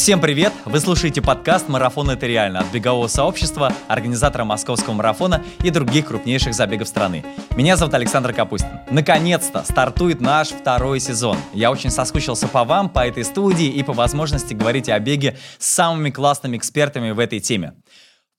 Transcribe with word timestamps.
Всем 0.00 0.18
привет! 0.18 0.54
Вы 0.64 0.80
слушаете 0.80 1.20
подкаст 1.20 1.68
«Марафон– 1.68 2.08
это 2.10 2.26
реально» 2.26 2.60
от 2.60 2.72
бегового 2.72 3.06
сообщества, 3.06 3.70
организатора 3.86 4.44
московского 4.44 4.94
марафона 4.94 5.44
и 5.62 5.68
других 5.68 6.06
крупнейших 6.06 6.54
забегов 6.54 6.88
страны. 6.88 7.22
Меня 7.54 7.76
зовут 7.76 7.92
Александр 7.92 8.32
Капустин. 8.32 8.80
Наконец-то 8.90 9.62
стартует 9.62 10.22
наш 10.22 10.48
второй 10.48 11.00
сезон. 11.00 11.36
Я 11.52 11.70
очень 11.70 11.90
соскучился 11.90 12.48
по 12.48 12.64
вам, 12.64 12.88
по 12.88 13.06
этой 13.06 13.24
студии 13.24 13.66
и 13.66 13.82
по 13.82 13.92
возможности 13.92 14.54
говорить 14.54 14.88
о 14.88 14.98
беге 14.98 15.36
с 15.58 15.66
самыми 15.66 16.08
классными 16.08 16.56
экспертами 16.56 17.10
в 17.10 17.18
этой 17.18 17.40
теме. 17.40 17.74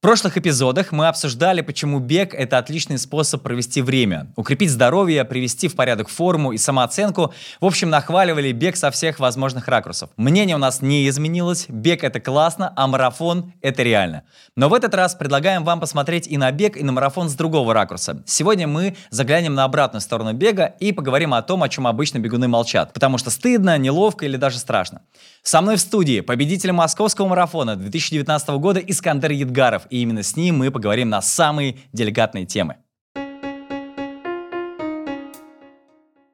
В 0.01 0.03
прошлых 0.03 0.35
эпизодах 0.35 0.91
мы 0.91 1.07
обсуждали, 1.07 1.61
почему 1.61 1.99
бег– 1.99 2.33
это 2.35 2.57
отличный 2.57 2.97
способ 2.97 3.43
провести 3.43 3.83
время, 3.83 4.33
укрепить 4.35 4.71
здоровье, 4.71 5.23
привести 5.25 5.67
в 5.67 5.75
порядок 5.75 6.09
форму 6.09 6.53
и 6.53 6.57
самооценку. 6.57 7.35
В 7.59 7.65
общем, 7.67 7.91
нахваливали 7.91 8.51
бег 8.51 8.77
со 8.77 8.89
всех 8.89 9.19
возможных 9.19 9.67
ракурсов. 9.67 10.09
Мнение 10.17 10.55
у 10.55 10.57
нас 10.57 10.81
не 10.81 11.07
изменилось, 11.07 11.67
бег– 11.69 12.03
это 12.03 12.19
классно, 12.19 12.73
а 12.75 12.87
марафон– 12.87 13.53
это 13.61 13.83
реально. 13.83 14.23
Но 14.55 14.69
в 14.69 14.73
этот 14.73 14.95
раз 14.95 15.13
предлагаем 15.13 15.63
вам 15.63 15.79
посмотреть 15.79 16.25
и 16.25 16.35
на 16.35 16.51
бег, 16.51 16.77
и 16.77 16.83
на 16.83 16.93
марафон 16.93 17.29
с 17.29 17.35
другого 17.35 17.75
ракурса. 17.75 18.23
Сегодня 18.25 18.67
мы 18.67 18.97
заглянем 19.11 19.53
на 19.53 19.65
обратную 19.65 20.01
сторону 20.01 20.33
бега 20.33 20.65
и 20.79 20.93
поговорим 20.93 21.35
о 21.35 21.43
том, 21.43 21.61
о 21.61 21.69
чем 21.69 21.85
обычно 21.85 22.17
бегуны 22.17 22.47
молчат, 22.47 22.91
потому 22.91 23.19
что 23.19 23.29
стыдно, 23.29 23.77
неловко 23.77 24.25
или 24.25 24.37
даже 24.37 24.57
страшно. 24.57 25.03
Со 25.43 25.61
мной 25.61 25.77
в 25.77 25.79
студии 25.79 26.21
победитель 26.21 26.71
московского 26.71 27.27
марафона 27.27 27.75
2019 27.75 28.49
года 28.59 28.79
Искандер 28.79 29.31
Едгаров, 29.31 29.87
и 29.89 30.03
именно 30.03 30.21
с 30.21 30.35
ним 30.35 30.59
мы 30.59 30.69
поговорим 30.69 31.09
на 31.09 31.19
самые 31.23 31.77
деликатные 31.93 32.45
темы. 32.45 32.77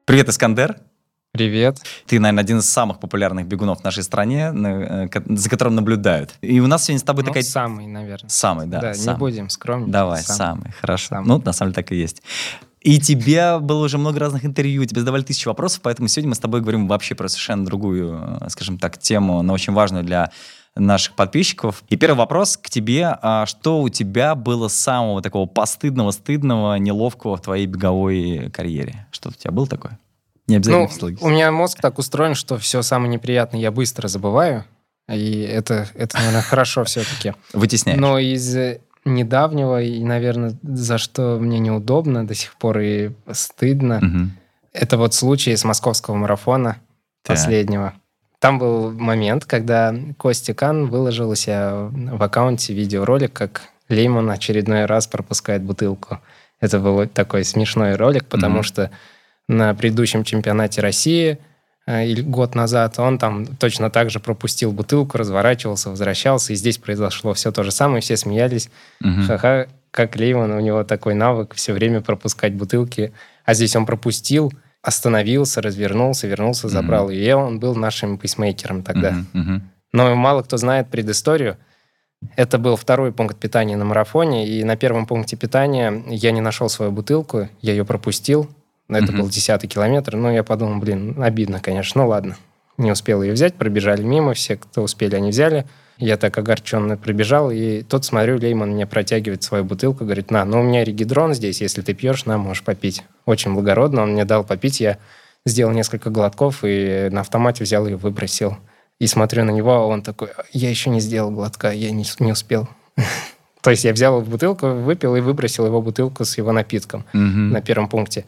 Привет, 0.04 0.28
Искандер. 0.28 0.78
Привет. 1.32 1.78
Ты, 2.06 2.20
наверное, 2.20 2.42
один 2.42 2.58
из 2.58 2.68
самых 2.68 3.00
популярных 3.00 3.46
бегунов 3.46 3.80
в 3.80 3.84
нашей 3.84 4.02
стране, 4.02 4.52
э, 4.52 5.08
за 5.26 5.48
которым 5.48 5.74
наблюдают. 5.74 6.34
И 6.42 6.60
у 6.60 6.66
нас 6.66 6.84
сегодня 6.84 7.00
с 7.00 7.02
тобой 7.02 7.24
ну, 7.24 7.28
такая... 7.28 7.44
самый, 7.44 7.86
наверное. 7.86 8.28
Самый, 8.28 8.66
да. 8.66 8.80
Да, 8.80 8.94
самый. 8.94 9.14
не 9.14 9.18
будем 9.18 9.48
скромнее. 9.48 9.90
Давай, 9.90 10.22
самый, 10.22 10.36
самый 10.36 10.72
хорошо. 10.72 11.08
Самый. 11.08 11.28
Ну, 11.28 11.42
на 11.42 11.52
самом 11.52 11.72
деле 11.72 11.82
так 11.82 11.92
и 11.92 11.96
есть. 11.96 12.22
И 12.80 13.00
тебе 13.00 13.58
было 13.58 13.84
уже 13.84 13.98
много 13.98 14.20
разных 14.20 14.44
интервью, 14.44 14.84
тебе 14.84 15.00
задавали 15.00 15.22
тысячи 15.22 15.48
вопросов, 15.48 15.80
поэтому 15.82 16.08
сегодня 16.08 16.30
мы 16.30 16.34
с 16.34 16.38
тобой 16.38 16.60
говорим 16.60 16.86
вообще 16.86 17.14
про 17.14 17.28
совершенно 17.28 17.64
другую, 17.64 18.38
э, 18.40 18.48
скажем 18.50 18.78
так, 18.78 18.98
тему, 18.98 19.42
но 19.42 19.52
очень 19.52 19.72
важную 19.72 20.04
для 20.04 20.30
наших 20.74 21.14
подписчиков. 21.14 21.82
И 21.88 21.96
первый 21.96 22.16
вопрос 22.18 22.56
к 22.56 22.70
тебе. 22.70 23.16
А 23.20 23.46
что 23.46 23.80
у 23.80 23.88
тебя 23.88 24.34
было 24.34 24.68
самого 24.68 25.22
такого 25.22 25.46
постыдного, 25.46 26.10
стыдного, 26.12 26.76
неловкого 26.76 27.36
в 27.36 27.42
твоей 27.42 27.66
беговой 27.66 28.50
карьере? 28.52 29.06
Что 29.10 29.30
у 29.30 29.32
тебя 29.32 29.50
было 29.50 29.66
такое? 29.66 29.98
Не 30.46 30.56
обязательно 30.56 30.88
ну, 31.00 31.16
У 31.20 31.28
меня 31.28 31.52
мозг 31.52 31.78
так 31.80 31.98
устроен, 31.98 32.34
что 32.34 32.56
все 32.58 32.82
самое 32.82 33.10
неприятное 33.12 33.60
я 33.60 33.70
быстро 33.70 34.08
забываю. 34.08 34.64
И 35.08 35.40
это, 35.40 35.88
это 35.94 36.16
наверное, 36.18 36.42
хорошо 36.42 36.84
все-таки. 36.84 37.34
Вытесняешь. 37.52 37.98
Но 37.98 38.18
из 38.18 38.56
недавнего, 39.14 39.82
и, 39.82 40.02
наверное, 40.02 40.54
за 40.62 40.98
что 40.98 41.38
мне 41.40 41.58
неудобно 41.58 42.26
до 42.26 42.34
сих 42.34 42.56
пор 42.56 42.78
и 42.80 43.10
стыдно, 43.32 43.98
угу. 43.98 44.30
это 44.72 44.96
вот 44.98 45.14
случай 45.14 45.56
с 45.56 45.64
московского 45.64 46.14
марафона 46.14 46.78
так. 47.22 47.36
последнего. 47.36 47.94
Там 48.38 48.58
был 48.58 48.92
момент, 48.92 49.44
когда 49.44 49.94
Костя 50.16 50.54
Кан 50.54 50.86
выложил 50.86 51.30
у 51.30 51.34
себя 51.34 51.88
в 51.90 52.22
аккаунте 52.22 52.72
видеоролик, 52.72 53.32
как 53.32 53.62
Лейман 53.88 54.30
очередной 54.30 54.84
раз 54.84 55.06
пропускает 55.06 55.62
бутылку. 55.62 56.20
Это 56.60 56.78
был 56.78 57.06
такой 57.08 57.44
смешной 57.44 57.94
ролик, 57.94 58.26
потому 58.26 58.60
mm 58.60 58.64
что 58.64 58.90
на 59.48 59.74
предыдущем 59.74 60.24
чемпионате 60.24 60.82
России 60.82 61.38
э, 61.88 62.22
год 62.22 62.54
назад 62.54 62.98
он 62.98 63.18
там 63.18 63.46
точно 63.46 63.90
так 63.90 64.10
же 64.10 64.20
пропустил 64.20 64.72
бутылку, 64.72 65.18
разворачивался, 65.18 65.90
возвращался, 65.90 66.52
и 66.52 66.56
здесь 66.56 66.78
произошло 66.78 67.32
все 67.34 67.50
то 67.50 67.62
же 67.62 67.70
самое, 67.70 68.00
все 68.00 68.16
смеялись. 68.16 68.70
mm 69.02 69.26
Ха-ха, 69.26 69.66
как 69.90 70.16
Лейман, 70.16 70.52
у 70.52 70.60
него 70.60 70.84
такой 70.84 71.14
навык 71.14 71.54
все 71.54 71.72
время 71.72 72.00
пропускать 72.00 72.54
бутылки, 72.54 73.12
а 73.44 73.54
здесь 73.54 73.74
он 73.74 73.86
пропустил, 73.86 74.52
остановился, 74.82 75.62
развернулся, 75.62 76.26
вернулся, 76.26 76.68
забрал 76.68 77.10
mm-hmm. 77.10 77.14
ее. 77.14 77.36
Он 77.36 77.58
был 77.58 77.74
нашим 77.74 78.18
пейсмейкером 78.18 78.82
тогда. 78.82 79.24
Mm-hmm. 79.32 79.60
Но 79.92 80.14
мало 80.14 80.42
кто 80.42 80.56
знает 80.56 80.88
предысторию. 80.88 81.56
Это 82.36 82.58
был 82.58 82.76
второй 82.76 83.12
пункт 83.12 83.38
питания 83.38 83.76
на 83.76 83.84
марафоне, 83.84 84.48
и 84.48 84.64
на 84.64 84.76
первом 84.76 85.06
пункте 85.06 85.36
питания 85.36 86.02
я 86.08 86.32
не 86.32 86.40
нашел 86.40 86.68
свою 86.68 86.90
бутылку, 86.90 87.48
я 87.60 87.72
ее 87.72 87.84
пропустил. 87.84 88.50
Это 88.88 89.06
mm-hmm. 89.06 89.16
был 89.16 89.28
десятый 89.28 89.68
километр. 89.68 90.16
Но 90.16 90.30
я 90.30 90.42
подумал, 90.42 90.80
блин, 90.80 91.16
обидно, 91.22 91.60
конечно. 91.60 92.02
Ну 92.02 92.08
ладно. 92.08 92.36
Не 92.78 92.92
успел 92.92 93.22
ее 93.22 93.32
взять, 93.32 93.54
пробежали 93.54 94.02
мимо, 94.02 94.34
все, 94.34 94.56
кто 94.56 94.82
успели, 94.82 95.16
они 95.16 95.30
взяли. 95.30 95.66
Я 95.98 96.16
так 96.16 96.38
огорченно 96.38 96.96
пробежал, 96.96 97.50
и 97.50 97.82
тут 97.82 98.04
смотрю, 98.04 98.38
Лейман 98.38 98.70
мне 98.70 98.86
протягивает 98.86 99.42
свою 99.42 99.64
бутылку, 99.64 100.04
говорит, 100.04 100.30
на, 100.30 100.44
ну 100.44 100.60
у 100.60 100.62
меня 100.62 100.84
регидрон 100.84 101.34
здесь, 101.34 101.60
если 101.60 101.82
ты 101.82 101.92
пьешь, 101.92 102.24
на, 102.24 102.38
можешь 102.38 102.62
попить. 102.62 103.02
Очень 103.26 103.52
благородно, 103.54 104.02
он 104.02 104.12
мне 104.12 104.24
дал 104.24 104.44
попить, 104.44 104.78
я 104.78 104.98
сделал 105.44 105.72
несколько 105.72 106.10
глотков 106.10 106.60
и 106.62 107.08
на 107.10 107.22
автомате 107.22 107.64
взял 107.64 107.84
и 107.88 107.94
выбросил. 107.94 108.58
И 109.00 109.08
смотрю 109.08 109.44
на 109.44 109.50
него, 109.50 109.72
а 109.72 109.86
он 109.86 110.02
такой, 110.02 110.28
я 110.52 110.70
еще 110.70 110.90
не 110.90 111.00
сделал 111.00 111.32
глотка, 111.32 111.72
я 111.72 111.90
не, 111.90 112.04
не 112.20 112.30
успел. 112.30 112.68
То 113.60 113.70
есть 113.70 113.82
я 113.82 113.92
взял 113.92 114.20
бутылку, 114.22 114.68
выпил 114.68 115.16
и 115.16 115.20
выбросил 115.20 115.66
его 115.66 115.82
бутылку 115.82 116.24
с 116.24 116.38
его 116.38 116.52
напитком 116.52 117.04
на 117.12 117.60
первом 117.60 117.88
пункте. 117.88 118.24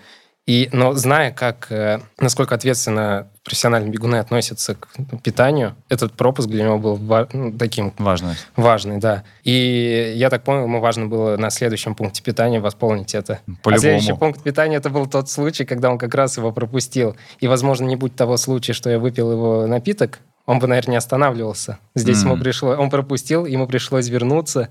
И, 0.51 0.69
но 0.73 0.95
зная, 0.95 1.31
как, 1.31 1.71
э, 1.71 2.01
насколько 2.19 2.57
ответственно 2.57 3.29
профессиональные 3.45 3.93
бегуны 3.93 4.17
относятся 4.17 4.75
к 4.75 4.89
питанию, 5.23 5.77
этот 5.89 6.15
пропуск 6.15 6.49
для 6.49 6.65
него 6.65 6.77
был 6.77 6.99
ну, 7.33 7.57
таким... 7.57 7.95
Важный. 7.99 8.35
Важный, 8.57 8.99
да. 8.99 9.23
И 9.45 10.13
я 10.17 10.29
так 10.29 10.43
понял, 10.43 10.65
ему 10.65 10.81
важно 10.81 11.07
было 11.07 11.37
на 11.37 11.51
следующем 11.51 11.95
пункте 11.95 12.21
питания 12.25 12.59
восполнить 12.59 13.15
это. 13.15 13.39
По-любому. 13.63 13.77
А 13.77 13.79
следующий 13.79 14.13
пункт 14.15 14.43
питания 14.43 14.75
это 14.75 14.91
был 14.91 15.07
тот 15.07 15.31
случай, 15.31 15.65
когда 15.65 15.89
он 15.89 15.99
как 15.99 16.13
раз 16.17 16.37
его 16.37 16.51
пропустил. 16.51 17.15
И, 17.39 17.47
возможно, 17.47 17.85
не 17.85 17.95
будь 17.95 18.17
того 18.17 18.37
случая, 18.37 18.73
что 18.73 18.91
я 18.91 18.99
выпил 18.99 19.31
его 19.31 19.69
напиток, 19.69 20.19
он 20.47 20.59
бы, 20.59 20.67
наверное, 20.67 20.95
не 20.95 20.97
останавливался. 20.97 21.79
Здесь 21.95 22.25
mm. 22.25 22.25
ему 22.25 22.37
пришло... 22.39 22.71
Он 22.71 22.91
пропустил, 22.91 23.47
ему 23.47 23.69
пришлось 23.69 24.09
вернуться, 24.09 24.71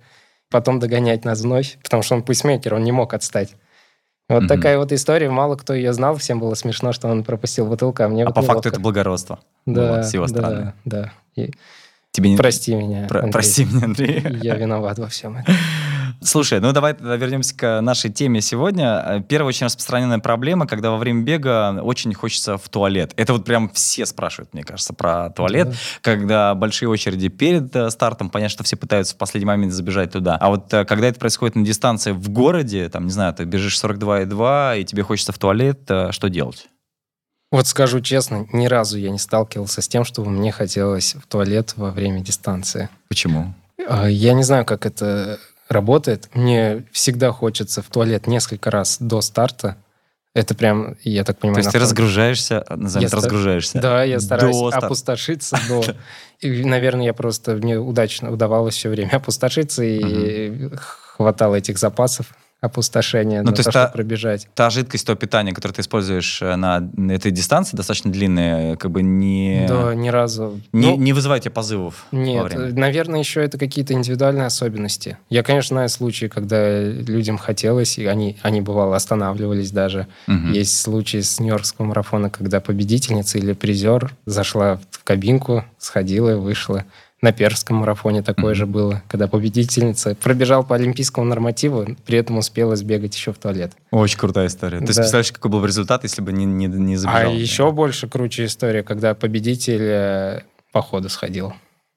потом 0.50 0.80
догонять 0.80 1.24
нас 1.24 1.40
вновь, 1.40 1.78
потому 1.82 2.04
что 2.04 2.16
он 2.16 2.24
пейсмейкер, 2.24 2.74
он 2.74 2.84
не 2.84 2.92
мог 2.92 3.14
отстать. 3.14 3.56
Вот 4.30 4.44
mm-hmm. 4.44 4.48
такая 4.48 4.78
вот 4.78 4.92
история. 4.92 5.30
Мало 5.30 5.56
кто 5.56 5.74
ее 5.74 5.92
знал. 5.92 6.16
Всем 6.16 6.40
было 6.40 6.54
смешно, 6.54 6.94
что 6.94 7.08
он 7.08 7.24
пропустил 7.24 7.66
бутылку, 7.66 8.04
а 8.04 8.08
мне 8.08 8.24
А 8.24 8.28
вот 8.28 8.36
по 8.36 8.42
неловко. 8.42 8.54
факту 8.56 8.70
это 8.70 8.80
благородство. 8.80 9.40
Да, 9.66 9.98
вот, 9.98 10.06
с 10.06 10.14
его 10.14 10.28
стороны. 10.28 10.74
Да, 10.86 11.12
да. 11.36 11.44
И 11.44 11.52
Тебе 12.12 12.38
прости 12.38 12.74
не... 12.76 12.82
меня, 12.82 13.08
Про- 13.08 13.28
Прости 13.28 13.66
меня, 13.66 13.86
Андрей. 13.86 14.24
Я 14.42 14.56
виноват 14.56 15.00
во 15.00 15.08
всем 15.08 15.38
этом. 15.38 15.56
Слушай, 16.22 16.60
ну 16.60 16.74
давай 16.74 16.96
вернемся 17.00 17.56
к 17.56 17.82
нашей 17.82 18.12
теме 18.12 18.42
сегодня. 18.42 19.24
Первая 19.30 19.50
очень 19.50 19.66
распространенная 19.66 20.20
проблема, 20.20 20.68
когда 20.68 20.92
во 20.92 20.98
время 20.98 21.24
бега 21.24 21.82
очень 21.82 22.14
хочется 22.14 22.58
в 22.58 22.68
туалет. 22.68 23.14
Это 23.16 23.34
вот 23.34 23.46
прям 23.46 23.70
все 23.70 24.06
спрашивают, 24.06 24.54
мне 24.54 24.64
кажется, 24.64 24.94
про 24.94 25.30
туалет. 25.30 25.70
Да. 25.70 25.76
Когда 26.02 26.56
большие 26.56 26.90
очереди 26.90 27.30
перед 27.30 27.74
э, 27.76 27.90
стартом, 27.90 28.30
понятно, 28.30 28.52
что 28.52 28.64
все 28.64 28.76
пытаются 28.76 29.16
в 29.16 29.18
последний 29.18 29.46
момент 29.46 29.72
забежать 29.72 30.12
туда. 30.12 30.36
А 30.36 30.50
вот 30.50 30.74
э, 30.74 30.84
когда 30.84 31.08
это 31.08 31.20
происходит 31.20 31.56
на 31.56 31.64
дистанции 31.64 32.12
в 32.12 32.30
городе, 32.30 32.90
там, 32.90 33.06
не 33.06 33.12
знаю, 33.12 33.34
ты 33.34 33.46
бежишь 33.46 33.82
42,2, 33.82 34.82
и 34.82 34.84
тебе 34.84 35.04
хочется 35.04 35.32
в 35.32 35.38
туалет, 35.38 35.80
э, 35.90 36.12
что 36.12 36.30
делать? 36.30 36.68
Вот 37.52 37.66
скажу 37.66 38.02
честно, 38.02 38.46
ни 38.52 38.68
разу 38.68 38.98
я 38.98 39.10
не 39.10 39.20
сталкивался 39.20 39.82
с 39.82 39.88
тем, 39.88 40.04
чтобы 40.04 40.30
мне 40.30 40.52
хотелось 40.52 41.16
в 41.16 41.26
туалет 41.28 41.74
во 41.78 41.92
время 41.92 42.20
дистанции. 42.20 42.90
Почему? 43.08 43.54
Я 44.08 44.34
не 44.34 44.44
знаю, 44.44 44.66
как 44.66 44.86
это 44.86 45.40
работает. 45.70 46.30
Мне 46.34 46.86
всегда 46.92 47.32
хочется 47.32 47.82
в 47.82 47.88
туалет 47.88 48.28
несколько 48.28 48.72
раз 48.72 48.98
до 49.00 49.22
старта. 49.22 49.78
Это 50.36 50.54
прям, 50.54 50.96
я 51.04 51.24
так 51.24 51.40
понимаю... 51.40 51.56
То 51.56 51.68
есть 51.68 51.72
ты 51.72 51.80
разгружаешься, 51.80 52.66
назовем 52.70 53.08
я 53.08 53.16
разгружаешься? 53.16 53.80
Да, 53.80 54.04
я 54.04 54.20
стараюсь 54.20 54.56
до 54.56 54.68
опустошиться 54.68 55.58
до... 55.68 55.84
И, 56.40 56.64
наверное, 56.64 57.06
я 57.06 57.14
просто... 57.14 57.56
Мне 57.56 57.78
удачно 57.78 58.32
удавалось 58.32 58.76
все 58.76 58.90
время 58.90 59.12
опустошиться, 59.16 59.84
и 59.84 60.70
хватало 60.76 61.56
этих 61.56 61.78
запасов 61.78 62.34
опустошение, 62.62 63.42
ну, 63.42 63.52
то, 63.54 63.64
то 63.64 63.72
та, 63.72 63.88
пробежать. 63.88 64.48
Та 64.54 64.70
жидкость, 64.70 65.08
то 65.08 65.16
питание, 65.16 65.54
которое 65.54 65.74
ты 65.74 65.82
используешь 65.82 66.42
э, 66.42 66.56
на 66.56 66.90
этой 67.10 67.32
дистанции, 67.32 67.78
достаточно 67.78 68.12
длинное, 68.12 68.76
как 68.76 68.92
бы 68.92 69.02
не... 69.02 69.66
Да, 69.68 69.96
ни 69.96 70.10
разу. 70.10 70.60
Не, 70.74 70.88
ну, 70.88 70.98
не 70.98 71.14
вызывает 71.14 71.44
тебе 71.44 71.52
позывов 71.52 72.06
Нет, 72.12 72.76
наверное, 72.76 73.20
еще 73.20 73.42
это 73.42 73.58
какие-то 73.58 73.94
индивидуальные 73.94 74.46
особенности. 74.46 75.18
Я, 75.30 75.44
конечно, 75.44 75.76
знаю 75.76 75.90
случаи, 75.90 76.26
когда 76.26 76.82
людям 76.84 77.38
хотелось, 77.38 77.98
и 77.98 78.06
они, 78.06 78.38
они 78.42 78.60
бывало, 78.60 78.96
останавливались 78.96 79.72
даже. 79.72 80.08
Угу. 80.28 80.48
Есть 80.48 80.82
случаи 80.82 81.22
с 81.22 81.40
Нью-Йоркского 81.40 81.86
марафона, 81.86 82.30
когда 82.30 82.60
победительница 82.60 83.38
или 83.38 83.54
призер 83.54 84.14
зашла 84.26 84.82
в 84.92 85.04
кабинку, 85.06 85.64
сходила, 85.78 86.36
вышла. 86.36 86.84
На 87.22 87.34
Перском 87.34 87.78
марафоне 87.78 88.24
такое 88.24 88.54
mm-hmm. 88.54 88.58
же 88.58 88.66
было, 88.66 89.04
когда 89.10 89.28
победительница 89.28 90.16
пробежал 90.16 90.64
по 90.64 90.76
олимпийскому 90.76 91.26
нормативу, 91.26 91.86
при 92.06 92.18
этом 92.18 92.38
успела 92.38 92.78
сбегать 92.78 93.14
еще 93.16 93.34
в 93.34 93.38
туалет. 93.38 93.74
Очень 93.92 94.18
крутая 94.18 94.48
история. 94.48 94.80
Да. 94.80 94.86
Ты 94.86 94.94
представляешь, 94.94 95.32
какой 95.32 95.52
был 95.52 95.60
бы 95.60 95.68
результат, 95.68 96.04
если 96.04 96.22
бы 96.22 96.32
не, 96.32 96.46
не, 96.46 96.68
не 96.68 96.96
забежал? 96.96 97.32
А 97.32 97.34
еще 97.34 97.72
больше 97.72 98.08
круче 98.08 98.46
история, 98.46 98.84
когда 98.84 99.16
победитель 99.16 99.82
э, 99.82 100.42
по 100.72 100.82
ходу 100.82 101.10
сходил. 101.10 101.54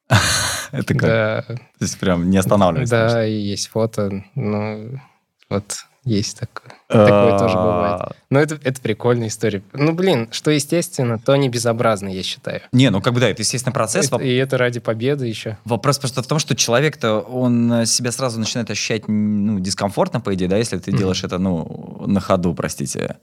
Это 0.72 0.94
как? 0.94 1.02
Да. 1.02 1.42
То 1.42 1.58
есть 1.80 1.98
прям 1.98 2.28
не 2.28 2.38
останавливается. 2.38 3.08
Да, 3.08 3.26
и 3.26 3.34
есть 3.34 3.68
фото. 3.68 4.24
Ну, 4.34 5.00
вот 5.48 5.84
есть 6.04 6.40
такое. 6.40 6.61
Такое 6.92 7.38
тоже 7.38 7.54
бывает. 7.54 8.00
А. 8.00 8.12
Но 8.30 8.40
это, 8.40 8.58
это 8.62 8.80
прикольная 8.80 9.28
история. 9.28 9.62
Ну, 9.72 9.92
блин, 9.92 10.28
что 10.30 10.50
естественно, 10.50 11.18
то 11.18 11.34
не 11.36 11.48
безобразно, 11.48 12.08
я 12.08 12.22
считаю. 12.22 12.62
Не, 12.72 12.90
ну 12.90 13.00
как 13.00 13.14
бы 13.14 13.20
да, 13.20 13.28
это 13.28 13.42
естественно 13.42 13.72
процесс. 13.72 14.06
Это, 14.06 14.16
и 14.18 14.34
это 14.34 14.58
ради 14.58 14.80
победы 14.80 15.26
еще. 15.26 15.58
Вопрос 15.64 15.98
просто 15.98 16.22
в 16.22 16.26
том, 16.26 16.38
что 16.38 16.54
человек-то, 16.54 17.20
он 17.20 17.86
себя 17.86 18.12
сразу 18.12 18.38
начинает 18.38 18.70
ощущать 18.70 19.08
ну, 19.08 19.58
дискомфортно, 19.60 20.20
по 20.20 20.34
идее, 20.34 20.48
да, 20.48 20.56
если 20.56 20.78
ты 20.78 20.92
делаешь 20.92 21.24
это, 21.24 21.38
ну, 21.38 22.04
на 22.06 22.20
ходу, 22.20 22.54
простите. 22.54 23.16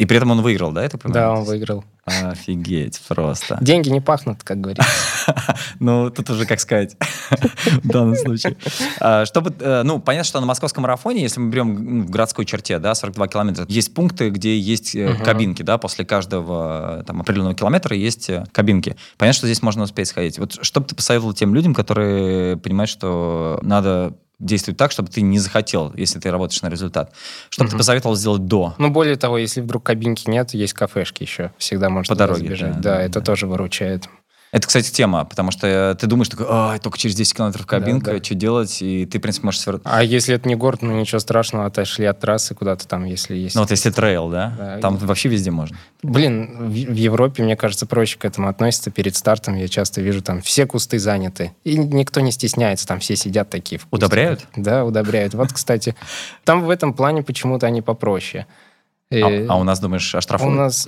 И 0.00 0.06
при 0.06 0.16
этом 0.16 0.30
он 0.30 0.40
выиграл, 0.40 0.72
да, 0.72 0.82
это 0.82 0.98
Да, 1.04 1.32
он 1.32 1.44
выиграл. 1.44 1.84
Офигеть, 2.06 3.02
просто. 3.06 3.58
Деньги 3.60 3.90
не 3.90 4.00
пахнут, 4.00 4.42
как 4.42 4.58
говорится. 4.58 4.90
Ну, 5.78 6.10
тут 6.10 6.30
уже, 6.30 6.46
как 6.46 6.58
сказать, 6.58 6.96
в 7.82 7.86
данном 7.86 8.16
случае. 8.16 8.56
А, 8.98 9.26
чтобы, 9.26 9.54
э, 9.60 9.82
ну, 9.84 10.00
понятно, 10.00 10.24
что 10.24 10.40
на 10.40 10.46
московском 10.46 10.82
марафоне, 10.82 11.22
если 11.22 11.38
мы 11.38 11.50
берем 11.50 11.98
ну, 11.98 12.04
в 12.04 12.10
городской 12.10 12.46
черте, 12.46 12.78
да, 12.78 12.94
42 12.94 13.28
километра, 13.28 13.66
есть 13.68 13.92
пункты, 13.92 14.30
где 14.30 14.58
есть 14.58 14.94
э, 14.94 15.14
кабинки, 15.22 15.62
да, 15.62 15.76
после 15.76 16.06
каждого 16.06 17.04
там 17.06 17.20
определенного 17.20 17.54
километра 17.54 17.94
есть 17.94 18.30
э, 18.30 18.46
кабинки. 18.52 18.96
Понятно, 19.18 19.36
что 19.36 19.46
здесь 19.46 19.62
можно 19.62 19.82
успеть 19.82 20.08
сходить. 20.08 20.38
Вот 20.38 20.58
что 20.62 20.80
бы 20.80 20.86
ты 20.86 20.94
посоветовал 20.94 21.34
тем 21.34 21.54
людям, 21.54 21.74
которые 21.74 22.56
понимают, 22.56 22.90
что 22.90 23.60
надо 23.62 24.14
действует 24.40 24.78
так, 24.78 24.90
чтобы 24.90 25.10
ты 25.10 25.20
не 25.20 25.38
захотел, 25.38 25.92
если 25.94 26.18
ты 26.18 26.30
работаешь 26.30 26.62
на 26.62 26.68
результат. 26.68 27.12
Что 27.50 27.64
бы 27.64 27.70
ты 27.70 27.76
посоветовал 27.76 28.16
сделать 28.16 28.46
до? 28.46 28.74
Ну, 28.78 28.90
более 28.90 29.16
того, 29.16 29.38
если 29.38 29.60
вдруг 29.60 29.84
кабинки 29.84 30.28
нет, 30.28 30.54
есть 30.54 30.72
кафешки 30.72 31.22
еще. 31.22 31.52
Всегда 31.58 31.90
можно 31.90 32.12
По 32.12 32.18
дороге. 32.18 32.44
Забежать. 32.44 32.76
Да, 32.76 32.80
да, 32.80 32.96
да, 32.96 33.02
это 33.02 33.20
тоже 33.20 33.46
выручает. 33.46 34.08
Это, 34.52 34.66
кстати, 34.66 34.90
тема, 34.90 35.24
потому 35.24 35.52
что 35.52 35.96
ты 35.98 36.06
думаешь, 36.08 36.28
такой, 36.28 36.46
а, 36.48 36.78
только 36.78 36.98
через 36.98 37.14
10 37.14 37.36
километров 37.36 37.66
кабинка, 37.66 38.06
да, 38.06 38.18
да. 38.18 38.24
что 38.24 38.34
делать, 38.34 38.82
и 38.82 39.06
ты, 39.06 39.18
в 39.18 39.22
принципе, 39.22 39.44
можешь 39.44 39.60
свернуть. 39.60 39.82
А 39.84 40.02
если 40.02 40.34
это 40.34 40.48
не 40.48 40.56
город, 40.56 40.82
ну 40.82 40.98
ничего 40.98 41.20
страшного, 41.20 41.66
отошли 41.66 42.04
от 42.04 42.18
трассы 42.18 42.54
куда-то 42.54 42.88
там, 42.88 43.04
если 43.04 43.36
есть. 43.36 43.54
Ну 43.54 43.60
вот 43.60 43.70
если 43.70 43.90
трейл, 43.90 44.28
да? 44.28 44.54
да 44.58 44.78
там 44.78 44.96
и... 44.96 45.04
вообще 45.04 45.28
везде 45.28 45.52
можно. 45.52 45.76
Блин, 46.02 46.68
в, 46.68 46.72
в 46.72 46.94
Европе, 46.94 47.44
мне 47.44 47.56
кажется, 47.56 47.86
проще 47.86 48.18
к 48.18 48.24
этому 48.24 48.48
относиться. 48.48 48.90
Перед 48.90 49.14
стартом 49.14 49.54
я 49.54 49.68
часто 49.68 50.00
вижу, 50.00 50.20
там 50.20 50.42
все 50.42 50.66
кусты 50.66 50.98
заняты, 50.98 51.52
и 51.62 51.76
никто 51.78 52.20
не 52.20 52.32
стесняется, 52.32 52.88
там 52.88 52.98
все 52.98 53.14
сидят 53.14 53.50
такие. 53.50 53.78
В 53.78 53.86
удобряют? 53.92 54.46
Да, 54.56 54.84
удобряют. 54.84 55.34
Вот, 55.34 55.52
кстати, 55.52 55.94
там 56.44 56.64
в 56.64 56.70
этом 56.70 56.92
плане 56.92 57.22
почему-то 57.22 57.66
они 57.66 57.82
попроще. 57.82 58.46
А, 59.12 59.46
а 59.48 59.56
у 59.56 59.64
нас, 59.64 59.80
думаешь, 59.80 60.14
оштрафуют? 60.14 60.52
У 60.52 60.56
нас, 60.56 60.86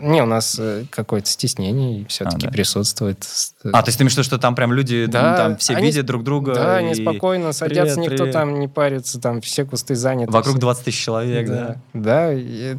не, 0.00 0.22
у 0.22 0.26
нас 0.26 0.56
э, 0.60 0.84
какое-то 0.90 1.28
стеснение 1.28 2.06
все-таки 2.06 2.46
а, 2.46 2.48
да? 2.48 2.52
присутствует. 2.52 3.26
А, 3.64 3.82
то 3.82 3.88
есть 3.88 3.98
ты 3.98 4.04
имеешь 4.04 4.14
что 4.24 4.38
там 4.38 4.54
прям 4.54 4.72
люди, 4.72 5.06
да, 5.06 5.36
там 5.36 5.56
все 5.56 5.74
они, 5.74 5.86
видят 5.86 6.06
друг 6.06 6.22
друга? 6.22 6.54
Да, 6.54 6.80
и... 6.80 6.84
они 6.84 6.94
спокойно 6.94 7.52
садятся, 7.52 7.96
привет, 7.96 8.12
никто 8.12 8.24
привет. 8.24 8.32
там 8.32 8.60
не 8.60 8.68
парится, 8.68 9.20
там 9.20 9.40
все 9.40 9.64
кусты 9.64 9.96
заняты. 9.96 10.30
Вокруг 10.30 10.58
20 10.58 10.84
тысяч 10.84 11.02
человек, 11.02 11.48
да? 11.48 11.76
Да, 11.94 12.30
да 12.32 12.78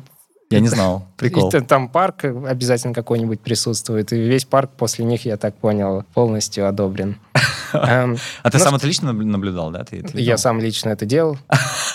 я 0.49 0.59
не 0.59 0.67
знал. 0.67 1.07
Прикол. 1.17 1.49
И 1.49 1.59
там 1.61 1.89
парк 1.89 2.23
обязательно 2.23 2.93
какой-нибудь 2.93 3.41
присутствует. 3.41 4.13
И 4.13 4.17
весь 4.17 4.45
парк 4.45 4.71
после 4.77 5.05
них, 5.05 5.25
я 5.25 5.37
так 5.37 5.55
понял, 5.55 6.03
полностью 6.13 6.67
одобрен. 6.67 7.17
Эм, 7.73 8.17
а 8.43 8.51
ты 8.51 8.59
сам 8.59 8.75
это 8.75 8.85
лично 8.87 9.11
наблюдал, 9.11 9.71
да? 9.71 9.85
Я 10.13 10.37
сам 10.37 10.59
лично 10.59 10.89
это 10.89 11.05
делал. 11.05 11.37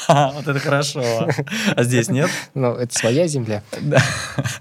Вот 0.08 0.48
это 0.48 0.58
хорошо. 0.58 1.28
А 1.76 1.84
здесь 1.84 2.08
нет? 2.08 2.28
Ну, 2.54 2.72
это 2.72 2.92
своя 2.92 3.28
земля. 3.28 3.62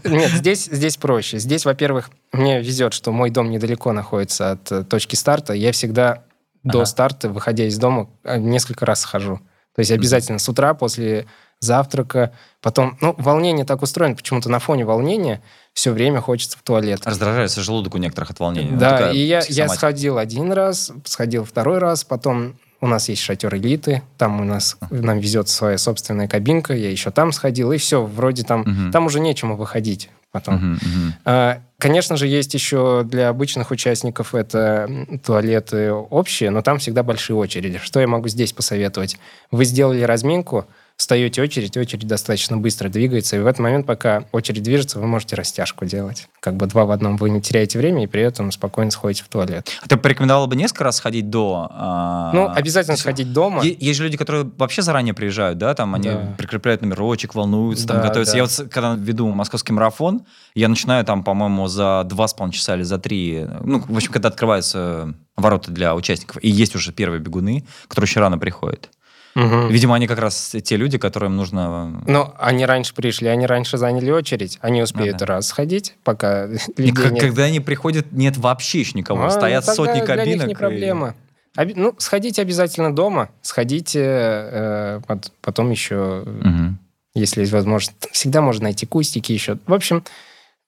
Нет, 0.03 0.29
здесь, 0.29 0.65
здесь 0.65 0.95
проще. 0.97 1.39
Здесь, 1.39 1.65
во-первых, 1.65 2.11
мне 2.31 2.61
везет, 2.61 2.93
что 2.93 3.11
мой 3.11 3.31
дом 3.31 3.49
недалеко 3.49 3.91
находится 3.91 4.51
от 4.51 4.71
э, 4.71 4.83
точки 4.83 5.15
старта. 5.15 5.53
Я 5.53 5.71
всегда 5.71 6.23
до 6.63 6.85
старта, 6.85 7.29
выходя 7.29 7.65
из 7.65 7.79
дома, 7.79 8.09
э, 8.23 8.37
несколько 8.37 8.85
раз 8.85 9.01
схожу. 9.01 9.39
То 9.79 9.81
есть 9.81 9.91
обязательно 9.91 10.39
с 10.39 10.49
утра 10.49 10.73
после 10.73 11.25
завтрака, 11.61 12.33
потом... 12.61 12.97
Ну, 12.99 13.15
волнение 13.17 13.63
так 13.63 13.81
устроено, 13.81 14.13
почему-то 14.13 14.49
на 14.49 14.59
фоне 14.59 14.83
волнения 14.83 15.41
все 15.71 15.93
время 15.93 16.19
хочется 16.19 16.57
в 16.57 16.63
туалет. 16.63 16.99
Раздражается 17.05 17.61
желудок 17.61 17.95
у 17.95 17.97
некоторых 17.97 18.31
от 18.31 18.41
волнения. 18.41 18.75
Да, 18.75 19.09
и 19.09 19.19
я, 19.19 19.41
я 19.47 19.69
сходил 19.69 20.17
один 20.17 20.51
раз, 20.51 20.91
сходил 21.05 21.45
второй 21.45 21.77
раз, 21.77 22.03
потом 22.03 22.59
у 22.81 22.87
нас 22.87 23.07
есть 23.07 23.21
шатер 23.21 23.55
элиты, 23.55 24.03
там 24.17 24.41
у 24.41 24.43
нас 24.43 24.75
нам 24.89 25.19
везет 25.19 25.47
своя 25.47 25.77
собственная 25.77 26.27
кабинка, 26.27 26.73
я 26.73 26.91
еще 26.91 27.09
там 27.09 27.31
сходил, 27.31 27.71
и 27.71 27.77
все, 27.77 28.03
вроде 28.03 28.43
там, 28.43 28.63
угу. 28.63 28.91
там 28.91 29.05
уже 29.05 29.21
нечему 29.21 29.55
выходить 29.55 30.09
потом. 30.31 30.73
Угу. 30.73 31.13
А, 31.25 31.61
конечно 31.77 32.17
же, 32.17 32.27
есть 32.27 32.53
еще 32.53 33.03
для 33.03 33.29
обычных 33.29 33.71
участников 33.71 34.35
это 34.35 34.89
туалеты 35.25 35.91
общие, 35.91 36.49
но 36.49 36.61
там 36.61 36.79
всегда 36.79 37.03
большие 37.03 37.35
очереди. 37.35 37.79
Что 37.81 37.99
я 37.99 38.07
могу 38.07 38.27
здесь 38.27 38.53
посоветовать? 38.53 39.17
Вы 39.51 39.65
сделали 39.65 40.01
разминку, 40.01 40.67
встаете 40.99 41.41
очередь, 41.41 41.77
очередь 41.77 42.05
достаточно 42.05 42.57
быстро 42.57 42.89
двигается, 42.89 43.37
и 43.37 43.39
в 43.39 43.47
этот 43.47 43.59
момент, 43.59 43.87
пока 43.87 44.25
очередь 44.33 44.63
движется, 44.63 44.99
вы 44.99 45.07
можете 45.07 45.37
растяжку 45.37 45.85
делать. 45.85 46.27
Как 46.41 46.57
бы 46.57 46.67
два 46.67 46.83
в 46.83 46.91
одном. 46.91 47.15
Вы 47.15 47.29
не 47.29 47.41
теряете 47.41 47.79
время, 47.79 48.03
и 48.03 48.07
при 48.07 48.21
этом 48.21 48.51
спокойно 48.51 48.91
сходите 48.91 49.23
в 49.23 49.29
туалет. 49.29 49.71
А 49.81 49.87
ты 49.87 49.95
порекомендовал 49.95 50.47
бы 50.47 50.57
несколько 50.57 50.83
раз 50.83 50.97
сходить 50.97 51.29
до? 51.29 51.69
А... 51.71 52.31
Ну, 52.33 52.49
обязательно 52.49 52.93
есть, 52.93 53.03
сходить 53.03 53.31
дома. 53.31 53.63
Есть 53.63 53.97
же 53.97 54.03
люди, 54.03 54.17
которые 54.17 54.51
вообще 54.57 54.81
заранее 54.81 55.13
приезжают, 55.13 55.57
да, 55.57 55.73
там 55.73 55.95
они 55.95 56.09
да. 56.09 56.35
прикрепляют 56.37 56.81
номерочек, 56.81 57.33
волнуются, 57.33 57.87
да, 57.87 57.93
там 57.93 58.03
готовятся. 58.03 58.33
Да. 58.33 58.37
Я 58.39 58.43
вот, 58.43 58.69
когда 58.69 58.95
веду 58.95 59.29
московский 59.29 59.71
марафон, 59.71 60.25
я 60.53 60.67
начинаю 60.67 61.05
там, 61.05 61.23
по-моему, 61.23 61.67
за 61.67 62.03
два 62.07 62.27
с 62.27 62.33
половиной 62.33 62.57
часа 62.57 62.75
или 62.75 62.83
за 62.83 62.97
три, 62.97 63.47
ну, 63.63 63.79
в 63.79 63.95
общем, 63.95 64.11
когда 64.11 64.27
открываются 64.27 65.13
ворота 65.37 65.71
для 65.71 65.95
участников, 65.95 66.43
и 66.43 66.49
есть 66.49 66.75
уже 66.75 66.91
первые 66.91 67.21
бегуны, 67.21 67.65
которые 67.87 68.09
еще 68.09 68.19
рано 68.19 68.37
приходят. 68.37 68.89
Угу. 69.35 69.67
Видимо, 69.67 69.95
они 69.95 70.07
как 70.07 70.19
раз 70.19 70.55
те 70.63 70.75
люди, 70.75 70.97
которым 70.97 71.35
нужно... 71.35 72.01
Ну, 72.07 72.33
они 72.37 72.65
раньше 72.65 72.93
пришли, 72.93 73.27
они 73.27 73.45
раньше 73.45 73.77
заняли 73.77 74.11
очередь, 74.11 74.57
они 74.61 74.81
успеют 74.81 75.17
а, 75.17 75.19
да. 75.19 75.25
раз 75.25 75.47
сходить, 75.47 75.95
пока 76.03 76.45
людей 76.77 76.93
как, 76.93 77.11
нет. 77.11 77.21
Когда 77.21 77.43
они 77.43 77.59
приходят, 77.59 78.11
нет 78.11 78.37
вообще 78.37 78.79
еще 78.79 78.97
никого, 78.97 79.25
а, 79.25 79.31
стоят 79.31 79.65
сотни 79.65 79.99
кабинок. 79.99 80.25
Для 80.25 80.35
них 80.35 80.47
не 80.47 80.55
проблема. 80.55 81.15
И... 81.57 81.73
Ну, 81.75 81.95
сходите 81.97 82.41
обязательно 82.41 82.93
дома, 82.93 83.29
сходите 83.41 84.01
э, 84.03 85.01
потом 85.41 85.71
еще, 85.71 86.23
угу. 86.25 86.77
если 87.13 87.41
есть 87.41 87.51
возможность. 87.51 87.95
Всегда 88.11 88.41
можно 88.41 88.63
найти 88.63 88.85
кустики 88.85 89.31
еще. 89.31 89.57
В 89.67 89.73
общем, 89.73 90.03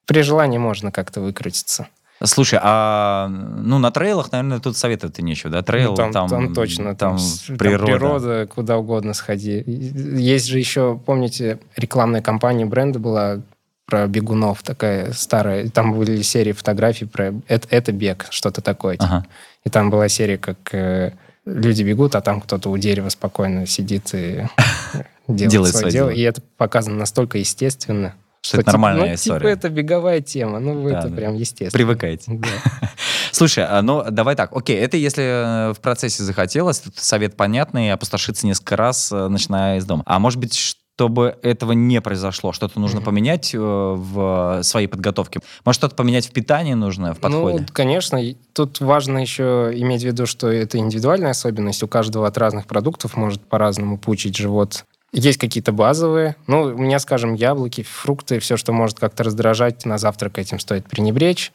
при 0.05 0.21
желании 0.21 0.57
можно 0.57 0.91
как-то 0.91 1.21
выкрутиться. 1.21 1.87
Слушай, 2.23 2.59
а 2.61 3.27
ну 3.29 3.79
на 3.79 3.91
трейлах, 3.91 4.31
наверное, 4.31 4.59
тут 4.59 4.77
советовать-то 4.77 5.21
нечего, 5.21 5.49
да? 5.49 5.61
Трейл, 5.61 5.91
ну, 5.91 5.95
там, 5.95 6.11
там, 6.11 6.29
там 6.29 6.53
точно, 6.53 6.95
там, 6.95 7.17
там 7.17 7.57
природа. 7.57 7.85
природа, 7.85 8.47
куда 8.47 8.77
угодно 8.77 9.13
сходи. 9.13 9.63
Есть 9.65 10.47
же 10.47 10.59
еще, 10.59 10.99
помните, 11.05 11.59
рекламная 11.75 12.21
кампания 12.21 12.65
бренда 12.65 12.99
была 12.99 13.41
про 13.85 14.07
бегунов, 14.07 14.63
такая 14.63 15.11
старая. 15.13 15.69
Там 15.69 15.93
были 15.93 16.21
серии 16.21 16.53
фотографий 16.53 17.05
про 17.05 17.33
это, 17.47 17.67
это 17.69 17.91
бег, 17.91 18.27
что-то 18.29 18.61
такое. 18.61 18.93
Типа. 18.95 19.05
Ага. 19.05 19.25
И 19.65 19.69
там 19.69 19.89
была 19.89 20.07
серия, 20.07 20.37
как 20.37 20.57
э, 20.73 21.13
люди 21.45 21.83
бегут, 21.83 22.15
а 22.15 22.21
там 22.21 22.39
кто-то 22.41 22.69
у 22.69 22.77
дерева 22.77 23.09
спокойно 23.09 23.65
сидит 23.67 24.13
и 24.13 24.47
делает 25.27 25.75
свое 25.75 25.91
дело. 25.91 26.09
И 26.09 26.21
это 26.21 26.41
показано 26.57 26.95
настолько 26.95 27.37
естественно. 27.37 28.13
Что, 28.41 28.57
это 28.57 28.63
типа, 28.63 28.71
нормальная 28.71 29.09
ну, 29.09 29.13
история. 29.13 29.39
Типа 29.39 29.47
это 29.47 29.69
беговая 29.69 30.21
тема, 30.21 30.59
ну 30.59 30.83
да, 30.89 30.99
это 30.99 31.09
да. 31.09 31.15
прям 31.15 31.35
естественно. 31.35 31.71
Привыкайте. 31.71 32.23
Да. 32.27 32.47
Слушай, 33.31 33.65
а, 33.65 33.81
ну 33.83 34.03
давай 34.09 34.35
так, 34.35 34.55
окей, 34.55 34.77
это 34.77 34.97
если 34.97 35.69
э, 35.69 35.73
в 35.73 35.79
процессе 35.79 36.23
захотелось, 36.23 36.79
тут 36.79 36.97
совет 36.97 37.37
понятный, 37.37 37.91
опустошиться 37.91 38.47
несколько 38.47 38.75
раз, 38.77 39.11
э, 39.11 39.27
начиная 39.27 39.77
из 39.77 39.85
дома. 39.85 40.01
А 40.07 40.17
может 40.17 40.39
быть, 40.39 40.55
чтобы 41.01 41.37
этого 41.41 41.71
не 41.71 42.01
произошло, 42.01 42.51
что-то 42.51 42.79
нужно 42.79 42.99
mm-hmm. 42.99 43.03
поменять 43.03 43.55
э, 43.55 43.57
в 43.59 44.61
своей 44.63 44.87
подготовке? 44.87 45.39
Может, 45.65 45.79
что-то 45.79 45.95
поменять 45.95 46.27
в 46.27 46.31
питании 46.31 46.73
нужно, 46.73 47.13
в 47.13 47.19
подходе? 47.19 47.59
Ну, 47.59 47.65
конечно. 47.71 48.19
Тут 48.53 48.79
важно 48.81 49.17
еще 49.17 49.71
иметь 49.75 50.01
в 50.01 50.05
виду, 50.05 50.25
что 50.25 50.51
это 50.51 50.77
индивидуальная 50.77 51.31
особенность. 51.31 51.81
У 51.81 51.87
каждого 51.87 52.27
от 52.27 52.37
разных 52.37 52.67
продуктов 52.67 53.15
может 53.15 53.41
по-разному 53.41 53.97
пучить 53.97 54.35
живот. 54.37 54.85
Есть 55.13 55.39
какие-то 55.39 55.71
базовые. 55.71 56.37
Ну, 56.47 56.61
у 56.61 56.77
меня, 56.77 56.99
скажем, 56.99 57.33
яблоки, 57.33 57.83
фрукты, 57.83 58.39
все, 58.39 58.55
что 58.55 58.71
может 58.71 58.99
как-то 58.99 59.23
раздражать, 59.23 59.85
на 59.85 59.97
завтрак 59.97 60.37
этим 60.37 60.59
стоит 60.59 60.87
пренебречь. 60.87 61.51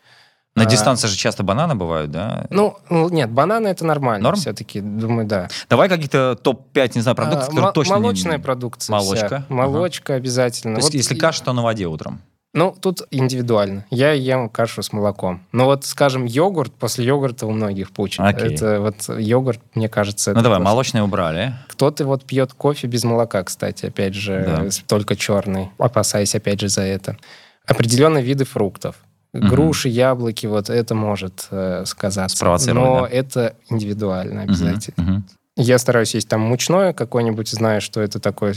На 0.55 0.63
а, 0.63 0.67
дистанции 0.67 1.07
же 1.07 1.17
часто 1.17 1.43
бананы 1.43 1.75
бывают, 1.75 2.11
да? 2.11 2.47
Ну, 2.49 2.79
ну, 2.89 3.11
нет, 3.11 3.31
бананы 3.31 3.69
это 3.69 3.85
нормально. 3.85 4.25
Норм? 4.25 4.39
Все-таки, 4.39 4.81
думаю, 4.81 5.27
да. 5.27 5.49
Давай 5.69 5.89
какие-то 5.89 6.35
топ-5, 6.35 6.93
не 6.95 7.03
знаю, 7.03 7.15
продуктов, 7.15 7.49
а, 7.49 7.51
которые 7.51 7.73
точно 7.73 7.99
Молочная 7.99 8.39
не... 8.39 8.43
продукция 8.43 8.93
Молочка. 8.93 9.27
Вся. 9.27 9.45
Молочка 9.51 10.15
ага. 10.15 10.21
обязательно. 10.21 10.75
То 10.77 10.79
есть, 10.79 10.89
вот 10.89 10.95
если 10.95 11.15
и... 11.15 11.19
каша, 11.19 11.45
то 11.45 11.53
на 11.53 11.63
воде 11.63 11.87
утром? 11.87 12.23
Ну, 12.57 12.75
тут 12.81 13.03
индивидуально. 13.11 13.85
Я 13.91 14.13
ем 14.13 14.49
кашу 14.49 14.83
с 14.83 14.91
молоком. 14.91 15.43
Но 15.53 15.67
вот, 15.67 15.85
скажем, 15.85 16.25
йогурт, 16.25 16.73
после 16.73 17.05
йогурта 17.05 17.47
у 17.47 17.51
многих 17.51 17.91
пучит. 17.91 18.21
Окей. 18.21 18.55
Это 18.55 18.81
вот 18.81 19.19
йогурт, 19.19 19.61
мне 19.75 19.91
кажется... 19.91 20.33
Ну 20.33 20.41
давай, 20.41 20.57
просто... 20.57 20.65
молочные 20.65 21.03
убрали. 21.03 21.53
Кто-то 21.69 22.07
вот 22.07 22.25
пьет 22.25 22.55
кофе 22.55 22.87
без 22.87 23.05
молока, 23.05 23.45
кстати, 23.45 23.85
опять 23.85 24.15
же, 24.15 24.43
да. 24.47 24.69
только 24.87 25.17
черный, 25.17 25.69
опасаясь 25.77 26.35
опять 26.35 26.61
же 26.61 26.71
за 26.71 26.81
это. 26.81 27.19
Определенные 27.67 28.25
виды 28.25 28.47
фруктов. 28.47 28.97
Груши, 29.35 29.91
яблоки, 29.91 30.47
вот 30.47 30.71
это 30.71 30.95
может 30.95 31.49
э, 31.51 31.83
сказаться. 31.85 32.43
Но 32.73 33.03
да? 33.03 33.09
это 33.15 33.55
индивидуально 33.69 34.43
обязательно. 34.43 35.05
Угу, 35.05 35.13
угу. 35.13 35.23
Я 35.59 35.79
стараюсь 35.79 36.15
есть 36.15 36.29
там 36.29 36.43
мучное 36.43 36.93
какое-нибудь, 36.93 37.49
знаю, 37.49 37.81
что 37.81 38.03
это 38.03 38.21
такое, 38.21 38.55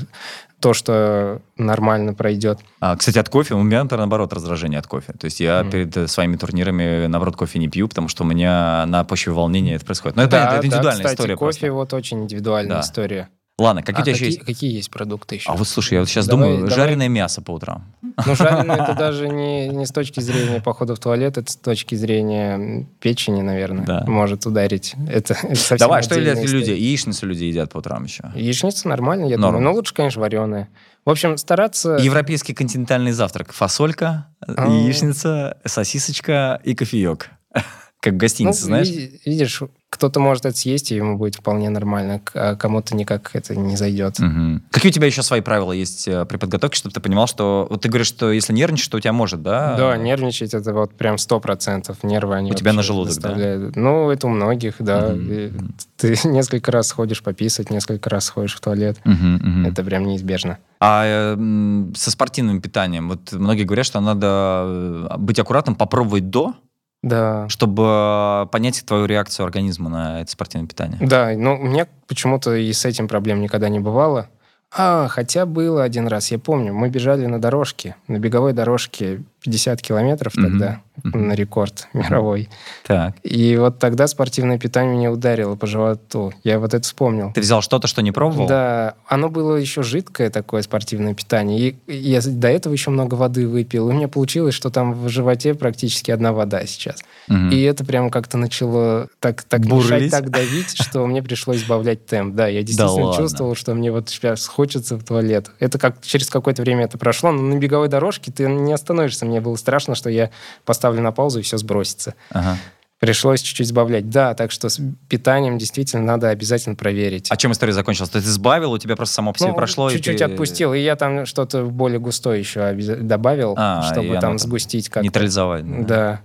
то, 0.60 0.74
что 0.74 1.42
нормально 1.58 2.14
пройдет. 2.14 2.60
А, 2.80 2.96
кстати, 2.96 3.18
от 3.18 3.30
кофе 3.30 3.56
у 3.56 3.64
меня, 3.64 3.86
наоборот, 3.90 4.34
раздражение 4.34 4.80
от 4.80 4.88
кофе. 4.88 5.14
То 5.14 5.26
есть 5.26 5.40
я 5.40 5.62
mm. 5.62 5.72
перед 5.72 5.98
э, 5.98 6.08
своими 6.08 6.36
турнирами, 6.36 7.08
наоборот, 7.08 7.36
кофе 7.36 7.60
не 7.60 7.70
пью, 7.70 7.88
потому 7.88 8.10
что 8.10 8.24
у 8.24 8.28
меня 8.28 8.86
на 8.86 9.04
почве 9.04 9.32
волнения 9.32 9.76
это 9.76 9.86
происходит. 9.86 10.18
Но 10.18 10.28
да, 10.28 10.46
это, 10.46 10.56
это 10.56 10.68
индивидуальная 10.68 11.04
да, 11.04 11.10
кстати, 11.10 11.14
история 11.14 11.36
кофе 11.36 11.60
просто. 11.60 11.74
вот 11.74 11.94
очень 11.94 12.24
индивидуальная 12.24 12.76
да. 12.78 12.82
история. 12.82 13.30
Ладно, 13.60 13.84
какие 13.84 14.00
а 14.00 14.02
у 14.02 14.06
тебя 14.06 14.14
какие, 14.14 14.28
еще 14.28 14.38
есть? 14.38 14.46
Какие 14.46 14.74
есть 14.74 14.92
продукты 14.92 15.36
еще? 15.36 15.50
А 15.50 15.56
вот 15.56 15.68
слушай, 15.68 15.94
я 15.96 16.00
вот 16.00 16.10
сейчас 16.10 16.28
давай, 16.28 16.50
думаю, 16.50 16.70
давай. 16.70 16.76
жареное 16.76 17.08
мясо 17.10 17.42
по 17.42 17.52
утрам. 17.52 17.86
Ну, 18.02 18.36
жареное 18.36 18.78
это 18.84 18.94
даже 18.96 19.28
не, 19.28 19.68
не 19.68 19.86
с 19.86 19.92
точки 19.92 20.20
зрения 20.20 20.62
похода 20.62 20.96
в 20.96 21.00
туалет, 21.00 21.38
это 21.38 21.52
с 21.52 21.56
точки 21.56 21.96
зрения 21.96 22.88
печени, 23.00 23.42
наверное, 23.42 23.86
да. 23.86 24.04
может 24.08 24.46
ударить. 24.46 24.96
Это, 25.10 25.36
это 25.44 25.78
Давай, 25.78 26.04
что 26.04 26.20
едят 26.20 26.44
люди? 26.44 26.72
Яичницу 26.72 27.26
люди 27.26 27.44
едят 27.44 27.72
по 27.72 27.78
утрам 27.78 28.04
еще. 28.04 28.32
Яичница 28.36 28.88
нормально, 28.88 29.26
я 29.26 29.38
Норм. 29.38 29.56
думаю. 29.56 29.64
Но 29.64 29.74
лучше, 29.74 29.94
конечно, 29.94 30.22
вареная. 30.22 30.70
В 31.06 31.10
общем, 31.10 31.38
стараться... 31.38 31.96
Европейский 31.96 32.54
континентальный 32.54 33.12
завтрак. 33.12 33.52
Фасолька, 33.54 34.28
а... 34.42 34.68
яичница, 34.68 35.58
сосисочка 35.66 36.60
и 36.64 36.76
кофеек. 36.76 37.30
Как 38.00 38.14
в 38.14 38.18
гостинице, 38.18 38.62
ну, 38.62 38.68
знаешь? 38.68 38.90
Видишь, 39.26 39.62
кто-то 39.90 40.20
может 40.20 40.46
это 40.46 40.56
съесть, 40.56 40.92
и 40.92 40.96
ему 40.96 41.18
будет 41.18 41.36
вполне 41.36 41.70
нормально, 41.70 42.22
а 42.34 42.56
кому-то 42.56 42.96
никак 42.96 43.32
это 43.34 43.56
не 43.56 43.76
зайдет. 43.76 44.20
Угу. 44.20 44.62
Какие 44.72 44.92
у 44.92 44.94
тебя 44.94 45.08
еще 45.08 45.24
свои 45.24 45.42
правила 45.42 45.72
есть 45.72 46.08
э, 46.08 46.26
при 46.26 46.38
подготовке, 46.38 46.78
чтобы 46.78 46.94
ты 46.94 47.00
понимал, 47.00 47.28
что... 47.28 47.68
Вот 47.70 47.82
ты 47.82 47.90
говоришь, 47.90 48.08
что 48.08 48.32
если 48.32 48.54
нервничаешь, 48.54 48.88
то 48.88 48.98
у 48.98 49.00
тебя 49.00 49.14
может, 49.14 49.42
да? 49.42 49.76
Да, 49.76 49.98
нервничать 49.98 50.54
это 50.54 50.74
вот 50.74 50.94
прям 50.94 51.18
сто 51.18 51.40
процентов. 51.40 52.04
Нервы 52.04 52.36
они 52.36 52.52
У 52.52 52.56
тебя 52.56 52.74
на 52.74 52.84
желудок, 52.84 53.16
доставляют. 53.16 53.74
да? 53.74 53.80
Ну, 53.80 54.12
это 54.12 54.28
у 54.28 54.30
многих, 54.30 54.76
да. 54.80 55.08
Угу. 55.08 55.52
Ты 55.98 56.16
несколько 56.26 56.72
раз 56.72 56.92
ходишь 56.92 57.24
пописать, 57.24 57.72
несколько 57.72 58.10
раз 58.10 58.30
ходишь 58.30 58.56
в 58.56 58.62
туалет. 58.62 59.00
Угу, 59.06 59.14
угу. 59.14 59.70
Это 59.70 59.84
прям 59.84 60.06
неизбежно. 60.06 60.60
А 60.80 61.04
э, 61.06 61.94
со 61.96 62.12
спортивным 62.12 62.62
питанием? 62.62 63.10
Вот 63.10 63.32
многие 63.32 63.64
говорят, 63.64 63.88
что 63.88 64.00
надо 64.00 64.64
э, 64.66 65.18
быть 65.18 65.40
аккуратным, 65.40 65.76
попробовать 65.76 66.30
до, 66.30 66.54
да. 67.02 67.48
чтобы 67.50 68.48
понять 68.52 68.84
твою 68.86 69.06
реакцию 69.06 69.46
организма 69.46 69.90
на 69.90 70.22
это 70.22 70.32
спортивное 70.32 70.68
питание. 70.68 71.00
Да, 71.02 71.32
но 71.36 71.58
у 71.58 71.64
меня 71.64 71.88
почему-то 72.08 72.56
и 72.56 72.72
с 72.72 72.86
этим 72.86 73.08
проблем 73.08 73.42
никогда 73.42 73.70
не 73.70 73.80
бывало. 73.80 74.30
А, 74.72 75.08
хотя 75.08 75.46
было 75.46 75.84
один 75.84 76.08
раз, 76.08 76.32
я 76.32 76.38
помню, 76.38 76.74
мы 76.74 76.90
бежали 76.90 77.26
на 77.26 77.42
дорожке, 77.42 77.96
на 78.08 78.20
беговой 78.20 78.54
дорожке 78.54 79.24
50 79.42 79.82
километров 79.82 80.34
тогда, 80.34 80.82
mm-hmm. 80.98 81.18
на 81.18 81.34
рекорд 81.34 81.88
мировой. 81.94 82.50
Так. 82.86 83.16
И 83.24 83.56
вот 83.58 83.80
тогда 83.80 84.08
спортивное 84.08 84.58
питание 84.58 84.96
меня 84.96 85.12
ударило 85.12 85.56
по 85.56 85.68
животу. 85.68 86.34
Я 86.44 86.60
вот 86.60 86.74
это 86.74 86.84
вспомнил. 86.84 87.32
Ты 87.34 87.42
взял 87.42 87.62
что-то, 87.62 87.88
что 87.88 88.02
не 88.02 88.12
пробовал? 88.12 88.48
Да, 88.48 88.96
оно 89.08 89.30
было 89.30 89.56
еще 89.56 89.84
жидкое 89.84 90.30
такое 90.30 90.62
спортивное 90.62 91.14
питание. 91.14 91.76
И 91.88 91.94
я 91.94 92.20
до 92.22 92.50
этого 92.50 92.74
еще 92.74 92.90
много 92.90 93.16
воды 93.16 93.48
выпил. 93.48 93.90
И 93.90 93.94
у 93.94 93.96
меня 93.96 94.08
получилось, 94.08 94.54
что 94.54 94.70
там 94.70 94.94
в 94.94 95.10
животе 95.10 95.54
практически 95.54 96.12
одна 96.12 96.34
вода 96.34 96.66
сейчас. 96.66 97.04
Mm-hmm. 97.30 97.54
И 97.54 97.62
это 97.62 97.86
прям 97.86 98.10
как-то 98.10 98.38
начало 98.38 99.08
так, 99.20 99.44
так 99.44 99.66
мешать, 99.66 100.12
так 100.12 100.30
давить, 100.30 100.72
что 100.82 101.06
мне 101.08 101.24
пришлось 101.24 101.58
избавлять 101.58 102.06
темп. 102.06 102.36
Да, 102.36 102.48
я 102.48 102.62
действительно 102.62 103.16
чувствовал, 103.16 103.56
что 103.56 103.74
мне 103.74 103.92
вот 103.92 104.10
сейчас 104.10 104.48
хочется 104.48 104.98
в 104.98 105.04
туалет. 105.04 105.52
Это 105.60 105.80
как 105.80 106.02
через 106.02 106.30
какое-то 106.30 106.62
время 106.62 106.86
это 106.86 106.98
прошло, 106.98 107.32
но 107.32 107.42
на 107.42 107.56
беговой 107.56 107.88
дорожке 107.88 108.32
ты 108.32 108.48
не 108.48 108.74
остановишься 108.74 109.29
мне 109.30 109.42
было 109.42 109.56
страшно, 109.56 109.96
что 109.96 110.10
я 110.10 110.30
поставлю 110.66 111.02
на 111.02 111.12
паузу 111.12 111.40
и 111.40 111.42
все 111.42 111.58
сбросится. 111.58 112.16
Ага. 112.32 112.58
Пришлось 113.00 113.42
чуть-чуть 113.42 113.68
сбавлять. 113.68 114.10
Да, 114.10 114.34
так 114.34 114.52
что 114.52 114.68
с 114.68 114.82
питанием 115.08 115.58
действительно 115.58 116.04
надо 116.04 116.30
обязательно 116.30 116.76
проверить. 116.76 117.28
А 117.32 117.38
чем 117.38 117.54
история 117.54 117.72
закончилась? 117.72 118.10
Ты 118.10 118.20
избавил, 118.20 118.74
у 118.74 118.78
тебя 118.78 118.98
просто 118.98 119.16
само 119.16 119.32
по 119.32 119.40
себе 119.40 119.52
ну, 119.52 119.56
прошло? 119.56 119.90
Чуть-чуть 119.90 120.18
ты... 120.18 120.24
отпустил, 120.26 120.74
и 120.74 120.80
я 120.80 120.98
там 120.98 121.26
что-то 121.26 121.64
более 121.64 122.00
густое 122.00 122.40
еще 122.40 122.74
добавил, 122.74 123.56
а, 123.58 123.84
чтобы 123.84 124.18
там 124.20 124.38
сгустить 124.38 124.90
как-то. 124.90 125.04
Нейтрализовать. 125.04 125.86
Да. 125.86 125.88
да. 125.88 126.22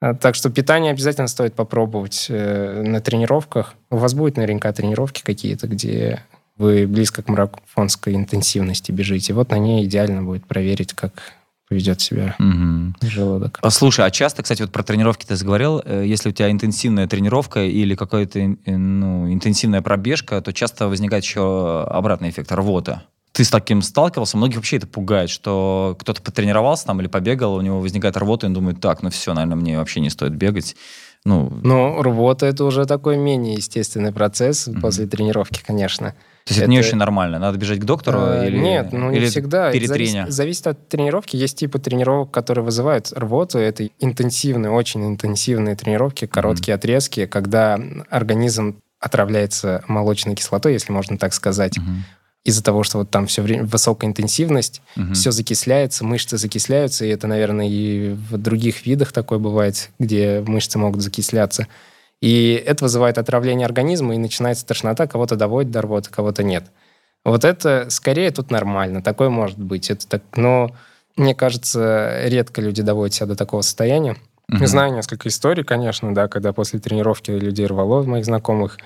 А, 0.00 0.14
так 0.14 0.34
что 0.34 0.50
питание 0.50 0.90
обязательно 0.90 1.28
стоит 1.28 1.54
попробовать 1.54 2.26
э, 2.28 2.82
на 2.82 3.00
тренировках. 3.00 3.74
У 3.90 3.96
вас 3.96 4.12
будут 4.14 4.36
наверняка 4.36 4.72
тренировки 4.72 5.22
какие-то, 5.22 5.68
где 5.68 6.24
вы 6.56 6.86
близко 6.86 7.22
к 7.22 7.28
марафонской 7.28 8.14
интенсивности 8.14 8.92
бежите. 8.92 9.32
Вот 9.32 9.50
на 9.50 9.58
ней 9.58 9.84
идеально 9.84 10.22
будет 10.22 10.44
проверить, 10.46 10.92
как 10.92 11.12
ведет 11.70 12.00
себя 12.00 12.34
угу. 12.38 12.94
желудок. 13.00 13.60
Слушай, 13.70 14.06
а 14.06 14.10
часто, 14.10 14.42
кстати, 14.42 14.62
вот 14.62 14.72
про 14.72 14.82
тренировки 14.82 15.24
ты 15.24 15.36
заговорил, 15.36 15.80
э, 15.84 16.04
если 16.06 16.30
у 16.30 16.32
тебя 16.32 16.50
интенсивная 16.50 17.06
тренировка 17.06 17.64
или 17.64 17.94
какая-то 17.94 18.56
ну, 18.66 19.32
интенсивная 19.32 19.80
пробежка, 19.80 20.40
то 20.40 20.52
часто 20.52 20.88
возникает 20.88 21.24
еще 21.24 21.84
обратный 21.88 22.30
эффект 22.30 22.50
рвота. 22.52 23.04
Ты 23.32 23.44
с 23.44 23.50
таким 23.50 23.80
сталкивался? 23.80 24.36
Многих 24.36 24.56
вообще 24.56 24.78
это 24.78 24.88
пугает, 24.88 25.30
что 25.30 25.96
кто-то 26.00 26.20
потренировался 26.20 26.86
там 26.86 27.00
или 27.00 27.06
побегал, 27.06 27.54
у 27.54 27.60
него 27.60 27.80
возникает 27.80 28.16
рвота, 28.16 28.46
и 28.46 28.48
он 28.48 28.54
думает, 28.54 28.80
так, 28.80 29.02
ну 29.02 29.10
все, 29.10 29.32
наверное, 29.32 29.56
мне 29.56 29.78
вообще 29.78 30.00
не 30.00 30.10
стоит 30.10 30.34
бегать. 30.34 30.74
Ну, 31.24 31.52
ну 31.62 32.02
рвота 32.02 32.46
это 32.46 32.64
уже 32.64 32.86
такой 32.86 33.16
менее 33.16 33.54
естественный 33.54 34.12
процесс 34.12 34.66
угу. 34.66 34.80
после 34.80 35.06
тренировки, 35.06 35.62
конечно. 35.64 36.14
То 36.44 36.52
есть 36.52 36.58
это, 36.58 36.64
это 36.64 36.70
не 36.70 36.78
очень 36.78 36.96
нормально? 36.96 37.38
Надо 37.38 37.58
бежать 37.58 37.80
к 37.80 37.84
доктору? 37.84 38.18
А, 38.20 38.46
или, 38.46 38.56
нет, 38.56 38.92
ну 38.92 39.12
или 39.12 39.24
не 39.24 39.26
всегда. 39.26 39.70
Перед 39.72 39.88
зависит, 39.88 40.32
зависит 40.32 40.66
от 40.66 40.88
тренировки. 40.88 41.36
Есть 41.36 41.58
типы 41.58 41.78
тренировок, 41.78 42.30
которые 42.30 42.64
вызывают 42.64 43.12
рвоту. 43.12 43.58
Это 43.58 43.88
интенсивные, 43.98 44.70
очень 44.70 45.06
интенсивные 45.06 45.76
тренировки, 45.76 46.26
короткие 46.26 46.74
mm-hmm. 46.74 46.78
отрезки, 46.78 47.26
когда 47.26 47.78
организм 48.08 48.80
отравляется 48.98 49.84
молочной 49.86 50.34
кислотой, 50.34 50.74
если 50.74 50.92
можно 50.92 51.18
так 51.18 51.34
сказать. 51.34 51.76
Mm-hmm 51.78 52.20
из-за 52.44 52.62
того, 52.62 52.82
что 52.82 52.98
вот 52.98 53.10
там 53.10 53.26
все 53.26 53.42
время 53.42 53.64
высокая 53.64 54.08
интенсивность, 54.08 54.80
угу. 54.96 55.12
все 55.12 55.30
закисляется, 55.30 56.04
мышцы 56.04 56.38
закисляются, 56.38 57.04
и 57.04 57.08
это, 57.08 57.26
наверное, 57.26 57.68
и 57.68 58.10
в 58.12 58.38
других 58.38 58.86
видах 58.86 59.12
такое 59.12 59.38
бывает, 59.38 59.90
где 59.98 60.42
мышцы 60.46 60.78
могут 60.78 61.02
закисляться. 61.02 61.66
И 62.20 62.52
это 62.66 62.84
вызывает 62.84 63.18
отравление 63.18 63.64
организма, 63.64 64.14
и 64.14 64.18
начинается 64.18 64.66
тошнота, 64.66 65.06
кого-то 65.06 65.36
доводит 65.36 65.70
до 65.70 65.82
рвоты, 65.82 66.10
кого-то 66.10 66.42
нет. 66.42 66.64
Вот 67.24 67.44
это 67.44 67.86
скорее 67.90 68.30
тут 68.30 68.50
нормально, 68.50 69.02
такое 69.02 69.30
может 69.30 69.58
быть. 69.58 69.90
Это 69.90 70.06
так, 70.06 70.22
но 70.36 70.74
мне 71.16 71.34
кажется, 71.34 72.22
редко 72.24 72.60
люди 72.60 72.82
доводят 72.82 73.14
себя 73.14 73.26
до 73.26 73.36
такого 73.36 73.62
состояния. 73.62 74.16
Угу. 74.52 74.66
Знаю 74.66 74.92
несколько 74.94 75.28
историй, 75.28 75.64
конечно, 75.64 76.14
да, 76.14 76.28
когда 76.28 76.52
после 76.52 76.80
тренировки 76.80 77.30
людей 77.30 77.66
рвало 77.66 78.02
моих 78.02 78.24
знакомых. 78.24 78.78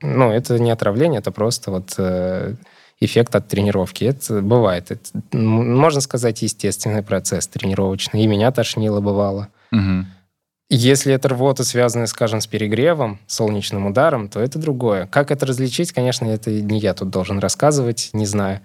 Ну, 0.00 0.30
это 0.30 0.58
не 0.58 0.70
отравление, 0.70 1.18
это 1.18 1.32
просто 1.32 1.70
вот 1.70 1.94
э, 1.98 2.54
эффект 3.00 3.34
от 3.34 3.48
тренировки. 3.48 4.04
Это 4.04 4.40
бывает. 4.42 4.90
Это, 4.90 5.10
можно 5.36 6.00
сказать, 6.00 6.42
естественный 6.42 7.02
процесс 7.02 7.48
тренировочный. 7.48 8.22
И 8.22 8.26
меня 8.26 8.52
тошнило 8.52 9.00
бывало. 9.00 9.48
Угу. 9.72 10.06
Если 10.70 11.14
это 11.14 11.28
рвота, 11.28 11.64
связанная, 11.64 12.06
скажем, 12.06 12.40
с 12.42 12.46
перегревом, 12.46 13.18
солнечным 13.26 13.86
ударом, 13.86 14.28
то 14.28 14.40
это 14.40 14.58
другое. 14.58 15.06
Как 15.06 15.30
это 15.30 15.46
различить, 15.46 15.92
конечно, 15.92 16.26
это 16.26 16.50
не 16.50 16.78
я 16.78 16.92
тут 16.92 17.08
должен 17.08 17.38
рассказывать, 17.38 18.10
не 18.12 18.26
знаю. 18.26 18.60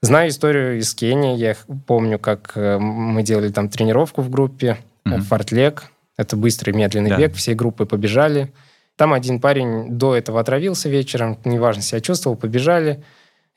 Знаю 0.00 0.30
историю 0.30 0.78
из 0.78 0.94
Кении. 0.94 1.36
Я 1.36 1.56
помню, 1.86 2.18
как 2.18 2.52
э, 2.54 2.78
мы 2.78 3.22
делали 3.22 3.50
там 3.50 3.68
тренировку 3.68 4.22
в 4.22 4.30
группе, 4.30 4.78
mm-hmm. 5.06 5.20
фортлег. 5.20 5.84
Это 6.16 6.36
быстрый 6.36 6.72
медленный 6.72 7.10
да. 7.10 7.18
бег, 7.18 7.34
всей 7.34 7.54
группы 7.54 7.84
побежали. 7.84 8.52
Там 8.96 9.12
один 9.12 9.40
парень 9.40 9.98
до 9.98 10.14
этого 10.14 10.40
отравился 10.40 10.88
вечером, 10.88 11.38
неважно, 11.44 11.82
себя 11.82 12.00
чувствовал, 12.00 12.36
побежали. 12.36 13.02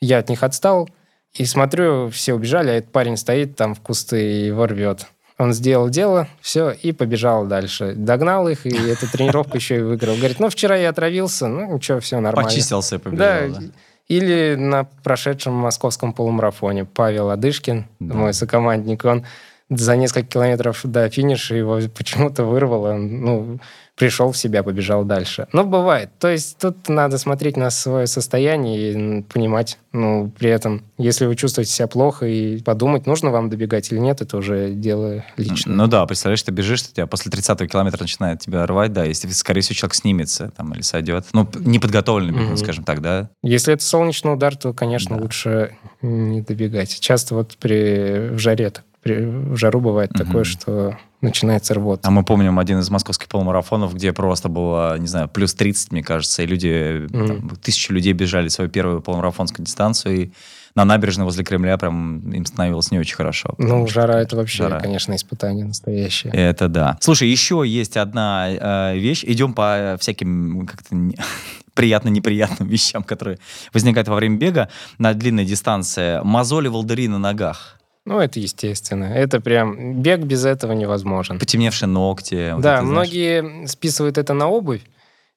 Я 0.02 0.18
от 0.18 0.30
них 0.30 0.44
отстал, 0.44 0.90
и 1.34 1.46
смотрю, 1.46 2.10
все 2.10 2.34
убежали, 2.34 2.70
а 2.70 2.74
этот 2.74 2.92
парень 2.92 3.18
стоит 3.18 3.56
там 3.56 3.76
в 3.76 3.82
кусты 3.82 4.22
и 4.22 4.46
его 4.46 4.66
рвет. 4.66 5.08
Он 5.38 5.54
сделал 5.54 5.90
дело, 5.90 6.28
все, 6.42 6.72
и 6.72 6.92
побежал 6.92 7.46
дальше. 7.46 7.94
Догнал 7.96 8.48
их, 8.48 8.66
и 8.66 8.70
эту 8.70 9.10
тренировку 9.12 9.58
еще 9.58 9.78
и 9.78 9.82
выиграл. 9.82 10.16
Говорит, 10.16 10.40
ну, 10.40 10.50
вчера 10.50 10.76
я 10.76 10.90
отравился, 10.90 11.48
ну, 11.48 11.76
ничего, 11.76 12.00
все 12.00 12.20
нормально. 12.20 12.50
Почистился 12.50 12.96
и 12.96 12.98
побежал, 12.98 13.50
да. 13.50 13.60
да. 13.60 13.66
Или 14.08 14.56
на 14.56 14.86
прошедшем 15.04 15.54
московском 15.54 16.14
полумарафоне 16.14 16.86
Павел 16.86 17.30
Адышкин, 17.30 17.86
да. 18.00 18.16
мой 18.16 18.34
сокомандник, 18.34 19.06
он 19.06 19.26
за 19.70 19.96
несколько 19.96 20.28
километров 20.28 20.82
до 20.84 21.10
финиша 21.10 21.56
его 21.56 21.80
почему-то 21.98 22.46
вырвало. 22.46 22.94
Ну, 22.94 23.60
пришел 23.98 24.32
в 24.32 24.38
себя, 24.38 24.64
побежал 24.64 25.04
дальше. 25.04 25.48
Но 25.54 25.64
бывает. 25.64 26.12
То 26.20 26.30
есть 26.30 26.58
тут 26.60 26.88
надо 26.88 27.18
смотреть 27.18 27.58
на 27.58 27.72
свое 27.72 28.06
состояние 28.06 28.92
и 28.92 29.22
понимать, 29.24 29.80
ну, 29.92 30.32
при 30.38 30.52
этом, 30.52 30.84
если 31.00 31.26
вы 31.26 31.36
чувствуете 31.36 31.72
себя 31.72 31.88
плохо 31.88 32.28
и 32.28 32.62
подумать, 32.62 33.08
нужно 33.08 33.32
вам 33.32 33.50
добегать 33.50 33.92
или 33.92 33.98
нет, 33.98 34.22
это 34.22 34.38
уже 34.38 34.72
дело 34.72 35.26
личное. 35.36 35.76
Ну 35.76 35.88
да, 35.88 36.06
представляешь, 36.06 36.44
ты 36.44 36.52
бежишь, 36.52 36.80
что 36.80 36.94
тебя 36.94 37.08
после 37.08 37.32
30-го 37.32 37.66
километра 37.66 38.04
начинает 38.04 38.40
тебя 38.40 38.66
рвать, 38.68 38.94
да, 38.94 39.04
если, 39.04 39.28
скорее 39.30 39.62
всего, 39.62 39.74
человек 39.74 39.96
снимется 39.96 40.52
там 40.56 40.74
или 40.74 40.82
сойдет. 40.82 41.26
Ну, 41.34 41.50
неподготовленный 41.56 42.34
бегун, 42.34 42.54
mm-hmm. 42.54 42.58
скажем 42.58 42.84
так, 42.84 43.02
да? 43.02 43.30
Если 43.42 43.74
это 43.74 43.84
солнечный 43.84 44.34
удар, 44.34 44.56
то, 44.56 44.74
конечно, 44.74 45.18
да. 45.18 45.24
лучше 45.24 45.76
не 46.04 46.42
добегать. 46.42 47.00
Часто 47.00 47.34
вот 47.34 47.58
при 47.58 48.30
в 48.30 48.38
жаре 48.38 48.70
так 48.70 48.84
в 49.14 49.56
жару 49.58 49.80
бывает 49.80 50.12
угу. 50.12 50.24
такое, 50.24 50.44
что 50.44 50.98
начинается 51.22 51.74
рвота. 51.74 52.08
А 52.08 52.12
мы 52.12 52.24
помним 52.24 52.60
один 52.60 52.80
из 52.80 52.90
московских 52.90 53.28
полумарафонов, 53.28 53.96
где 53.96 54.14
просто 54.14 54.50
было, 54.50 54.98
не 55.00 55.08
знаю, 55.08 55.28
плюс 55.28 55.54
30, 55.54 55.92
мне 55.92 56.04
кажется, 56.04 56.44
и 56.44 56.46
люди, 56.46 56.68
mm. 56.68 57.28
там, 57.28 57.50
тысячи 57.58 57.92
людей 57.92 58.14
бежали 58.14 58.50
свою 58.50 58.70
первую 58.70 59.02
полумарафонскую 59.02 59.66
дистанцию, 59.66 60.16
и 60.16 60.32
на 60.76 60.86
набережной 60.86 61.26
возле 61.26 61.44
Кремля 61.44 61.76
прям 61.78 62.20
им 62.32 62.46
становилось 62.46 62.92
не 62.92 63.00
очень 63.00 63.16
хорошо. 63.16 63.56
Ну, 63.58 63.88
жара 63.88 64.22
это 64.22 64.36
вообще, 64.36 64.64
жара. 64.64 64.80
конечно, 64.80 65.16
испытание 65.16 65.66
настоящее. 65.66 66.32
Это 66.34 66.68
да. 66.68 66.98
Слушай, 67.02 67.30
еще 67.30 67.64
есть 67.66 67.98
одна 67.98 68.48
э, 68.48 68.98
вещь. 68.98 69.24
Идем 69.26 69.54
по 69.54 69.98
всяким 70.00 70.68
как-то 70.68 70.96
приятно-неприятным 71.74 72.70
вещам, 72.70 73.02
которые 73.02 73.40
возникают 73.74 74.08
во 74.08 74.16
время 74.16 74.38
бега 74.38 74.70
на 75.00 75.16
длинной 75.16 75.46
дистанции. 75.46 76.22
Мозоли, 76.24 76.68
волдыри 76.68 77.08
на 77.08 77.18
ногах. 77.18 77.80
Ну, 78.08 78.22
это 78.22 78.40
естественно. 78.40 79.04
Это 79.04 79.42
прям... 79.42 80.02
Бег 80.02 80.22
без 80.22 80.46
этого 80.46 80.72
невозможен. 80.72 81.40
Потемневшие 81.40 81.90
ногти. 81.90 82.54
Вот 82.54 82.62
да, 82.62 82.76
это, 82.76 82.84
многие 82.84 83.42
знаешь... 83.42 83.70
списывают 83.72 84.18
это 84.18 84.34
на 84.34 84.48
обувь. 84.48 84.82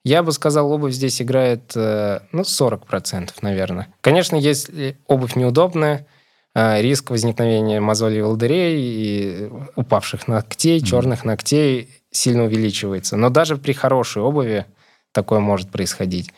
Я 0.05 0.23
бы 0.23 0.31
сказал, 0.31 0.71
обувь 0.71 0.93
здесь 0.93 1.21
играет, 1.21 1.73
э, 1.75 2.21
ну, 2.31 2.43
40%, 2.43 3.31
наверное. 3.43 3.89
Конечно, 4.01 4.37
если 4.37 4.97
обувь 5.09 5.35
неудобная, 5.35 6.07
э, 6.55 6.81
риск 6.81 7.11
возникновения 7.11 7.81
мозолей 7.81 8.23
волдырей 8.23 8.79
и 8.79 9.51
упавших 9.75 10.29
ногтей, 10.29 10.79
mm-hmm. 10.79 10.87
черных 10.87 11.25
ногтей 11.25 11.91
сильно 12.13 12.45
увеличивается. 12.45 13.17
Но 13.17 13.31
даже 13.31 13.57
при 13.57 13.73
хорошей 13.73 14.23
обуви 14.23 14.65
такое 15.11 15.41
может 15.41 15.71
происходить. 15.71 16.33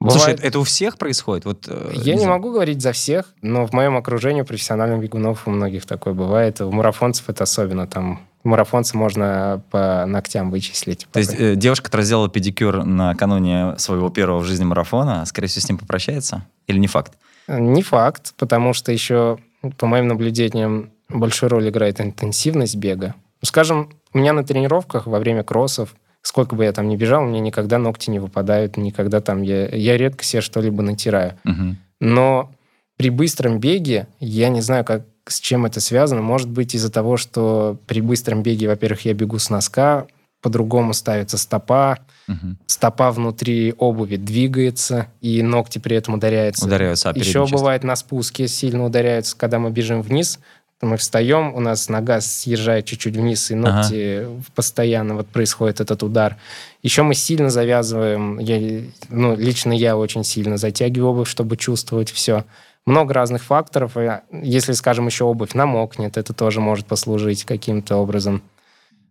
Бывает... 0.00 0.22
Слушай, 0.22 0.38
это 0.46 0.58
у 0.58 0.64
всех 0.64 0.98
происходит? 0.98 1.44
Вот, 1.44 1.66
э, 1.68 1.92
Я 1.94 2.14
не, 2.14 2.20
не 2.20 2.26
могу 2.26 2.52
говорить 2.52 2.82
за 2.82 2.92
всех, 2.92 3.32
но 3.42 3.66
в 3.66 3.72
моем 3.72 3.96
окружении 3.96 4.42
профессиональных 4.42 5.00
бегунов 5.00 5.46
у 5.46 5.50
многих 5.50 5.86
такое 5.86 6.14
бывает. 6.14 6.60
У 6.60 6.70
марафонцев 6.70 7.28
это 7.28 7.44
особенно. 7.44 7.86
Там 7.86 8.20
марафонца 8.42 8.96
можно 8.96 9.62
по 9.70 10.04
ногтям 10.06 10.50
вычислить. 10.50 11.06
То 11.10 11.20
есть 11.20 11.34
э, 11.38 11.56
девушка, 11.56 11.86
которая 11.86 12.04
сделала 12.04 12.28
педикюр 12.28 12.84
накануне 12.84 13.78
своего 13.78 14.10
первого 14.10 14.40
в 14.40 14.44
жизни 14.44 14.64
марафона, 14.64 15.24
скорее 15.26 15.48
всего, 15.48 15.62
с 15.62 15.68
ним 15.68 15.78
попрощается? 15.78 16.46
Или 16.66 16.78
не 16.78 16.86
факт? 16.86 17.14
Не 17.48 17.82
факт, 17.82 18.34
потому 18.36 18.72
что 18.72 18.92
еще, 18.92 19.38
по 19.78 19.86
моим 19.86 20.08
наблюдениям, 20.08 20.90
большую 21.08 21.50
роль 21.50 21.68
играет 21.68 22.00
интенсивность 22.00 22.76
бега. 22.76 23.14
Скажем, 23.42 23.90
у 24.12 24.18
меня 24.18 24.32
на 24.32 24.44
тренировках 24.44 25.06
во 25.06 25.18
время 25.18 25.42
кроссов 25.42 25.94
сколько 26.24 26.56
бы 26.56 26.64
я 26.64 26.72
там 26.72 26.88
ни 26.88 26.96
бежал, 26.96 27.22
меня 27.24 27.40
никогда 27.40 27.78
ногти 27.78 28.10
не 28.10 28.18
выпадают, 28.18 28.76
никогда 28.76 29.20
там 29.20 29.42
я, 29.42 29.68
я 29.68 29.96
редко 29.96 30.24
себе 30.24 30.40
что-либо 30.40 30.82
натираю. 30.82 31.38
Угу. 31.44 31.76
Но 32.00 32.50
при 32.96 33.10
быстром 33.10 33.60
беге, 33.60 34.08
я 34.20 34.48
не 34.48 34.62
знаю, 34.62 34.84
как, 34.84 35.04
с 35.26 35.38
чем 35.38 35.66
это 35.66 35.80
связано. 35.80 36.22
Может 36.22 36.48
быть, 36.48 36.74
из-за 36.74 36.90
того, 36.90 37.18
что 37.18 37.78
при 37.86 38.00
быстром 38.00 38.42
беге, 38.42 38.68
во-первых, 38.68 39.04
я 39.04 39.12
бегу 39.12 39.38
с 39.38 39.50
носка, 39.50 40.06
по-другому 40.40 40.94
ставится 40.94 41.36
стопа, 41.36 41.98
угу. 42.26 42.56
стопа 42.66 43.10
внутри 43.10 43.74
обуви 43.76 44.16
двигается, 44.16 45.08
и 45.20 45.42
ногти 45.42 45.78
при 45.78 45.96
этом 45.96 46.14
ударяются. 46.14 46.66
Ударяются, 46.66 47.10
Еще 47.14 47.46
бывает 47.46 47.84
на 47.84 47.96
спуске 47.96 48.48
сильно 48.48 48.84
ударяются, 48.84 49.36
когда 49.36 49.58
мы 49.58 49.70
бежим 49.70 50.00
вниз, 50.00 50.38
мы 50.84 50.96
встаем, 50.96 51.54
у 51.54 51.60
нас 51.60 51.88
нога 51.88 52.20
съезжает 52.20 52.86
чуть-чуть 52.86 53.16
вниз, 53.16 53.50
и 53.50 53.54
ногти 53.54 54.24
ага. 54.24 54.42
постоянно 54.54 55.14
вот 55.14 55.28
происходит 55.28 55.80
этот 55.80 56.02
удар. 56.02 56.36
Еще 56.82 57.02
мы 57.02 57.14
сильно 57.14 57.50
завязываем, 57.50 58.38
я, 58.38 58.82
ну, 59.08 59.34
лично 59.36 59.72
я 59.72 59.96
очень 59.96 60.24
сильно 60.24 60.56
затягиваю 60.56 61.10
обувь, 61.10 61.28
чтобы 61.28 61.56
чувствовать 61.56 62.10
все. 62.10 62.44
Много 62.86 63.14
разных 63.14 63.42
факторов. 63.42 63.92
Если, 64.30 64.72
скажем, 64.72 65.06
еще 65.06 65.24
обувь 65.24 65.54
намокнет, 65.54 66.18
это 66.18 66.34
тоже 66.34 66.60
может 66.60 66.86
послужить 66.86 67.44
каким-то 67.44 67.96
образом. 67.96 68.42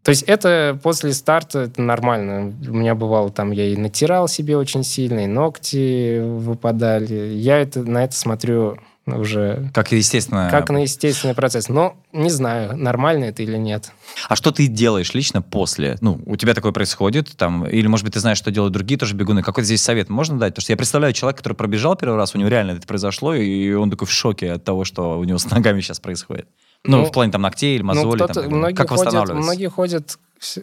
То 0.03 0.09
есть 0.09 0.23
это 0.23 0.77
после 0.83 1.13
старта 1.13 1.61
это 1.61 1.81
нормально. 1.81 2.53
У 2.67 2.73
меня 2.73 2.93
бывало 2.93 3.31
там, 3.31 3.51
я 3.51 3.65
и 3.65 3.77
натирал 3.77 4.27
себе 4.27 4.57
очень 4.57 4.83
сильно, 4.83 5.23
и 5.23 5.27
ногти 5.27 6.19
выпадали. 6.19 7.33
Я 7.33 7.59
это, 7.59 7.83
на 7.83 8.03
это 8.03 8.13
смотрю 8.13 8.77
уже... 9.05 9.69
Как 9.73 9.91
естественно. 9.91 10.49
Как 10.49 10.69
на 10.69 10.83
естественный 10.83 11.35
процесс. 11.35 11.67
Но 11.67 11.95
не 12.13 12.29
знаю, 12.29 12.77
нормально 12.77 13.25
это 13.25 13.43
или 13.43 13.57
нет. 13.57 13.91
А 14.29 14.35
что 14.35 14.51
ты 14.51 14.67
делаешь 14.67 15.13
лично 15.13 15.41
после? 15.41 15.97
Ну, 16.01 16.21
у 16.25 16.35
тебя 16.37 16.53
такое 16.53 16.71
происходит, 16.71 17.35
там, 17.35 17.67
или, 17.67 17.87
может 17.87 18.05
быть, 18.05 18.13
ты 18.13 18.19
знаешь, 18.19 18.37
что 18.37 18.51
делают 18.51 18.73
другие 18.73 18.97
тоже 18.97 19.15
бегуны. 19.15 19.43
Какой 19.43 19.63
здесь 19.63 19.81
совет 19.81 20.09
можно 20.09 20.39
дать? 20.39 20.53
Потому 20.53 20.63
что 20.63 20.73
я 20.73 20.77
представляю 20.77 21.13
человека, 21.13 21.39
который 21.39 21.53
пробежал 21.53 21.95
первый 21.95 22.15
раз, 22.15 22.33
у 22.33 22.37
него 22.37 22.49
реально 22.49 22.71
это 22.71 22.87
произошло, 22.87 23.33
и 23.33 23.73
он 23.73 23.89
такой 23.89 24.07
в 24.07 24.11
шоке 24.11 24.51
от 24.51 24.63
того, 24.63 24.85
что 24.85 25.19
у 25.19 25.23
него 25.23 25.37
с 25.37 25.49
ногами 25.49 25.81
сейчас 25.81 25.99
происходит. 25.99 26.47
Ну, 26.85 26.97
ну 26.97 27.05
в 27.05 27.11
плане 27.11 27.31
там 27.31 27.41
ногтей 27.41 27.75
или 27.75 27.81
ну, 27.81 27.87
мозолей. 27.87 28.17
Ну, 28.19 28.27
там, 28.27 28.45
многие 28.47 28.75
как 28.75 28.89
ходят, 28.89 29.29
Многие 29.33 29.69
ходят, 29.69 30.17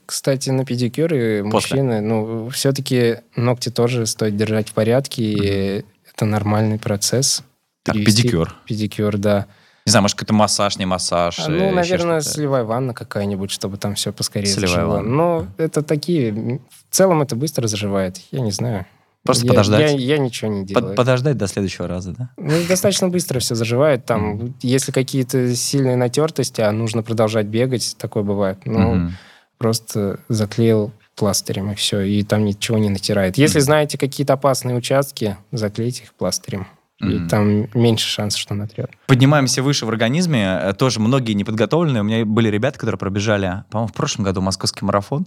кстати, 0.05 0.51
на 0.51 0.65
педикюры, 0.65 1.43
мужчины. 1.45 2.01
Ну, 2.01 2.49
все-таки 2.51 3.19
ногти 3.37 3.71
тоже 3.71 4.07
стоит 4.07 4.37
держать 4.37 4.69
в 4.69 4.75
порядке, 4.75 5.23
mm-hmm. 5.23 5.81
и 5.81 5.85
это 6.13 6.27
нормальный 6.27 6.79
процесс. 6.79 7.43
Так, 7.83 7.97
педикюр. 7.97 8.55
Педикюр, 8.67 9.17
да. 9.17 9.47
Не 9.87 9.91
знаю, 9.91 10.03
может, 10.03 10.17
какой-то 10.17 10.35
массаж, 10.35 10.77
не 10.77 10.87
массаж. 10.87 11.39
А, 11.39 11.49
ну, 11.49 11.71
наверное, 11.71 12.21
солевая 12.21 12.65
ванна 12.65 12.93
какая-нибудь, 12.93 13.51
чтобы 13.51 13.79
там 13.79 13.95
все 13.95 14.13
поскорее 14.13 14.47
солевая 14.47 14.69
зажило. 14.69 14.95
Ванна. 14.97 15.11
Но 15.11 15.47
это 15.57 15.83
такие... 15.83 16.61
В 16.91 16.95
целом 16.95 17.23
это 17.23 17.35
быстро 17.35 17.67
заживает. 17.67 18.19
Я 18.31 18.41
не 18.41 18.51
знаю. 18.51 18.87
Просто 19.23 19.47
я, 19.47 19.51
подождать. 19.51 19.93
Я, 19.93 19.97
я 19.97 20.19
ничего 20.19 20.51
не 20.51 20.65
делаю. 20.65 20.89
Под, 20.89 20.97
подождать 20.97 21.37
до 21.37 21.47
следующего 21.47 21.87
раза, 21.89 22.13
да? 22.13 22.31
Ну, 22.37 22.53
достаточно 22.69 23.09
быстро 23.09 23.39
все 23.39 23.55
заживает. 23.55 24.05
Там, 24.05 24.37
mm. 24.37 24.53
если 24.63 24.93
какие-то 24.93 25.55
сильные 25.55 25.97
натертости, 25.97 26.61
а 26.61 26.73
нужно 26.73 27.03
продолжать 27.03 27.47
бегать, 27.47 27.97
такое 27.99 28.23
бывает. 28.23 28.59
Ну, 28.65 28.95
mm-hmm. 28.95 29.11
просто 29.59 30.21
заклеил 30.29 30.93
пластырем 31.17 31.71
и 31.71 31.75
все, 31.75 32.01
и 32.01 32.23
там 32.23 32.45
ничего 32.45 32.79
не 32.79 32.89
натирает. 32.89 33.37
Если 33.37 33.61
mm. 33.61 33.65
знаете 33.65 33.99
какие-то 33.99 34.35
опасные 34.35 34.75
участки, 34.75 35.37
заклейте 35.53 36.05
их 36.05 36.15
пластырем. 36.15 36.67
Mm-hmm. 37.01 37.29
Там 37.29 37.69
меньше 37.75 38.09
шансов, 38.09 38.41
что 38.41 38.55
натрет. 38.55 38.91
Поднимаемся 39.07 39.63
выше 39.63 39.87
в 39.87 39.89
организме. 39.89 40.59
Э, 40.63 40.73
тоже 40.75 41.01
многие 41.01 41.33
неподготовленные. 41.33 42.03
У 42.03 42.05
меня 42.05 42.25
были 42.25 42.49
ребята, 42.49 42.79
которые 42.79 42.99
пробежали, 42.99 43.65
по-моему, 43.71 43.89
в 43.89 43.95
прошлом 43.95 44.25
году 44.25 44.41
московский 44.41 44.85
марафон. 44.85 45.27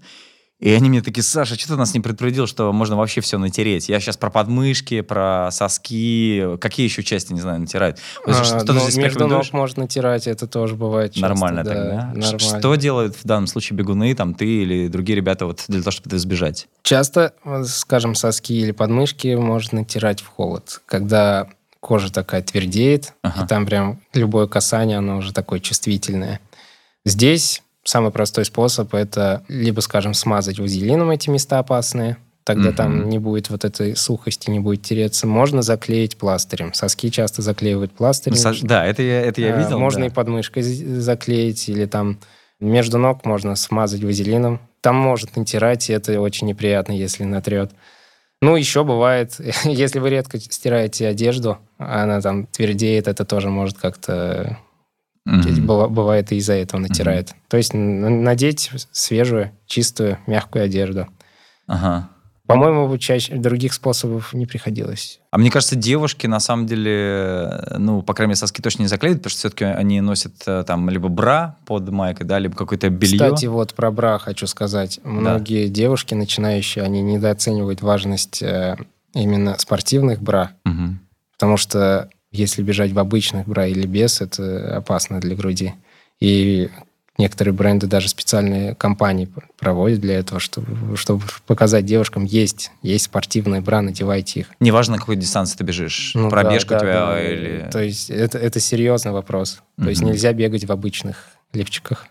И 0.64 0.72
они 0.72 0.88
мне 0.88 1.02
такие, 1.02 1.24
Саша, 1.24 1.60
что 1.60 1.74
ты 1.74 1.76
нас 1.76 1.94
не 1.94 2.00
предупредил, 2.00 2.48
что 2.48 2.72
можно 2.72 2.96
вообще 2.96 3.20
все 3.20 3.38
натереть? 3.38 3.90
Я 3.90 4.00
сейчас 4.00 4.16
про 4.16 4.30
подмышки, 4.30 5.02
про 5.02 5.50
соски, 5.52 6.58
какие 6.58 6.86
еще 6.86 7.04
части, 7.04 7.34
не 7.34 7.42
знаю, 7.42 7.60
натирают. 7.60 7.98
А, 8.26 8.44
что 8.46 8.72
ну, 8.72 8.80
здесь 8.80 8.96
между 8.96 9.28
ног 9.28 9.52
можно 9.52 9.84
натирать, 9.84 10.26
это 10.26 10.48
тоже 10.48 10.76
бывает 10.76 11.14
часто. 11.14 11.28
Нормально 11.28 11.64
да, 11.66 11.74
тогда? 11.74 11.96
Нормально. 12.14 12.40
Что 12.40 12.76
делают 12.76 13.16
в 13.16 13.26
данном 13.26 13.48
случае 13.48 13.76
бегуны, 13.76 14.16
там 14.16 14.36
ты 14.36 14.46
или 14.46 14.88
другие 14.88 15.18
ребята 15.18 15.48
вот 15.48 15.66
для 15.68 15.82
того, 15.82 15.92
чтобы 15.92 16.08
это 16.08 16.16
избежать? 16.16 16.70
Часто, 16.82 17.34
скажем, 17.66 18.16
соски 18.16 18.54
или 18.54 18.72
подмышки 18.72 19.36
можно 19.36 19.80
натирать 19.80 20.22
в 20.22 20.28
холод, 20.28 20.82
когда 20.86 21.50
кожа 21.84 22.12
такая 22.12 22.42
твердеет, 22.42 23.14
ага. 23.22 23.44
и 23.44 23.48
там 23.48 23.66
прям 23.66 24.00
любое 24.14 24.48
касание, 24.48 25.00
оно 25.00 25.18
уже 25.18 25.34
такое 25.34 25.60
чувствительное. 25.60 26.40
Здесь 27.06 27.62
самый 27.84 28.12
простой 28.12 28.46
способ 28.46 28.96
это 28.96 29.44
либо, 29.50 29.82
скажем, 29.82 30.14
смазать 30.14 30.60
вазелином 30.60 31.12
эти 31.12 31.30
места 31.30 31.60
опасные, 31.60 32.16
тогда 32.46 32.70
угу. 32.70 32.78
там 32.78 33.10
не 33.10 33.20
будет 33.20 33.50
вот 33.50 33.66
этой 33.66 33.98
сухости, 33.98 34.50
не 34.50 34.62
будет 34.62 34.84
тереться. 34.84 35.28
Можно 35.28 35.62
заклеить 35.62 36.18
пластырем. 36.18 36.74
Соски 36.74 37.10
часто 37.10 37.42
заклеивают 37.42 37.92
пластырем. 37.92 38.38
Ну, 38.42 38.68
да, 38.68 38.86
это 38.86 39.02
я, 39.02 39.22
это 39.22 39.42
я 39.42 39.54
а, 39.54 39.60
видел. 39.60 39.78
Можно 39.78 40.02
да. 40.02 40.08
и 40.08 40.10
подмышкой 40.10 40.64
заклеить, 40.64 41.68
или 41.68 41.86
там 41.86 42.18
между 42.62 42.98
ног 42.98 43.26
можно 43.26 43.56
смазать 43.58 44.04
вазелином. 44.04 44.62
Там 44.80 44.96
может 44.96 45.36
натирать, 45.36 45.90
и 45.90 45.94
это 45.94 46.20
очень 46.22 46.48
неприятно, 46.48 46.94
если 46.94 47.24
натрет. 47.26 47.72
Ну, 48.44 48.58
еще 48.58 48.84
бывает, 48.84 49.36
если 49.64 50.00
вы 50.00 50.10
редко 50.10 50.40
стираете 50.40 51.08
одежду, 51.08 51.60
она 51.78 52.20
там 52.22 52.46
твердеет, 52.48 53.08
это 53.08 53.26
тоже 53.26 53.50
может 53.50 53.78
как-то... 53.78 54.60
Mm-hmm. 55.26 55.88
Бывает 55.88 56.34
и 56.34 56.36
из-за 56.36 56.54
этого 56.54 56.82
натирает. 56.82 57.30
Mm-hmm. 57.30 57.48
То 57.48 57.58
есть 57.58 57.74
надеть 57.74 58.72
свежую, 58.92 59.52
чистую, 59.66 60.18
мягкую 60.28 60.66
одежду. 60.66 61.08
Ага. 61.66 62.10
По-моему, 62.46 62.98
чаще 62.98 63.36
других 63.36 63.74
способов 63.74 64.34
не 64.34 64.46
приходилось. 64.46 65.22
А 65.32 65.38
мне 65.38 65.50
кажется, 65.50 65.78
девушки, 65.78 66.28
на 66.28 66.42
самом 66.42 66.66
деле, 66.68 67.64
ну, 67.78 68.02
по 68.02 68.14
крайней 68.14 68.32
мере, 68.32 68.38
соски 68.38 68.62
точно 68.62 68.82
не 68.82 68.90
заклеят, 68.90 69.20
потому 69.20 69.30
что 69.30 69.40
все-таки 69.40 69.64
они 69.64 70.02
носят 70.02 70.34
э, 70.46 70.66
там 70.68 70.90
либо 70.90 71.08
бра 71.08 71.56
под 71.66 71.90
майкой, 71.90 72.28
да, 72.28 72.40
либо 72.40 72.56
какое-то 72.56 72.90
белье. 72.90 73.18
Кстати, 73.18 73.46
вот 73.46 73.74
про 73.74 73.92
бра 73.92 74.18
хочу 74.18 74.46
сказать. 74.48 75.00
Многие 75.04 75.68
да. 75.68 75.74
девушки, 75.74 76.16
начинающие, 76.16 76.84
они 76.84 77.02
недооценивают 77.02 77.82
важность 77.82 78.44
э, 78.44 78.76
именно 79.14 79.58
спортивных 79.58 80.22
бра, 80.22 80.52
угу. 80.66 80.98
потому 81.38 81.56
что 81.56 82.10
если 82.34 82.62
бежать 82.62 82.92
в 82.92 83.00
обычных 83.00 83.48
бра 83.48 83.68
или 83.68 83.88
без, 83.88 84.20
это 84.20 84.76
опасно 84.78 85.22
для 85.22 85.36
груди. 85.36 85.76
И 86.20 86.70
Некоторые 87.18 87.54
бренды 87.54 87.86
даже 87.86 88.10
специальные 88.10 88.74
кампании 88.74 89.30
проводят 89.60 90.00
для 90.00 90.16
этого, 90.18 90.40
чтобы, 90.40 90.98
чтобы 90.98 91.24
показать 91.46 91.86
девушкам, 91.86 92.24
есть, 92.26 92.72
есть 92.82 93.06
спортивные 93.06 93.62
бра, 93.62 93.82
надевайте 93.82 94.42
их. 94.42 94.48
Неважно, 94.60 94.98
какой 94.98 95.16
дистанции 95.16 95.56
ты 95.56 95.64
бежишь, 95.64 96.14
ну, 96.16 96.30
пробежка 96.30 96.76
да, 96.76 96.80
да, 96.80 96.86
тебя 96.86 97.06
да. 97.06 97.32
или... 97.32 97.70
То 97.72 97.84
есть 97.84 98.10
это, 98.10 98.40
это 98.40 98.60
серьезный 98.60 99.12
вопрос. 99.12 99.62
Mm-hmm. 99.78 99.84
То 99.84 99.90
есть 99.90 100.02
нельзя 100.02 100.34
бегать 100.34 100.66
в 100.66 100.72
обычных 100.72 101.28
лифчиках. 101.54 102.08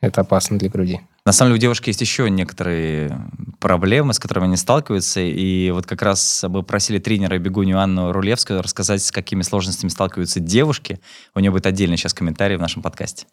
Это 0.00 0.22
опасно 0.22 0.58
для 0.58 0.70
груди. 0.70 1.00
На 1.26 1.32
самом 1.32 1.50
деле 1.50 1.58
у 1.58 1.60
девушки 1.60 1.90
есть 1.90 2.00
еще 2.00 2.30
некоторые 2.30 3.20
проблемы, 3.60 4.14
с 4.14 4.18
которыми 4.18 4.46
они 4.46 4.56
сталкиваются. 4.56 5.20
И 5.20 5.70
вот 5.72 5.86
как 5.86 6.00
раз 6.00 6.44
мы 6.48 6.62
просили 6.62 6.98
тренера 6.98 7.36
бегунью 7.38 7.80
Анну 7.80 8.12
Рулевскую 8.12 8.62
рассказать, 8.62 9.02
с 9.02 9.12
какими 9.12 9.42
сложностями 9.42 9.90
сталкиваются 9.90 10.40
девушки. 10.40 11.00
У 11.34 11.40
нее 11.40 11.50
будет 11.50 11.66
отдельный 11.66 11.98
сейчас 11.98 12.14
комментарий 12.14 12.56
в 12.56 12.60
нашем 12.60 12.80
подкасте. 12.80 13.26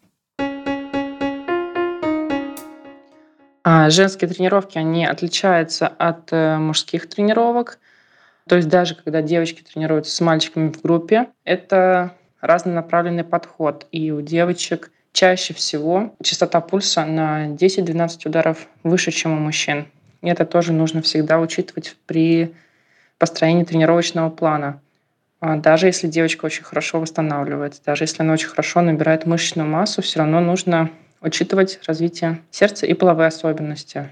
Женские 3.90 4.30
тренировки, 4.30 4.78
они 4.78 5.04
отличаются 5.04 5.88
от 5.88 6.32
э, 6.32 6.56
мужских 6.58 7.08
тренировок. 7.08 7.80
То 8.48 8.56
есть 8.56 8.68
даже 8.68 8.94
когда 8.94 9.22
девочки 9.22 9.62
тренируются 9.62 10.14
с 10.14 10.20
мальчиками 10.20 10.70
в 10.70 10.80
группе, 10.80 11.28
это 11.44 12.14
разнонаправленный 12.40 13.24
подход. 13.24 13.88
И 13.90 14.12
у 14.12 14.20
девочек 14.20 14.92
чаще 15.12 15.52
всего 15.52 16.14
частота 16.22 16.60
пульса 16.60 17.04
на 17.04 17.48
10-12 17.48 18.28
ударов 18.28 18.68
выше, 18.84 19.10
чем 19.10 19.32
у 19.32 19.40
мужчин. 19.40 19.88
И 20.22 20.28
это 20.28 20.44
тоже 20.44 20.72
нужно 20.72 21.02
всегда 21.02 21.40
учитывать 21.40 21.96
при 22.06 22.54
построении 23.18 23.64
тренировочного 23.64 24.30
плана. 24.30 24.80
А 25.40 25.56
даже 25.56 25.86
если 25.86 26.06
девочка 26.06 26.44
очень 26.44 26.62
хорошо 26.62 27.00
восстанавливается, 27.00 27.82
даже 27.84 28.04
если 28.04 28.22
она 28.22 28.32
очень 28.32 28.48
хорошо 28.48 28.80
набирает 28.80 29.26
мышечную 29.26 29.68
массу, 29.68 30.02
все 30.02 30.20
равно 30.20 30.40
нужно 30.40 30.90
учитывать 31.20 31.80
развитие 31.86 32.42
сердца 32.50 32.86
и 32.86 32.94
половые 32.94 33.28
особенности. 33.28 34.10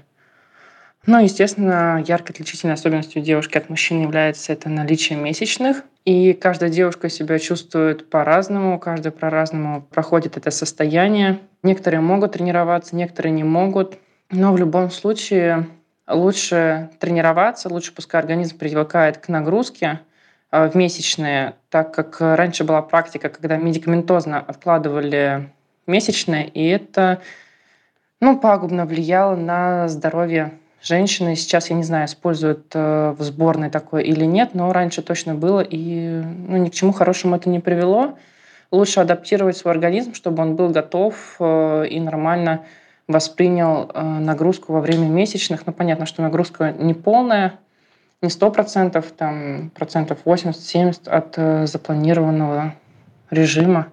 Ну, 1.07 1.19
естественно, 1.19 2.03
яркой 2.05 2.33
отличительной 2.33 2.73
особенностью 2.73 3.21
девушки 3.21 3.57
от 3.57 3.69
мужчин 3.69 4.01
является 4.01 4.53
это 4.53 4.69
наличие 4.69 5.19
месячных. 5.19 5.83
И 6.03 6.33
каждая 6.33 6.69
девушка 6.69 7.09
себя 7.09 7.37
чувствует 7.37 8.09
по-разному, 8.09 8.79
каждая 8.79 9.11
по-разному 9.11 9.83
проходит 9.91 10.37
это 10.37 10.49
состояние. 10.49 11.39
Некоторые 11.61 12.01
могут 12.01 12.33
тренироваться, 12.33 12.95
некоторые 12.95 13.33
не 13.33 13.43
могут. 13.43 13.99
Но 14.31 14.51
в 14.51 14.57
любом 14.57 14.89
случае 14.89 15.67
лучше 16.07 16.89
тренироваться, 16.99 17.69
лучше 17.69 17.93
пускай 17.93 18.19
организм 18.19 18.57
привыкает 18.57 19.19
к 19.19 19.27
нагрузке 19.29 20.01
а, 20.49 20.69
в 20.69 20.75
месячные, 20.75 21.55
так 21.69 21.93
как 21.93 22.19
раньше 22.19 22.63
была 22.63 22.81
практика, 22.81 23.29
когда 23.29 23.57
медикаментозно 23.57 24.39
откладывали 24.39 25.49
месячные, 25.87 26.47
и 26.47 26.65
это 26.67 27.21
ну, 28.21 28.39
пагубно 28.39 28.85
влияло 28.85 29.35
на 29.35 29.87
здоровье 29.87 30.53
женщины. 30.81 31.35
Сейчас, 31.35 31.69
я 31.69 31.75
не 31.75 31.83
знаю, 31.83 32.05
используют 32.05 32.71
э, 32.73 33.15
в 33.17 33.21
сборной 33.21 33.69
такое 33.69 34.01
или 34.01 34.25
нет, 34.25 34.51
но 34.53 34.71
раньше 34.71 35.01
точно 35.01 35.35
было, 35.35 35.61
и 35.61 36.21
ну, 36.47 36.57
ни 36.57 36.69
к 36.69 36.73
чему 36.73 36.91
хорошему 36.91 37.35
это 37.35 37.49
не 37.49 37.59
привело. 37.59 38.17
Лучше 38.71 38.99
адаптировать 38.99 39.57
свой 39.57 39.73
организм, 39.73 40.13
чтобы 40.13 40.41
он 40.43 40.55
был 40.55 40.69
готов 40.69 41.35
э, 41.39 41.87
и 41.89 41.99
нормально 41.99 42.61
воспринял 43.07 43.91
э, 43.93 44.01
нагрузку 44.01 44.73
во 44.73 44.81
время 44.81 45.07
месячных. 45.07 45.65
Ну, 45.65 45.73
понятно, 45.73 46.05
что 46.05 46.21
нагрузка 46.21 46.71
не 46.71 46.93
полная, 46.93 47.59
не 48.21 48.29
100%, 48.29 49.03
там 49.17 49.69
процентов 49.71 50.19
80-70 50.25 51.09
от 51.09 51.67
запланированного 51.69 52.73
режима, 53.29 53.87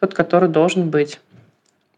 тот, 0.00 0.14
который 0.14 0.48
должен 0.48 0.90
быть. 0.90 1.20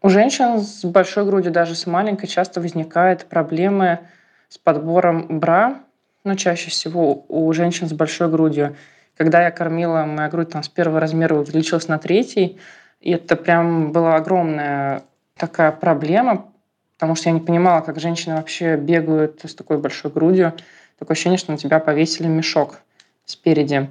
У 0.01 0.07
женщин 0.07 0.59
с 0.59 0.85
большой 0.85 1.25
грудью, 1.25 1.51
даже 1.51 1.75
с 1.75 1.85
маленькой, 1.85 2.27
часто 2.27 2.61
возникают 2.61 3.25
проблемы 3.25 3.99
с 4.47 4.57
подбором 4.57 5.39
бра, 5.39 5.81
но 6.23 6.35
чаще 6.35 6.69
всего 6.69 7.25
у 7.27 7.51
женщин 7.51 7.89
с 7.89 7.93
большой 7.93 8.29
грудью. 8.29 8.77
Когда 9.17 9.43
я 9.43 9.51
кормила, 9.51 10.05
моя 10.05 10.29
грудь 10.29 10.51
там 10.51 10.63
с 10.63 10.69
первого 10.69 11.01
размера 11.01 11.35
увеличилась 11.35 11.89
на 11.89 11.97
третий, 11.97 12.57
и 13.01 13.11
это 13.11 13.35
прям 13.35 13.91
была 13.91 14.15
огромная 14.15 15.03
такая 15.35 15.73
проблема, 15.73 16.45
потому 16.97 17.15
что 17.15 17.27
я 17.27 17.33
не 17.33 17.41
понимала, 17.41 17.81
как 17.81 17.99
женщины 17.99 18.35
вообще 18.35 18.77
бегают 18.77 19.41
с 19.43 19.53
такой 19.53 19.79
большой 19.79 20.11
грудью. 20.11 20.53
Такое 20.97 21.15
ощущение, 21.15 21.37
что 21.37 21.51
на 21.51 21.57
тебя 21.57 21.79
повесили 21.79 22.27
мешок 22.27 22.79
спереди. 23.25 23.89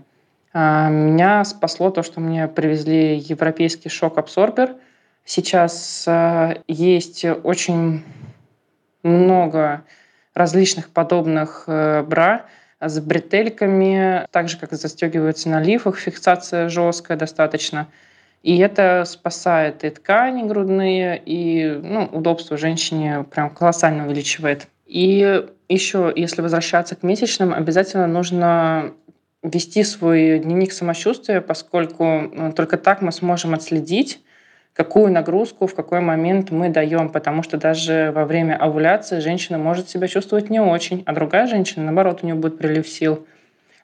А 0.55 0.89
меня 0.89 1.45
спасло 1.45 1.91
то, 1.91 2.03
что 2.03 2.21
мне 2.21 2.49
привезли 2.49 3.19
европейский 3.19 3.91
шок-абсорбер– 3.91 4.75
Сейчас 5.29 6.05
э, 6.07 6.63
есть 6.69 7.23
очень 7.23 8.03
много 9.03 9.85
различных 10.33 10.89
подобных 10.89 11.65
э, 11.67 12.03
бра 12.03 12.47
с 12.81 12.99
бретельками, 12.99 14.27
так 14.31 14.49
же, 14.49 14.57
как 14.57 14.73
застегиваются 14.73 15.51
на 15.51 15.61
лифах, 15.61 15.99
фиксация 15.99 16.71
жесткая 16.71 17.19
достаточно. 17.19 17.89
И 18.43 18.57
это 18.57 19.05
спасает 19.07 19.85
и 19.85 19.91
ткани 19.91 20.49
грудные, 20.49 21.21
и 21.23 21.79
ну, 21.83 22.07
удобство 22.07 22.57
женщине 22.57 23.27
прям 23.31 23.51
колоссально 23.51 24.07
увеличивает. 24.07 24.67
И 24.87 25.45
еще, 25.69 26.11
если 26.17 26.41
возвращаться 26.41 26.97
к 26.97 27.03
месячным, 27.03 27.53
обязательно 27.53 28.07
нужно 28.07 28.95
вести 29.43 29.85
свой 29.85 30.39
дневник 30.39 30.73
самочувствия, 30.73 31.43
поскольку 31.43 32.05
э, 32.05 32.53
только 32.57 32.79
так 32.79 33.03
мы 33.03 33.13
сможем 33.13 33.53
отследить, 33.53 34.23
какую 34.79 35.11
нагрузку 35.11 35.67
в 35.67 35.75
какой 35.75 36.01
момент 36.01 36.53
мы 36.53 36.69
даем, 36.69 37.09
потому 37.09 37.43
что 37.43 37.57
даже 37.57 38.13
во 38.15 38.25
время 38.25 38.55
овуляции 38.57 39.19
женщина 39.19 39.59
может 39.59 39.91
себя 39.91 40.07
чувствовать 40.07 40.51
не 40.51 40.61
очень, 40.61 41.03
а 41.05 41.13
другая 41.13 41.49
женщина, 41.49 41.87
наоборот, 41.87 42.21
у 42.23 42.27
нее 42.27 42.37
будет 42.37 42.59
прилив 42.59 42.89
сил 42.89 43.27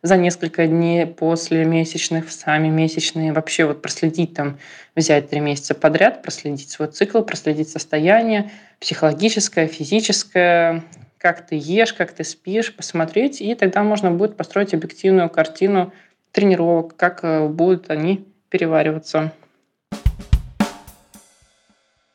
за 0.02 0.16
несколько 0.16 0.68
дней 0.68 1.04
после 1.04 1.64
месячных, 1.64 2.28
в 2.28 2.32
сами 2.32 2.68
месячные, 2.68 3.32
вообще 3.32 3.64
вот 3.64 3.82
проследить 3.82 4.34
там, 4.34 4.58
взять 4.94 5.28
три 5.28 5.40
месяца 5.40 5.74
подряд, 5.74 6.22
проследить 6.22 6.70
свой 6.70 6.86
цикл, 6.86 7.22
проследить 7.22 7.70
состояние 7.70 8.52
психологическое, 8.78 9.66
физическое, 9.66 10.84
как 11.18 11.44
ты 11.44 11.56
ешь, 11.60 11.92
как 11.92 12.12
ты 12.12 12.22
спишь, 12.22 12.72
посмотреть, 12.72 13.40
и 13.40 13.56
тогда 13.56 13.82
можно 13.82 14.12
будет 14.12 14.36
построить 14.36 14.74
объективную 14.74 15.28
картину 15.28 15.92
тренировок, 16.30 16.94
как 16.94 17.24
э, 17.24 17.48
будут 17.48 17.90
они 17.90 18.24
перевариваться. 18.48 19.32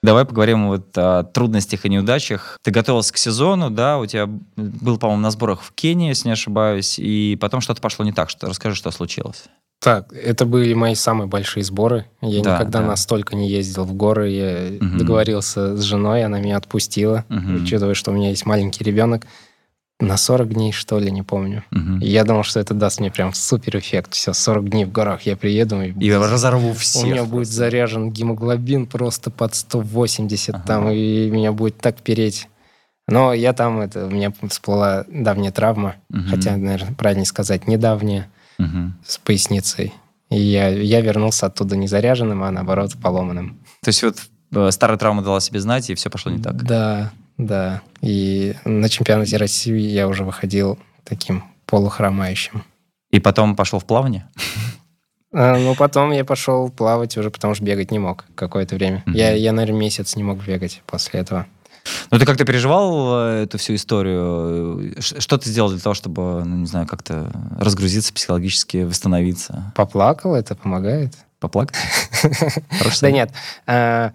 Давай 0.02 0.24
поговорим 0.24 0.68
вот 0.68 0.98
о 0.98 1.24
трудностях 1.24 1.86
и 1.86 1.90
неудачах. 1.90 2.58
Ты 2.64 2.72
готовился 2.72 3.14
к 3.14 3.18
сезону, 3.18 3.70
да, 3.70 3.98
у 3.98 4.06
тебя 4.06 4.28
был, 4.56 4.98
по-моему, 4.98 5.22
на 5.22 5.32
сборах 5.32 5.62
в 5.62 5.72
Кении, 5.74 6.08
если 6.08 6.30
не 6.30 6.34
ошибаюсь, 6.34 6.98
и 6.98 7.38
потом 7.40 7.60
что-то 7.60 7.82
пошло 7.82 8.06
не 8.06 8.14
так. 8.14 8.30
Что, 8.30 8.48
расскажи, 8.48 8.76
что 8.76 8.92
случилось. 8.92 9.46
Так, 9.82 10.12
это 10.14 10.46
были 10.46 10.74
мои 10.74 10.94
самые 10.96 11.28
большие 11.28 11.64
сборы. 11.64 12.06
Я 12.22 12.44
да, 12.44 12.56
никогда 12.56 12.80
да. 12.80 12.88
настолько 12.88 13.36
не 13.36 13.50
ездил 13.50 13.86
в 13.86 13.94
горы. 13.94 14.30
Я 14.30 14.78
угу. 14.78 14.98
договорился 14.98 15.78
с 15.78 15.82
женой, 15.84 16.24
она 16.24 16.40
меня 16.40 16.58
отпустила, 16.58 17.26
угу. 17.30 17.64
учитывая, 17.64 17.94
что 17.94 18.12
у 18.12 18.14
меня 18.14 18.30
есть 18.30 18.46
маленький 18.46 18.84
ребенок 18.84 19.26
на 20.00 20.16
40 20.16 20.54
дней, 20.54 20.72
что 20.72 20.98
ли, 20.98 21.12
не 21.12 21.24
помню. 21.24 21.64
Угу. 21.72 22.00
И 22.02 22.10
я 22.10 22.24
думал, 22.24 22.44
что 22.44 22.60
это 22.60 22.74
даст 22.74 23.00
мне 23.00 23.12
прям 23.12 23.34
супер 23.34 23.78
эффект. 23.78 24.14
Все, 24.14 24.34
40 24.34 24.70
дней 24.70 24.86
в 24.86 24.92
горах 24.92 25.24
я 25.24 25.36
приеду. 25.36 25.82
И, 25.82 25.92
и 25.92 26.12
разорву 26.12 26.74
всех. 26.74 27.04
У 27.04 27.08
меня 27.08 27.24
будет 27.26 27.48
заряжен 27.48 28.12
гемоглобин 28.12 28.86
просто 28.86 29.30
под 29.30 29.56
180 29.56 30.56
ага. 30.56 30.64
там, 30.66 30.90
и 30.90 31.30
меня 31.30 31.52
будет 31.52 31.78
так 31.80 31.98
переть. 31.98 32.48
Но 33.08 33.34
я 33.34 33.54
там, 33.54 33.82
это, 33.82 34.06
у 34.06 34.10
меня 34.10 34.32
всплыла 34.50 35.04
давняя 35.10 35.52
травма, 35.52 35.96
угу. 36.10 36.22
хотя, 36.30 36.56
наверное, 36.56 36.94
правильнее 36.94 37.26
сказать, 37.26 37.68
недавняя, 37.68 38.30
угу. 38.58 38.94
с 39.06 39.18
поясницей. 39.18 39.94
И 40.30 40.40
я, 40.40 40.70
я 40.70 41.02
вернулся 41.02 41.48
оттуда 41.48 41.76
не 41.76 41.88
заряженным, 41.88 42.44
а 42.44 42.52
наоборот 42.52 42.94
поломанным. 43.02 43.60
То 43.82 43.90
есть 43.90 44.04
вот 44.04 44.18
э, 44.54 44.72
старая 44.72 44.98
травма 44.98 45.24
дала 45.24 45.40
себе 45.40 45.60
знать, 45.60 45.90
и 45.90 45.96
все 45.96 46.10
пошло 46.10 46.32
не 46.32 46.42
так? 46.42 46.64
Да, 46.64 47.12
да. 47.40 47.82
И 48.02 48.54
на 48.66 48.90
чемпионате 48.90 49.38
России 49.38 49.80
я 49.80 50.08
уже 50.08 50.24
выходил 50.24 50.78
таким 51.04 51.44
полухромающим. 51.66 52.64
И 53.12 53.20
потом 53.20 53.56
пошел 53.56 53.80
в 53.80 53.86
плавание? 53.86 54.28
А, 55.32 55.58
ну, 55.58 55.74
потом 55.74 56.12
я 56.12 56.26
пошел 56.26 56.70
плавать 56.70 57.18
уже, 57.18 57.32
потому 57.32 57.56
что 57.56 57.64
бегать 57.64 57.92
не 57.92 58.00
мог 58.00 58.26
какое-то 58.36 58.76
время. 58.76 59.04
Mm-hmm. 59.08 59.16
Я, 59.16 59.32
я, 59.32 59.52
наверное, 59.54 59.80
месяц 59.80 60.16
не 60.16 60.24
мог 60.24 60.44
бегать 60.44 60.82
после 60.86 61.22
этого. 61.22 61.48
Ну, 62.12 62.20
ты 62.20 62.26
как-то 62.26 62.46
переживал 62.46 63.22
э, 63.22 63.44
эту 63.44 63.58
всю 63.58 63.76
историю? 63.76 64.96
Что 65.00 65.38
ты 65.38 65.50
сделал 65.50 65.70
для 65.70 65.80
того, 65.80 65.94
чтобы, 65.94 66.44
ну, 66.44 66.58
не 66.58 66.66
знаю, 66.66 66.88
как-то 66.88 67.32
разгрузиться 67.58 68.14
психологически, 68.14 68.84
восстановиться? 68.84 69.72
Поплакал, 69.76 70.36
это 70.36 70.56
помогает. 70.56 71.14
Поплакал? 71.40 71.76
Да 73.02 73.12
нет. 73.12 73.32
А, 73.66 74.12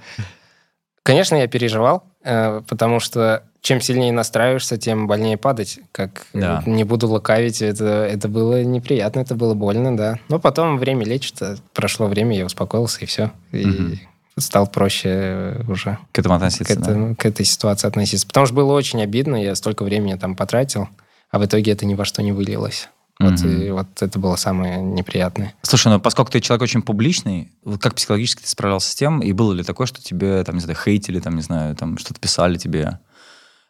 конечно, 1.02 1.36
я 1.36 1.46
переживал. 1.46 2.04
Э, 2.24 2.62
потому 2.66 3.00
что 3.00 3.44
чем 3.60 3.80
сильнее 3.80 4.12
настраиваешься, 4.12 4.76
тем 4.76 5.06
больнее 5.06 5.36
падать. 5.36 5.78
Как 5.92 6.26
да. 6.32 6.62
не 6.66 6.84
буду 6.84 7.06
лукавить, 7.08 7.62
это, 7.62 8.04
это 8.04 8.28
было 8.28 8.62
неприятно, 8.62 9.20
это 9.20 9.34
было 9.34 9.54
больно, 9.54 9.96
да. 9.96 10.18
Но 10.28 10.38
потом 10.38 10.78
время 10.78 11.04
лечит, 11.04 11.40
прошло 11.72 12.06
время, 12.06 12.36
я 12.36 12.44
успокоился, 12.44 13.00
и 13.00 13.06
все. 13.06 13.30
И 13.52 13.64
угу. 13.64 13.98
стал 14.38 14.66
проще 14.66 15.64
уже 15.68 15.98
к 16.12 16.18
этому 16.18 16.34
относиться. 16.34 16.74
К, 16.74 16.78
этому, 16.78 17.08
да? 17.10 17.14
к 17.14 17.26
этой 17.26 17.46
ситуации 17.46 17.88
относиться. 17.88 18.26
Потому 18.26 18.46
что 18.46 18.54
было 18.54 18.72
очень 18.72 19.02
обидно, 19.02 19.36
я 19.36 19.54
столько 19.54 19.82
времени 19.82 20.14
там 20.14 20.34
потратил, 20.34 20.88
а 21.30 21.38
в 21.38 21.44
итоге 21.46 21.72
это 21.72 21.86
ни 21.86 21.94
во 21.94 22.04
что 22.04 22.22
не 22.22 22.32
вылилось. 22.32 22.88
Вот, 23.20 23.34
угу. 23.34 23.48
и 23.48 23.70
вот 23.70 24.02
это 24.02 24.18
было 24.18 24.34
самое 24.36 24.82
неприятное. 24.82 25.54
Слушай, 25.62 25.92
ну 25.92 26.00
поскольку 26.00 26.32
ты 26.32 26.40
человек 26.40 26.62
очень 26.62 26.82
публичный, 26.82 27.52
вот 27.64 27.80
как 27.80 27.94
психологически 27.94 28.42
ты 28.42 28.48
справлялся 28.48 28.90
с 28.90 28.94
тем, 28.94 29.20
и 29.20 29.32
было 29.32 29.52
ли 29.52 29.62
такое, 29.62 29.86
что 29.86 30.02
тебе, 30.02 30.42
там, 30.42 30.56
не 30.56 30.60
знаю, 30.60 30.76
хейтили, 30.76 31.20
там, 31.20 31.36
не 31.36 31.42
знаю, 31.42 31.76
там, 31.76 31.96
что-то 31.96 32.18
писали 32.18 32.58
тебе? 32.58 32.98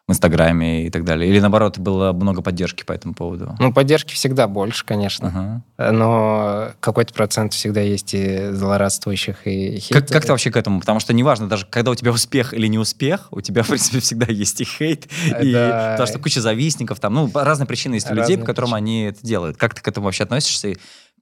В 0.07 0.11
Инстаграме 0.11 0.85
и 0.85 0.89
так 0.91 1.03
далее? 1.03 1.27
Или 1.27 1.39
наоборот, 1.39 1.79
было 1.79 2.13
много 2.13 2.43
поддержки 2.43 2.83
по 2.83 2.93
этому 2.93 3.15
поводу? 3.15 3.55
Ну, 3.59 3.73
поддержки 3.73 4.13
всегда 4.13 4.47
больше, 4.47 4.85
конечно. 4.85 5.63
Uh-huh. 5.77 5.91
Но 5.91 6.71
какой-то 6.79 7.13
процент 7.13 7.53
всегда 7.53 7.81
есть 7.81 8.13
и 8.13 8.51
злорадствующих, 8.51 9.47
и 9.47 9.79
хейтеров. 9.79 10.03
Как, 10.03 10.11
как 10.11 10.25
ты 10.25 10.31
вообще 10.31 10.51
к 10.51 10.57
этому? 10.57 10.79
Потому 10.79 10.99
что 10.99 11.11
неважно, 11.13 11.47
даже 11.47 11.65
когда 11.65 11.89
у 11.89 11.95
тебя 11.95 12.11
успех 12.11 12.53
или 12.53 12.67
не 12.67 12.77
успех, 12.77 13.29
у 13.31 13.41
тебя, 13.41 13.63
в 13.63 13.67
принципе, 13.67 13.99
всегда 13.99 14.27
есть 14.27 14.61
и 14.61 14.63
хейт, 14.63 15.07
и 15.41 15.53
потому 15.53 16.07
что 16.07 16.19
куча 16.19 16.39
завистников, 16.39 16.99
там, 16.99 17.13
ну, 17.13 17.31
разные 17.33 17.65
причины 17.65 17.95
есть 17.95 18.09
у 18.11 18.13
людей, 18.13 18.37
по 18.37 18.45
которым 18.45 18.75
они 18.75 19.05
это 19.05 19.25
делают. 19.25 19.57
Как 19.57 19.73
ты 19.73 19.81
к 19.81 19.87
этому 19.87 20.05
вообще 20.05 20.23
относишься? 20.23 20.75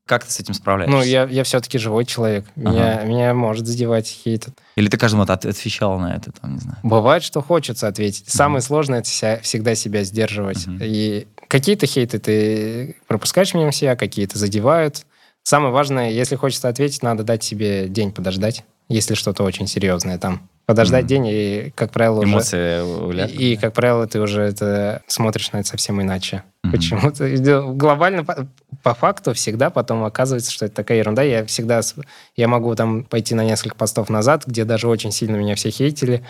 Как 0.06 0.26
ты 0.26 0.32
с 0.32 0.40
этим 0.40 0.54
справляешься? 0.54 0.98
Ну, 0.98 1.02
я, 1.02 1.24
я 1.24 1.44
все-таки 1.44 1.78
живой 1.78 2.04
человек. 2.06 2.46
Меня, 2.56 2.96
ага. 2.96 3.06
меня 3.06 3.34
может 3.34 3.66
задевать 3.66 4.08
хейт. 4.08 4.48
Или 4.76 4.90
ты 4.90 4.98
каждому 4.98 5.24
от, 5.24 5.46
отвечал 5.46 5.98
на 5.98 6.16
это, 6.16 6.32
там, 6.34 6.56
не 6.56 6.60
знаю. 6.60 6.78
Бывает, 6.84 7.24
что 7.24 7.42
хочется 7.42 7.88
ответить. 7.88 8.26
Mm-hmm. 8.26 8.36
Самое 8.36 8.62
сложное— 8.62 9.00
это 9.02 9.08
ся, 9.08 9.40
всегда 9.40 9.76
себя 9.76 10.04
сдерживать. 10.04 10.68
Mm-hmm. 10.68 10.80
И 10.82 11.28
какие-то 11.48 11.86
хейты 11.86 12.20
ты 12.20 12.98
пропускаешь 13.08 13.54
мимо 13.54 13.72
себя, 13.72 13.96
какие-то 13.96 14.38
задевают. 14.38 15.06
Самое 15.44 15.74
важное, 15.74 16.10
если 16.12 16.36
хочется 16.36 16.68
ответить, 16.68 17.02
надо 17.02 17.24
дать 17.24 17.44
себе 17.44 17.88
день 17.88 18.12
подождать, 18.12 18.66
если 18.90 19.14
что-то 19.14 19.44
очень 19.44 19.68
серьезное 19.68 20.18
там 20.18 20.50
подождать 20.66 21.06
mm. 21.06 21.08
день, 21.08 21.28
и, 21.28 21.74
как 21.76 21.92
правило, 21.92 22.24
Эмоции 22.24 22.82
уже... 22.82 23.28
И, 23.28 23.54
и, 23.54 23.58
как 23.58 23.74
правило, 23.74 24.08
ты 24.08 24.22
уже 24.22 24.42
это 24.42 25.02
смотришь 25.08 25.52
на 25.52 25.58
это 25.58 25.68
совсем 25.68 26.02
иначе. 26.02 26.44
Mm-hmm. 26.64 26.72
Почему-то 26.72 27.74
глобально, 27.74 28.24
по, 28.24 28.48
по 28.84 28.94
факту, 28.94 29.34
всегда 29.34 29.70
потом 29.70 30.04
оказывается, 30.04 30.52
что 30.52 30.66
это 30.66 30.76
такая 30.76 31.00
ерунда. 31.00 31.22
Я 31.22 31.46
всегда... 31.46 31.82
Я 32.36 32.48
могу 32.48 32.74
там 32.76 33.04
пойти 33.04 33.36
на 33.36 33.44
несколько 33.44 33.76
постов 33.76 34.10
назад, 34.10 34.46
где 34.48 34.64
даже 34.64 34.88
очень 34.88 35.12
сильно 35.12 35.36
меня 35.36 35.56
все 35.56 35.70
хейтили, 35.70 36.24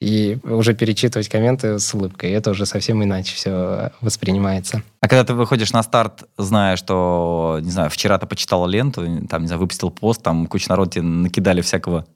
и 0.00 0.38
уже 0.44 0.74
перечитывать 0.74 1.28
комменты 1.28 1.78
с 1.78 1.92
улыбкой. 1.92 2.30
Это 2.30 2.50
уже 2.50 2.66
совсем 2.66 3.02
иначе 3.02 3.34
все 3.34 3.90
воспринимается. 4.00 4.82
А 5.00 5.08
когда 5.08 5.24
ты 5.24 5.34
выходишь 5.34 5.72
на 5.72 5.82
старт, 5.82 6.24
зная, 6.36 6.76
что, 6.76 7.58
не 7.62 7.70
знаю, 7.70 7.90
вчера 7.90 8.18
ты 8.18 8.26
почитал 8.26 8.66
ленту, 8.66 9.26
там, 9.28 9.42
не 9.42 9.48
знаю, 9.48 9.60
выпустил 9.60 9.90
пост, 9.90 10.22
там 10.22 10.46
куча 10.46 10.66
народа 10.68 10.92
тебе 10.92 11.02
накидали 11.02 11.62
всякого 11.62 12.06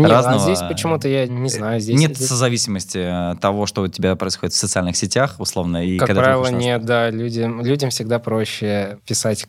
нет, 0.00 0.10
а 0.10 0.14
разного. 0.14 0.36
А 0.36 0.38
здесь 0.38 0.60
почему-то 0.60 1.08
я 1.08 1.26
не 1.26 1.48
знаю. 1.48 1.80
Здесь, 1.80 1.98
нет 1.98 2.16
здесь... 2.16 2.28
созависимости 2.28 3.36
того, 3.40 3.66
что 3.66 3.82
у 3.82 3.88
тебя 3.88 4.16
происходит 4.16 4.54
в 4.54 4.56
социальных 4.56 4.96
сетях, 4.96 5.36
условно. 5.38 5.84
И 5.84 5.98
как 5.98 6.08
когда 6.08 6.22
правило, 6.22 6.48
нет, 6.48 6.84
да. 6.84 7.10
Людям, 7.10 7.64
людям 7.64 7.90
всегда 7.90 8.18
проще 8.18 8.98
писать 9.06 9.46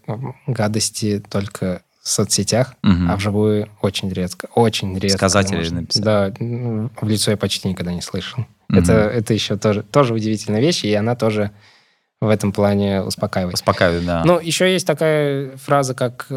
гадости 0.48 1.24
только 1.30 1.82
в 2.02 2.10
соцсетях, 2.10 2.76
угу. 2.84 2.94
а 3.10 3.16
вживую 3.16 3.68
очень 3.82 4.12
редко. 4.12 4.48
Очень 4.54 4.98
редко. 5.00 5.18
Сказать 5.18 5.52
или 5.52 5.70
написать. 5.70 6.04
Да, 6.04 6.32
в 6.40 7.08
лицо 7.08 7.32
я 7.32 7.38
почти 7.38 7.68
никогда 7.68 7.92
не 7.94 8.02
слышал. 8.02 8.46
Угу. 8.70 8.78
Это, 8.78 8.94
это 8.94 9.34
еще 9.34 9.58
тоже, 9.58 9.82
тоже 9.82 10.14
удивительная 10.14 10.62
вещь, 10.62 10.84
и 10.86 10.94
она 10.94 11.16
тоже 11.16 11.50
в 12.22 12.30
этом 12.30 12.52
плане 12.52 13.02
успокаивает. 13.02 13.56
Успокаивает, 13.56 14.06
да. 14.06 14.24
Ну, 14.24 14.40
еще 14.40 14.72
есть 14.72 14.86
такая 14.86 15.58
фраза, 15.58 15.96
как... 15.96 16.28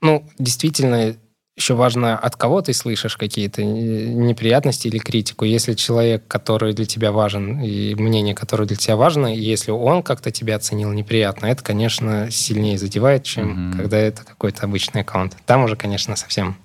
Ну, 0.00 0.24
действительно, 0.38 1.14
еще 1.58 1.74
важно, 1.74 2.16
от 2.16 2.36
кого 2.36 2.62
ты 2.62 2.72
слышишь 2.72 3.16
какие-то 3.16 3.64
неприятности 3.64 4.88
или 4.88 4.98
критику. 4.98 5.44
Если 5.44 5.74
человек, 5.74 6.26
который 6.28 6.72
для 6.72 6.86
тебя 6.86 7.12
важен, 7.12 7.60
и 7.60 7.94
мнение, 7.94 8.34
которое 8.34 8.64
для 8.64 8.76
тебя 8.76 8.96
важно, 8.96 9.34
и 9.34 9.40
если 9.40 9.70
он 9.70 10.02
как-то 10.02 10.30
тебя 10.30 10.56
оценил 10.56 10.92
неприятно, 10.92 11.46
это, 11.46 11.62
конечно, 11.62 12.30
сильнее 12.30 12.78
задевает, 12.78 13.24
чем 13.24 13.70
угу. 13.70 13.78
когда 13.78 13.98
это 13.98 14.24
какой-то 14.24 14.64
обычный 14.64 15.02
аккаунт. 15.02 15.36
Там 15.46 15.64
уже, 15.64 15.76
конечно, 15.76 16.16
совсем 16.16 16.56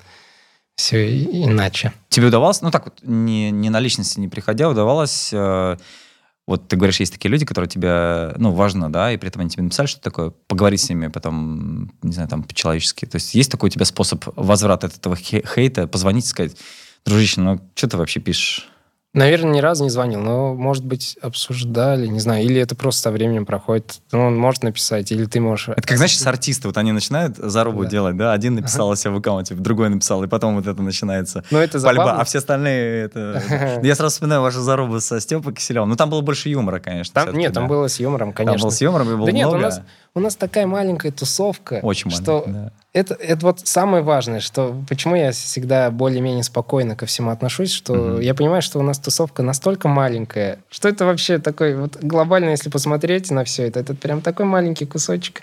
все 0.76 1.22
иначе. 1.22 1.94
Тебе 2.10 2.28
удавалось, 2.28 2.62
ну 2.62 2.72
так 2.72 2.86
вот, 2.86 3.00
не, 3.04 3.52
не 3.52 3.70
на 3.70 3.80
личности 3.80 4.20
не 4.20 4.28
приходя, 4.28 4.70
удавалось 4.70 5.30
э, 5.32 5.78
вот 6.46 6.68
ты 6.68 6.76
говоришь, 6.76 7.00
есть 7.00 7.14
такие 7.14 7.30
люди, 7.30 7.46
которые 7.46 7.70
тебе, 7.70 8.34
ну, 8.38 8.52
важно, 8.52 8.92
да, 8.92 9.12
и 9.12 9.18
при 9.18 9.30
этом 9.30 9.42
они 9.42 9.50
тебе 9.50 9.64
написали 9.64 9.88
что 9.88 10.02
такое, 10.02 10.32
поговорить 10.48 10.82
с 10.82 10.90
ними 10.90 11.08
потом, 11.08 11.92
не 12.02 12.12
знаю, 12.12 12.28
там, 12.28 12.44
по-человечески. 12.44 13.06
То 13.06 13.16
есть 13.16 13.34
есть 13.34 13.50
такой 13.50 13.68
у 13.68 13.70
тебя 13.70 13.86
способ 13.86 14.26
возврата 14.36 14.88
от 14.88 14.98
этого 14.98 15.16
хейта, 15.16 15.88
позвонить 15.88 16.26
и 16.26 16.28
сказать, 16.28 16.58
дружище, 17.06 17.40
ну, 17.40 17.62
что 17.76 17.88
ты 17.88 17.98
вообще 17.98 18.20
пишешь? 18.20 18.70
Наверное, 19.13 19.54
ни 19.54 19.60
разу 19.60 19.84
не 19.84 19.91
звонил, 19.91 20.21
но, 20.21 20.56
может 20.56 20.84
быть, 20.84 21.17
обсуждали, 21.21 22.08
не 22.08 22.19
знаю, 22.19 22.43
или 22.43 22.60
это 22.60 22.76
просто 22.76 23.04
со 23.04 23.12
временем 23.12 23.45
проходит. 23.45 24.02
Ну, 24.12 24.26
он 24.26 24.38
может 24.38 24.63
написать, 24.63 25.12
или 25.12 25.26
ты 25.26 25.39
можешь... 25.39 25.69
Это 25.69 25.84
как, 25.84 25.97
знаешь, 25.97 26.17
с 26.17 26.26
артисты, 26.26 26.67
вот 26.67 26.78
они 26.78 26.91
начинают 26.91 27.38
зарубу 27.38 27.84
да. 27.84 27.89
делать, 27.89 28.17
да, 28.17 28.34
один 28.34 28.56
написал 28.56 28.88
ага. 28.88 28.93
о 28.93 28.95
себе 28.95 29.12
в 29.12 29.17
аккаунте, 29.17 29.54
другой 29.54 29.89
написал, 29.89 30.23
и 30.23 30.28
потом 30.28 30.56
вот 30.56 30.65
это 30.65 30.82
начинается 30.82 31.43
ну, 31.52 31.60
это 31.60 31.80
пальба, 31.80 32.04
забавно. 32.04 32.21
а 32.21 32.26
все 32.26 32.39
остальные... 32.39 33.06
Это... 33.06 33.80
Я 33.84 33.93
сразу 33.93 34.13
вспоминаю 34.13 34.41
вашу 34.41 34.62
зарубу 34.62 34.99
со 34.99 35.19
Степой 35.19 35.54
Киселевым. 35.54 35.89
Ну, 35.89 35.95
там 35.95 36.10
было 36.10 36.21
больше 36.21 36.49
юмора, 36.49 36.80
конечно. 36.80 37.13
Там, 37.13 37.38
нет, 37.38 37.54
там 37.54 37.67
было 37.67 37.88
с 37.88 37.99
юмором, 37.99 38.34
конечно. 38.34 38.58
Там 38.58 38.62
было 38.63 38.71
с 38.71 38.82
юмором, 38.82 39.12
и 39.12 39.15
было 39.15 39.28
да 39.28 39.32
много. 39.32 39.36
нет, 39.36 39.47
у 39.47 39.58
нас, 39.58 39.82
у 40.15 40.19
нас 40.19 40.36
такая 40.36 40.67
маленькая 40.67 41.12
тусовка, 41.12 41.80
Очень 41.82 42.12
что 42.12 42.43
да 42.47 42.71
это, 42.93 43.15
это 43.15 43.45
вот 43.45 43.62
самое 43.62 44.04
важное, 44.04 44.39
что 44.39 44.76
почему 44.88 45.15
я 45.15 45.32
всегда 45.32 45.89
более-менее 45.89 46.43
спокойно 46.43 46.95
ко 46.95 47.08
всему 47.08 47.32
отношусь, 47.32 47.71
что 47.71 47.95
mm-hmm. 47.95 48.23
я 48.23 48.36
понимаю, 48.36 48.62
что 48.62 48.80
у 48.80 48.84
нас 48.84 48.99
тусовка 48.99 49.41
настолько 49.41 49.88
маленькая, 49.88 50.60
что 50.69 50.88
это 50.88 51.06
вообще 51.06 51.39
такой 51.39 51.76
вот 51.76 51.97
глобально, 51.97 52.52
если 52.52 52.69
посмотреть 52.69 53.32
на 53.32 53.43
все 53.43 53.67
это, 53.67 53.80
это 53.80 53.95
прям 53.95 54.21
такой 54.21 54.45
маленький 54.45 54.86
кусочек. 54.86 55.41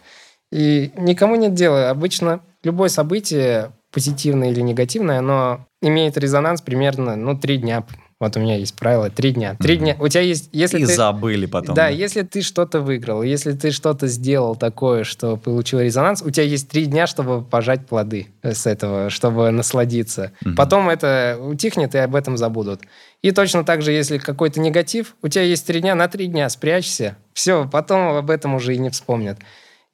И 0.53 0.93
никому 0.97 1.37
нет 1.37 1.55
дела. 1.55 1.91
Обычно 1.91 2.41
любое 2.63 2.89
событие, 2.89 3.73
позитивное 3.93 4.51
или 4.51 4.61
негативное, 4.61 5.19
оно 5.19 5.67
имеет 5.83 6.17
резонанс 6.17 6.61
примерно, 6.61 7.17
ну, 7.17 7.37
три 7.37 7.57
дня 7.57 7.85
вот 8.21 8.37
у 8.37 8.41
меня 8.41 8.57
есть 8.57 8.75
правило 8.75 9.09
три 9.09 9.31
дня. 9.33 9.57
Три 9.59 9.77
mm-hmm. 9.77 9.79
дня. 9.79 9.97
У 9.99 10.07
тебя 10.09 10.21
есть... 10.21 10.51
Если 10.53 10.79
И 10.79 10.85
ты, 10.85 10.95
забыли 10.95 11.47
потом. 11.47 11.75
Да, 11.75 11.85
да, 11.85 11.89
если 11.89 12.21
ты 12.21 12.43
что-то 12.43 12.81
выиграл, 12.81 13.23
если 13.23 13.53
ты 13.53 13.71
что-то 13.71 14.09
сделал 14.09 14.57
такое, 14.57 15.05
что 15.05 15.39
получил 15.39 15.81
резонанс, 15.81 16.21
у 16.21 16.31
тебя 16.31 16.45
есть 16.45 16.69
три 16.69 16.85
дня, 16.85 17.07
чтобы 17.07 17.43
пожать 17.43 17.87
плоды 17.87 18.29
с 18.43 18.67
этого, 18.67 19.09
чтобы 19.09 19.51
насладиться. 19.51 20.33
Mm-hmm. 20.45 20.55
Потом 20.55 20.91
это 20.91 21.39
утихнет, 21.41 21.95
и 21.95 21.99
об 21.99 22.15
этом 22.15 22.37
забудут. 22.37 22.83
И 23.23 23.31
точно 23.31 23.65
так 23.65 23.81
же, 23.81 23.91
если 23.91 24.19
какой-то 24.19 24.61
негатив, 24.61 25.17
у 25.23 25.29
тебя 25.29 25.45
есть 25.45 25.67
три 25.67 25.81
дня, 25.81 25.95
на 25.95 26.07
три 26.07 26.27
дня 26.27 26.51
спрячься. 26.51 27.17
Все, 27.33 27.67
потом 27.67 28.17
об 28.17 28.31
этом 28.31 28.55
уже 28.55 28.75
и 28.75 28.79
не 28.79 28.91
вспомнят. 28.91 29.39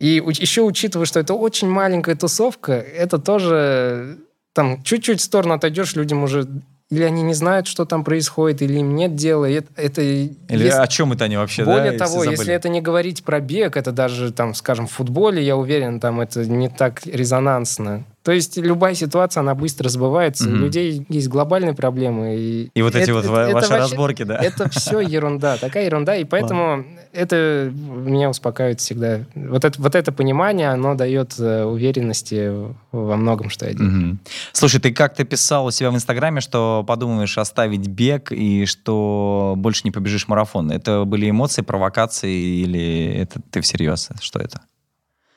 И 0.00 0.22
еще 0.38 0.62
учитывая, 0.62 1.06
что 1.06 1.20
это 1.20 1.34
очень 1.34 1.68
маленькая 1.68 2.16
тусовка, 2.16 2.72
это 2.72 3.18
тоже 3.18 4.18
там 4.52 4.82
чуть-чуть 4.82 5.20
в 5.20 5.24
сторону 5.24 5.54
отойдешь, 5.54 5.94
людям 5.94 6.24
уже 6.24 6.48
или 6.90 7.02
они 7.02 7.22
не 7.22 7.34
знают, 7.34 7.66
что 7.66 7.84
там 7.84 8.04
происходит, 8.04 8.62
или 8.62 8.78
им 8.78 8.94
нет 8.94 9.16
дела. 9.16 9.50
Это, 9.50 9.68
это 9.76 10.02
или 10.02 10.30
если... 10.48 10.78
о 10.78 10.86
чем 10.86 11.12
это 11.12 11.24
они 11.24 11.36
вообще, 11.36 11.64
Более 11.64 11.92
да, 11.92 12.06
того, 12.06 12.22
если 12.22 12.54
это 12.54 12.68
не 12.68 12.80
говорить 12.80 13.24
про 13.24 13.40
бег, 13.40 13.76
это 13.76 13.90
даже, 13.90 14.32
там, 14.32 14.54
скажем, 14.54 14.86
в 14.86 14.92
футболе, 14.92 15.42
я 15.42 15.56
уверен, 15.56 15.98
там 15.98 16.20
это 16.20 16.46
не 16.46 16.68
так 16.68 17.04
резонансно. 17.06 18.04
То 18.22 18.32
есть 18.32 18.56
любая 18.56 18.94
ситуация, 18.94 19.40
она 19.40 19.54
быстро 19.54 19.88
сбывается. 19.88 20.48
Угу. 20.48 20.52
У 20.52 20.58
людей 20.58 21.06
есть 21.08 21.28
глобальные 21.28 21.74
проблемы. 21.74 22.34
И, 22.36 22.70
и 22.74 22.82
вот 22.82 22.96
эти 22.96 23.12
вот 23.12 23.24
это, 23.24 23.32
ваши 23.32 23.66
это 23.66 23.78
разборки, 23.78 24.24
да? 24.24 24.36
Это 24.38 24.68
все 24.68 24.98
ерунда, 24.98 25.56
такая 25.58 25.86
ерунда. 25.86 26.16
И 26.16 26.24
поэтому 26.24 26.70
Ладно. 26.70 26.84
Это 27.16 27.72
меня 27.74 28.30
успокаивает 28.30 28.80
всегда. 28.80 29.20
Вот 29.34 29.64
это, 29.64 29.80
вот 29.80 29.94
это 29.94 30.12
понимание, 30.12 30.68
оно 30.68 30.94
дает 30.94 31.34
э, 31.38 31.64
уверенности 31.64 32.52
во 32.92 33.16
многом, 33.16 33.50
что 33.50 33.66
я 33.66 33.72
делаю. 33.72 34.10
Угу. 34.10 34.18
Слушай, 34.52 34.80
ты 34.80 34.92
как-то 34.92 35.24
писал 35.24 35.66
у 35.66 35.70
себя 35.70 35.90
в 35.90 35.94
Инстаграме, 35.94 36.40
что 36.40 36.84
подумаешь 36.86 37.38
оставить 37.38 37.86
бег 37.88 38.32
и 38.32 38.66
что 38.66 39.54
больше 39.56 39.82
не 39.84 39.90
побежишь 39.90 40.28
марафон. 40.28 40.70
Это 40.70 41.04
были 41.04 41.30
эмоции, 41.30 41.62
провокации 41.62 42.62
или 42.62 43.14
это 43.16 43.40
ты 43.50 43.60
всерьез? 43.60 44.10
Что 44.20 44.38
это? 44.38 44.60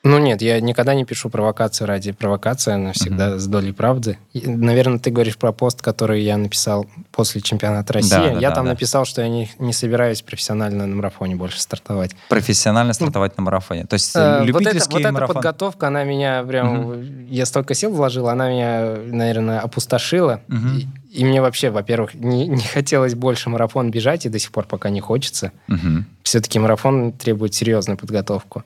Ну 0.02 0.18
нет, 0.18 0.40
я 0.40 0.60
никогда 0.60 0.94
не 0.94 1.04
пишу 1.04 1.28
провокацию 1.28 1.86
ради 1.86 2.12
провокации, 2.12 2.72
она 2.72 2.92
всегда 2.92 3.30
mm-hmm. 3.30 3.38
с 3.38 3.46
долей 3.46 3.72
правды. 3.72 4.18
И, 4.32 4.46
наверное, 4.46 4.98
ты 4.98 5.10
говоришь 5.10 5.36
про 5.36 5.52
пост, 5.52 5.82
который 5.82 6.22
я 6.22 6.38
написал 6.38 6.86
после 7.12 7.42
чемпионата 7.42 7.92
России. 7.92 8.10
Да, 8.10 8.30
да, 8.30 8.38
я 8.38 8.48
да, 8.48 8.54
там 8.54 8.64
да. 8.64 8.70
написал, 8.70 9.04
что 9.04 9.20
я 9.20 9.28
не, 9.28 9.50
не 9.58 9.74
собираюсь 9.74 10.22
профессионально 10.22 10.86
на 10.86 10.96
марафоне 10.96 11.36
больше 11.36 11.60
стартовать. 11.60 12.16
Профессионально 12.30 12.94
стартовать 12.94 13.36
на 13.36 13.42
марафоне? 13.42 13.84
То 13.84 13.94
есть 13.94 14.12
э, 14.16 14.42
любительский 14.42 14.92
вот, 14.92 15.00
это, 15.00 15.08
вот 15.08 15.14
марафон? 15.14 15.24
эта 15.24 15.34
подготовка, 15.34 15.88
она 15.88 16.04
меня 16.04 16.42
прям... 16.44 16.92
Mm-hmm. 16.92 17.26
Я 17.28 17.44
столько 17.44 17.74
сил 17.74 17.92
вложил, 17.92 18.28
она 18.28 18.48
меня, 18.48 18.96
наверное, 19.04 19.60
опустошила. 19.60 20.40
Mm-hmm. 20.48 20.78
И, 21.10 21.20
и 21.20 21.24
мне 21.26 21.42
вообще, 21.42 21.68
во-первых, 21.68 22.14
не, 22.14 22.46
не 22.46 22.62
хотелось 22.62 23.14
больше 23.14 23.50
марафон 23.50 23.90
бежать, 23.90 24.24
и 24.24 24.30
до 24.30 24.38
сих 24.38 24.50
пор 24.50 24.64
пока 24.64 24.88
не 24.88 25.00
хочется. 25.00 25.52
Mm-hmm. 25.68 26.04
Все-таки 26.22 26.58
марафон 26.58 27.12
требует 27.12 27.52
серьезную 27.52 27.98
подготовку. 27.98 28.64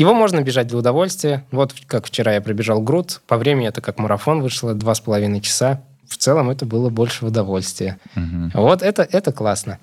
Его 0.00 0.14
можно 0.14 0.40
бежать 0.40 0.68
для 0.68 0.78
удовольствия. 0.78 1.44
Вот 1.50 1.74
как 1.86 2.06
вчера 2.06 2.32
я 2.32 2.40
пробежал 2.40 2.80
груд. 2.80 3.20
По 3.26 3.36
времени 3.36 3.68
это 3.68 3.82
как 3.82 3.98
марафон 3.98 4.40
вышло, 4.40 4.72
два 4.72 4.94
с 4.94 5.00
половиной 5.00 5.42
часа. 5.42 5.82
В 6.08 6.16
целом 6.16 6.48
это 6.48 6.64
было 6.64 6.88
больше 6.88 7.26
в 7.26 7.28
удовольствие. 7.28 7.98
Угу. 8.16 8.50
Вот 8.54 8.82
это, 8.82 9.02
это 9.02 9.30
классно. 9.30 9.78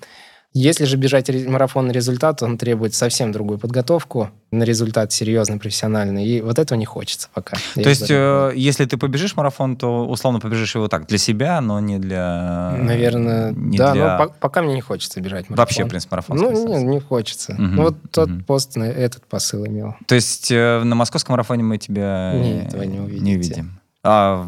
Если 0.54 0.86
же 0.86 0.96
бежать 0.96 1.28
марафон 1.46 1.88
на 1.88 1.92
результат, 1.92 2.42
он 2.42 2.56
требует 2.56 2.94
совсем 2.94 3.32
другую 3.32 3.58
подготовку, 3.58 4.30
на 4.50 4.62
результат 4.62 5.12
серьезный, 5.12 5.58
профессиональный, 5.58 6.26
и 6.26 6.40
вот 6.40 6.58
этого 6.58 6.78
не 6.78 6.86
хочется 6.86 7.28
пока. 7.34 7.58
То 7.74 7.88
есть, 7.88 8.10
э, 8.10 8.52
если 8.56 8.86
ты 8.86 8.96
побежишь 8.96 9.36
марафон, 9.36 9.76
то 9.76 10.06
условно 10.06 10.40
побежишь 10.40 10.74
его 10.74 10.88
так, 10.88 11.06
для 11.06 11.18
себя, 11.18 11.60
но 11.60 11.80
не 11.80 11.98
для... 11.98 12.74
Наверное, 12.78 13.52
не 13.52 13.76
да, 13.76 13.92
для... 13.92 14.16
но 14.16 14.24
по 14.24 14.32
пока 14.32 14.62
мне 14.62 14.74
не 14.74 14.80
хочется 14.80 15.20
бежать 15.20 15.50
марафон. 15.50 15.56
Вообще, 15.56 15.84
в 15.84 15.88
принципе, 15.88 16.12
марафон. 16.12 16.38
Ну, 16.38 16.78
не, 16.78 16.82
не 16.82 17.00
хочется. 17.00 17.52
Угу, 17.52 17.62
ну, 17.62 17.82
вот 17.82 17.94
угу. 17.94 18.08
тот 18.10 18.46
пост 18.46 18.76
этот 18.78 19.26
посыл 19.26 19.66
имел. 19.66 19.96
То 20.06 20.14
есть, 20.14 20.50
э, 20.50 20.82
на 20.82 20.94
московском 20.94 21.34
марафоне 21.34 21.62
мы 21.62 21.76
тебя 21.76 22.32
не, 22.34 22.62
этого 22.64 22.82
не, 22.84 22.98
не 22.98 23.36
увидим. 23.36 23.80
А 24.02 24.46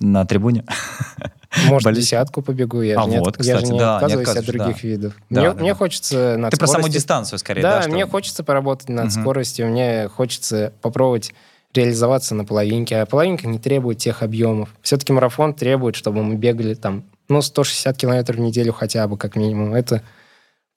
на 0.00 0.24
трибуне? 0.24 0.64
Может, 1.66 1.84
Болеть. 1.84 2.00
десятку 2.00 2.42
побегу. 2.42 2.82
Я 2.82 3.00
а, 3.00 3.04
же 3.04 3.18
вот, 3.18 3.26
не, 3.26 3.32
кстати, 3.32 3.46
я 3.48 3.58
же 3.58 3.72
не 3.72 3.78
да, 3.78 3.96
отказываюсь 3.96 4.28
не 4.28 4.38
от 4.38 4.46
других 4.46 4.82
да. 4.82 4.88
видов. 4.88 5.14
Да, 5.28 5.40
мне, 5.40 5.50
да, 5.50 5.60
мне 5.60 5.72
да. 5.72 5.74
хочется 5.76 6.36
над 6.38 6.50
Ты 6.50 6.56
скоростью... 6.56 6.58
про 6.58 6.82
саму 6.82 6.88
дистанцию 6.92 7.38
скорее, 7.38 7.62
да? 7.62 7.76
Да, 7.76 7.82
что... 7.82 7.90
мне 7.90 8.06
хочется 8.06 8.44
поработать 8.44 8.88
над 8.88 9.06
угу. 9.06 9.20
скоростью, 9.20 9.68
мне 9.68 10.08
хочется 10.08 10.72
попробовать 10.80 11.34
реализоваться 11.74 12.34
на 12.34 12.44
половинке, 12.44 12.98
а 12.98 13.06
половинка 13.06 13.46
не 13.46 13.58
требует 13.58 13.98
тех 13.98 14.22
объемов. 14.22 14.70
Все-таки 14.82 15.12
марафон 15.12 15.54
требует, 15.54 15.96
чтобы 15.96 16.22
мы 16.22 16.34
бегали 16.36 16.74
там, 16.74 17.04
ну, 17.28 17.40
160 17.40 17.96
километров 17.96 18.36
в 18.36 18.40
неделю 18.40 18.72
хотя 18.72 19.06
бы, 19.08 19.16
как 19.16 19.36
минимум. 19.36 19.74
Это 19.74 20.02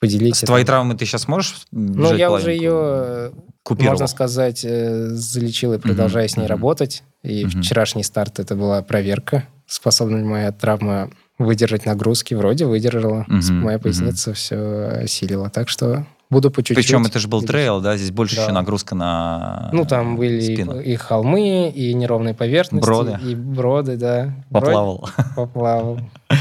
поделить. 0.00 0.36
С 0.36 0.40
твоей 0.40 0.64
травмой 0.64 0.96
ты 0.96 1.04
сейчас 1.04 1.28
можешь 1.28 1.66
Ну, 1.70 2.14
я 2.14 2.28
половинку? 2.28 2.34
уже 2.34 2.50
ее, 2.52 3.32
Купировал. 3.62 3.92
можно 3.92 4.06
сказать, 4.06 4.64
э, 4.64 5.08
залечил 5.10 5.74
и 5.74 5.78
продолжаю 5.78 6.26
mm-hmm. 6.26 6.32
с 6.32 6.36
ней 6.36 6.44
mm-hmm. 6.44 6.48
работать. 6.48 7.02
И 7.22 7.44
mm-hmm. 7.44 7.60
вчерашний 7.60 8.02
старт 8.02 8.38
это 8.38 8.54
была 8.54 8.82
проверка, 8.82 9.44
способна 9.66 10.16
ли 10.16 10.24
моя 10.24 10.52
травма 10.52 11.10
выдержать 11.38 11.86
нагрузки. 11.86 12.34
Вроде 12.34 12.66
выдержала. 12.66 13.26
Mm-hmm. 13.28 13.52
Моя 13.52 13.78
поясница 13.78 14.30
mm-hmm. 14.30 14.34
все 14.34 14.88
осилила. 15.04 15.50
Так 15.50 15.68
что 15.68 16.06
буду 16.30 16.50
по 16.50 16.62
чуть-чуть. 16.62 16.76
Причем 16.76 17.04
это 17.04 17.18
же 17.18 17.28
был 17.28 17.42
трейл, 17.42 17.80
да? 17.80 17.96
Здесь 17.96 18.10
больше 18.10 18.36
да. 18.36 18.42
еще 18.42 18.52
нагрузка 18.52 18.94
на 18.94 19.70
Ну, 19.72 19.84
там 19.84 20.16
были 20.16 20.40
спину. 20.40 20.80
И, 20.80 20.92
и 20.92 20.96
холмы, 20.96 21.70
и 21.74 21.92
неровные 21.94 22.34
поверхности. 22.34 22.84
Броды. 22.84 23.18
И 23.22 23.34
броды, 23.34 23.96
да. 23.96 24.34
Поплавал. 24.50 25.08
Поплавал. 25.34 26.00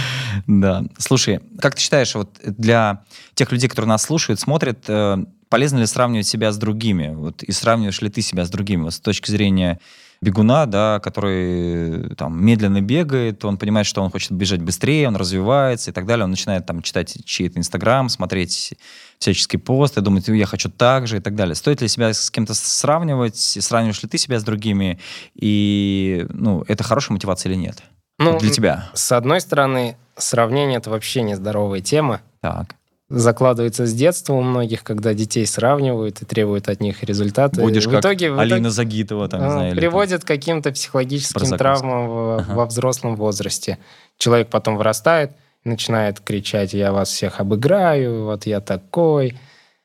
Да. 0.47 0.83
Слушай, 0.97 1.39
как 1.59 1.75
ты 1.75 1.81
считаешь, 1.81 2.13
вот 2.13 2.29
для 2.43 3.03
тех 3.35 3.51
людей, 3.53 3.69
которые 3.69 3.88
нас 3.89 4.03
слушают, 4.03 4.39
смотрят, 4.39 4.83
э, 4.88 5.17
полезно 5.49 5.79
ли 5.79 5.85
сравнивать 5.85 6.27
себя 6.27 6.51
с 6.51 6.57
другими? 6.57 7.13
Вот, 7.15 7.41
и 7.41 7.51
сравниваешь 7.53 8.01
ли 8.01 8.09
ты 8.09 8.21
себя 8.21 8.45
с 8.45 8.49
другими? 8.49 8.83
Вот, 8.83 8.93
с 8.93 8.99
точки 8.99 9.31
зрения 9.31 9.79
бегуна, 10.25 10.65
да, 10.65 10.99
который 10.99 12.15
там 12.15 12.43
медленно 12.43 12.81
бегает, 12.81 13.45
он 13.45 13.57
понимает, 13.57 13.85
что 13.85 14.01
он 14.01 14.09
хочет 14.09 14.31
бежать 14.31 14.61
быстрее, 14.61 15.07
он 15.07 15.15
развивается 15.15 15.91
и 15.91 15.93
так 15.93 16.05
далее, 16.05 16.25
он 16.25 16.31
начинает 16.31 16.65
там 16.65 16.81
читать 16.81 17.17
чей-то 17.25 17.59
Инстаграм, 17.59 18.09
смотреть 18.09 18.73
всяческие 19.19 19.59
посты, 19.59 20.01
думать, 20.01 20.27
я 20.27 20.45
хочу 20.45 20.69
так 20.69 21.07
же 21.07 21.17
и 21.17 21.19
так 21.19 21.35
далее. 21.35 21.55
Стоит 21.55 21.81
ли 21.81 21.88
себя 21.88 22.13
с 22.13 22.31
кем-то 22.31 22.53
сравнивать? 22.53 23.38
Сравниваешь 23.38 24.01
ли 24.03 24.09
ты 24.09 24.17
себя 24.17 24.39
с 24.39 24.43
другими? 24.43 24.99
И, 25.35 26.25
ну, 26.29 26.63
это 26.67 26.83
хорошая 26.83 27.13
мотивация 27.13 27.51
или 27.51 27.57
нет? 27.57 27.83
Ну, 28.17 28.39
для 28.39 28.49
тебя? 28.49 28.89
С 28.93 29.11
одной 29.11 29.41
стороны, 29.41 29.97
сравнение— 30.17 30.77
это 30.79 30.89
вообще 30.89 31.21
нездоровая 31.21 31.81
тема. 31.81 32.21
Так 32.41 32.75
закладывается 33.09 33.85
с 33.85 33.93
детства 33.93 34.33
у 34.33 34.41
многих, 34.41 34.83
когда 34.83 35.13
детей 35.13 35.45
сравнивают 35.45 36.21
и 36.21 36.25
требуют 36.25 36.69
от 36.69 36.81
них 36.81 37.03
результаты. 37.03 37.61
Будешь 37.61 37.85
в 37.85 37.91
как 37.91 37.99
итоге, 38.01 38.31
в 38.31 38.39
Алина 38.39 38.71
Загитова, 38.71 39.29
там, 39.29 39.43
не 39.43 39.51
знаю. 39.51 39.75
Приводит 39.75 40.23
к 40.23 40.27
каким-то 40.27 40.71
психологическим 40.71 41.57
травмам 41.57 42.07
в, 42.07 42.39
ага. 42.39 42.53
во 42.53 42.65
взрослом 42.65 43.15
возрасте. 43.15 43.77
Человек 44.17 44.49
потом 44.49 44.77
вырастает, 44.77 45.31
начинает 45.63 46.19
кричать, 46.19 46.73
я 46.73 46.91
вас 46.91 47.09
всех 47.09 47.39
обыграю, 47.39 48.25
вот 48.25 48.47
я 48.47 48.59
такой, 48.59 49.37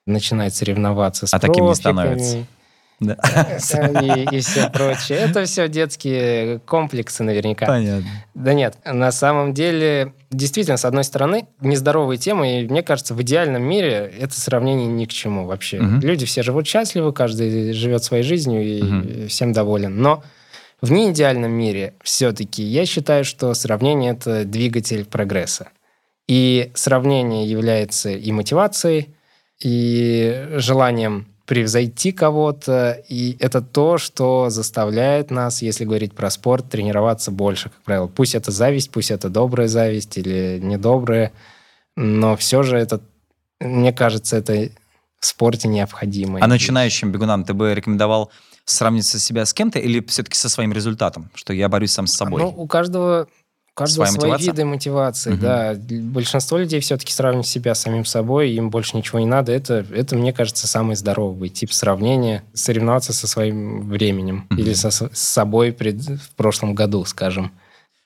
начинает 0.07 0.55
соревноваться 0.55 1.27
с 1.27 1.35
А 1.35 1.39
профиками. 1.39 1.55
таким 1.55 1.69
не 1.69 1.75
становится. 1.75 2.47
Да. 3.01 3.17
И, 4.03 4.37
и 4.37 4.41
все 4.41 4.69
прочее. 4.69 5.19
Это 5.19 5.45
все 5.47 5.69
детские 5.69 6.59
комплексы 6.61 7.23
наверняка. 7.23 7.67
Понятно. 7.67 8.09
Да 8.35 8.53
нет, 8.53 8.77
на 8.85 9.11
самом 9.11 9.55
деле, 9.55 10.13
действительно, 10.31 10.77
с 10.77 10.85
одной 10.85 11.05
стороны, 11.05 11.47
нездоровая 11.61 12.19
тема, 12.19 12.49
и 12.49 12.67
мне 12.67 12.83
кажется, 12.83 13.15
в 13.15 13.23
идеальном 13.23 13.63
мире 13.63 14.13
это 14.19 14.39
сравнение 14.39 14.87
ни 14.87 15.07
к 15.07 15.11
чему 15.11 15.47
вообще. 15.47 15.81
Угу. 15.81 16.01
Люди 16.03 16.27
все 16.27 16.43
живут 16.43 16.67
счастливы, 16.67 17.13
каждый 17.13 17.73
живет 17.73 18.05
своей 18.05 18.23
жизнью 18.23 18.63
и 18.63 18.83
угу. 18.83 19.29
всем 19.29 19.53
доволен. 19.55 19.97
Но 20.01 20.23
в 20.83 20.93
неидеальном 20.93 21.51
мире 21.51 21.95
все-таки 22.03 22.63
я 22.63 22.85
считаю, 22.85 23.25
что 23.25 23.55
сравнение— 23.55 24.13
это 24.13 24.45
двигатель 24.45 25.05
прогресса. 25.07 25.69
И 26.29 26.71
сравнение 26.75 27.45
является 27.47 28.11
и 28.11 28.31
мотивацией, 28.31 29.15
и 29.59 30.47
желанием 30.57 31.27
превзойти 31.51 32.13
кого-то, 32.13 33.03
и 33.09 33.37
это 33.41 33.61
то, 33.61 33.99
что 33.99 34.51
заставляет 34.51 35.33
нас, 35.33 35.63
если 35.63 35.85
говорить 35.85 36.15
про 36.15 36.31
спорт, 36.31 36.71
тренироваться 36.71 37.33
больше, 37.33 37.71
как 37.71 37.83
правило. 37.83 38.07
Пусть 38.07 38.37
это 38.37 38.53
зависть, 38.53 38.93
пусть 38.93 39.11
это 39.11 39.29
добрая 39.29 39.67
зависть 39.67 40.17
или 40.17 40.61
недобрая, 40.63 41.33
но 41.97 42.37
все 42.37 42.63
же 42.63 42.77
это, 42.77 43.01
мне 43.59 43.93
кажется, 43.93 44.37
это 44.37 44.71
в 45.19 45.27
спорте 45.27 45.67
необходимо. 45.67 46.39
А 46.41 46.47
начинающим 46.47 47.11
бегунам 47.11 47.43
ты 47.43 47.53
бы 47.53 47.75
рекомендовал 47.75 48.31
сравнить 48.65 49.07
себя 49.07 49.45
с 49.45 49.53
кем-то 49.53 49.81
или 49.81 50.01
все-таки 50.07 50.37
со 50.37 50.49
своим 50.49 50.73
результатом, 50.73 51.31
что 51.35 51.53
я 51.53 51.69
борюсь 51.69 51.91
сам 51.91 52.07
с 52.07 52.15
собой? 52.15 52.43
Ну, 52.43 52.55
у 52.57 52.69
каждого 52.69 53.27
каждого 53.81 54.07
свои 54.07 54.31
мотивация? 54.31 54.53
виды 54.53 54.65
мотивации, 54.65 55.33
угу. 55.33 55.41
да. 55.41 55.75
Большинство 55.75 56.59
людей 56.59 56.81
все-таки 56.81 57.13
сравнивают 57.13 57.47
себя 57.47 57.75
с 57.75 57.81
самим 57.81 58.05
собой, 58.05 58.51
им 58.51 58.71
больше 58.71 58.97
ничего 58.97 59.19
не 59.19 59.27
надо. 59.27 59.53
Это, 59.53 59.85
это 59.93 60.17
мне 60.17 60.33
кажется, 60.33 60.67
самый 60.67 60.97
здоровый 60.97 61.49
тип 61.49 61.73
сравнения. 61.73 62.43
Соревноваться 62.53 63.13
со 63.13 63.27
своим 63.27 63.89
временем 63.89 64.47
угу. 64.51 64.61
или 64.61 64.73
со, 64.73 64.91
с 64.91 65.11
собой 65.13 65.73
пред, 65.73 66.01
в 66.01 66.35
прошлом 66.37 66.75
году, 66.75 67.05
скажем. 67.05 67.53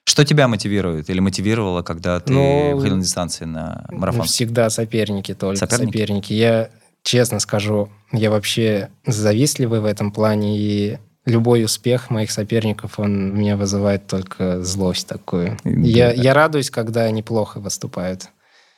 Что 0.07 0.25
тебя 0.25 0.49
мотивирует 0.49 1.09
или 1.09 1.21
мотивировало, 1.21 1.83
когда 1.83 2.21
ты 2.21 2.33
ну, 2.33 2.77
выходил 2.77 2.97
на 2.97 3.03
дистанции 3.03 3.47
на 3.47 3.87
марафон? 3.91 4.27
Всегда 4.27 4.69
соперники 4.71 5.35
только. 5.35 5.57
Соперники? 5.57 5.93
соперники. 5.93 6.33
Я 6.35 6.71
честно 7.03 7.41
скажу, 7.41 7.89
я 8.13 8.31
вообще 8.31 8.91
завистливый 9.07 9.81
в 9.81 9.87
этом 9.87 10.13
плане 10.13 10.59
и 10.59 10.99
любой 11.27 11.65
успех 11.65 12.11
моих 12.11 12.31
соперников, 12.31 12.99
он 12.99 13.35
меня 13.35 13.57
вызывает 13.57 14.07
только 14.07 14.63
злость 14.63 15.09
такую. 15.09 15.57
Я, 15.65 16.13
я 16.13 16.35
радуюсь, 16.35 16.71
когда 16.71 17.03
они 17.03 17.23
плохо 17.23 17.61
выступают. 17.61 18.29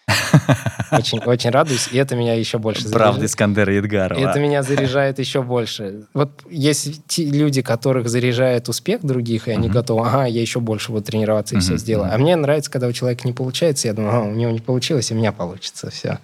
Очень, 0.93 1.19
очень 1.19 1.51
радуюсь, 1.51 1.89
и 1.91 1.99
это 1.99 2.15
меня 2.15 2.35
еще 2.35 2.59
больше 2.59 2.83
заряжает. 2.83 3.03
Правда 3.03 3.27
Искандера 3.27 3.75
Едгарова. 3.75 4.21
Это 4.21 4.39
меня 4.39 4.63
заряжает 4.63 5.19
еще 5.19 5.43
больше. 5.43 6.07
Вот 6.15 6.31
есть 6.49 7.05
те 7.09 7.25
люди, 7.25 7.61
которых 7.61 8.09
заряжает 8.09 8.69
успех 8.69 9.05
других, 9.05 9.49
и 9.49 9.51
они 9.51 9.69
готовы, 9.69 10.07
ага, 10.07 10.27
я 10.27 10.41
еще 10.41 10.61
больше 10.61 10.93
буду 10.93 11.03
тренироваться 11.03 11.57
и 11.57 11.59
все 11.59 11.77
сделаю. 11.77 12.15
А 12.15 12.19
мне 12.19 12.37
нравится, 12.37 12.71
когда 12.71 12.87
у 12.87 12.93
человека 12.93 13.27
не 13.27 13.33
получается, 13.33 13.89
я 13.89 13.95
думаю, 13.95 14.17
ага, 14.17 14.27
у 14.29 14.35
него 14.35 14.53
не 14.53 14.61
получилось, 14.61 15.11
и 15.11 15.15
у 15.15 15.17
меня 15.17 15.33
получится, 15.33 15.91
все. 15.91 16.21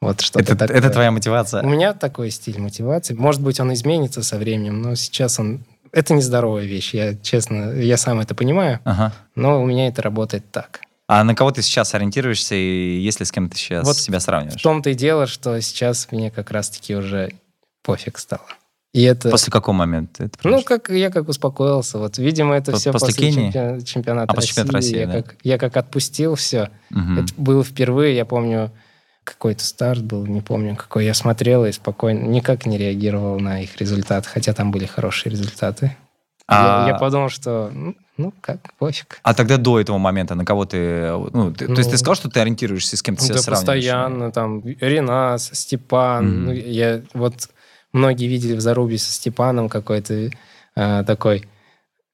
Вот 0.00 0.20
что 0.20 0.38
это, 0.38 0.56
такое. 0.56 0.76
это 0.76 0.90
твоя 0.90 1.10
мотивация? 1.10 1.62
У 1.62 1.68
меня 1.68 1.94
такой 1.94 2.30
стиль 2.30 2.58
мотивации. 2.58 3.14
Может 3.14 3.42
быть, 3.42 3.60
он 3.60 3.72
изменится 3.72 4.22
со 4.22 4.36
временем, 4.36 4.82
но 4.82 4.94
сейчас 4.94 5.38
он... 5.38 5.64
Это 5.92 6.12
нездоровая 6.12 6.64
вещь, 6.64 6.92
я 6.92 7.14
честно, 7.14 7.72
я 7.72 7.96
сам 7.96 8.20
это 8.20 8.34
понимаю, 8.34 8.80
ага. 8.84 9.14
но 9.34 9.62
у 9.62 9.66
меня 9.66 9.88
это 9.88 10.02
работает 10.02 10.44
так. 10.50 10.80
А 11.08 11.22
на 11.24 11.34
кого 11.34 11.52
ты 11.52 11.62
сейчас 11.62 11.94
ориентируешься, 11.94 12.54
и 12.54 12.98
если 12.98 13.24
с 13.24 13.30
кем 13.30 13.48
ты 13.48 13.56
сейчас 13.56 13.86
вот 13.86 13.96
себя 13.96 14.20
сравниваешь? 14.20 14.60
В 14.60 14.62
том-то 14.62 14.90
и 14.90 14.94
дело, 14.94 15.26
что 15.26 15.58
сейчас 15.60 16.08
мне 16.10 16.30
как 16.30 16.50
раз-таки 16.50 16.94
уже 16.96 17.32
пофиг 17.82 18.18
стало. 18.18 18.42
И 18.92 19.02
это... 19.02 19.30
После 19.30 19.52
какого 19.52 19.74
момента 19.74 20.24
это 20.24 20.38
Ну, 20.42 20.62
как 20.62 20.88
я 20.88 21.10
как 21.10 21.28
успокоился. 21.28 21.98
Вот, 21.98 22.18
видимо, 22.18 22.54
это 22.54 22.72
По- 22.72 22.78
все 22.78 22.92
после, 22.92 23.08
после 23.08 23.30
Кении? 23.30 23.84
чемпионата 23.84 24.32
а, 24.32 24.36
России. 24.36 24.48
Чемпионат 24.48 24.72
России 24.72 24.98
я, 24.98 25.06
да? 25.06 25.22
как, 25.22 25.36
я 25.42 25.58
как 25.58 25.76
отпустил 25.76 26.34
все. 26.34 26.70
Угу. 26.90 27.12
Это 27.20 27.34
было 27.36 27.62
впервые, 27.62 28.16
я 28.16 28.24
помню, 28.24 28.72
какой-то 29.26 29.64
старт 29.64 30.02
был, 30.02 30.24
не 30.26 30.40
помню 30.40 30.76
какой. 30.76 31.04
Я 31.04 31.14
смотрел 31.14 31.66
и 31.66 31.72
спокойно, 31.72 32.24
никак 32.26 32.64
не 32.64 32.78
реагировал 32.78 33.40
на 33.40 33.62
их 33.62 33.76
результат, 33.78 34.24
хотя 34.24 34.52
там 34.52 34.70
были 34.70 34.86
хорошие 34.86 35.32
результаты. 35.32 35.96
А... 36.46 36.86
Я, 36.86 36.92
я 36.92 36.98
подумал, 36.98 37.28
что 37.28 37.70
ну, 37.74 37.96
ну, 38.16 38.32
как, 38.40 38.72
пофиг. 38.78 39.18
А 39.24 39.34
тогда 39.34 39.56
до 39.56 39.80
этого 39.80 39.98
момента 39.98 40.36
на 40.36 40.44
кого 40.44 40.64
ты... 40.64 41.10
Ну, 41.32 41.52
ты 41.52 41.68
ну, 41.68 41.74
то 41.74 41.80
есть 41.80 41.90
ты 41.90 41.96
ну, 41.96 41.98
сказал, 41.98 42.14
что 42.14 42.30
ты 42.30 42.40
ориентируешься, 42.40 42.96
с 42.96 43.02
кем 43.02 43.16
ты 43.16 43.24
себя 43.24 43.34
да 43.34 43.42
сравниваешь? 43.42 43.84
постоянно, 43.84 44.30
там, 44.30 44.62
Ренас, 44.64 45.50
Степан. 45.52 46.26
Mm-hmm. 46.26 46.44
Ну, 46.44 46.52
я 46.52 47.02
вот... 47.14 47.48
Многие 47.92 48.26
видели 48.26 48.54
в 48.54 48.60
Зарубе 48.60 48.98
со 48.98 49.10
Степаном 49.10 49.68
какой-то 49.70 50.30
э, 50.76 51.04
такой 51.06 51.48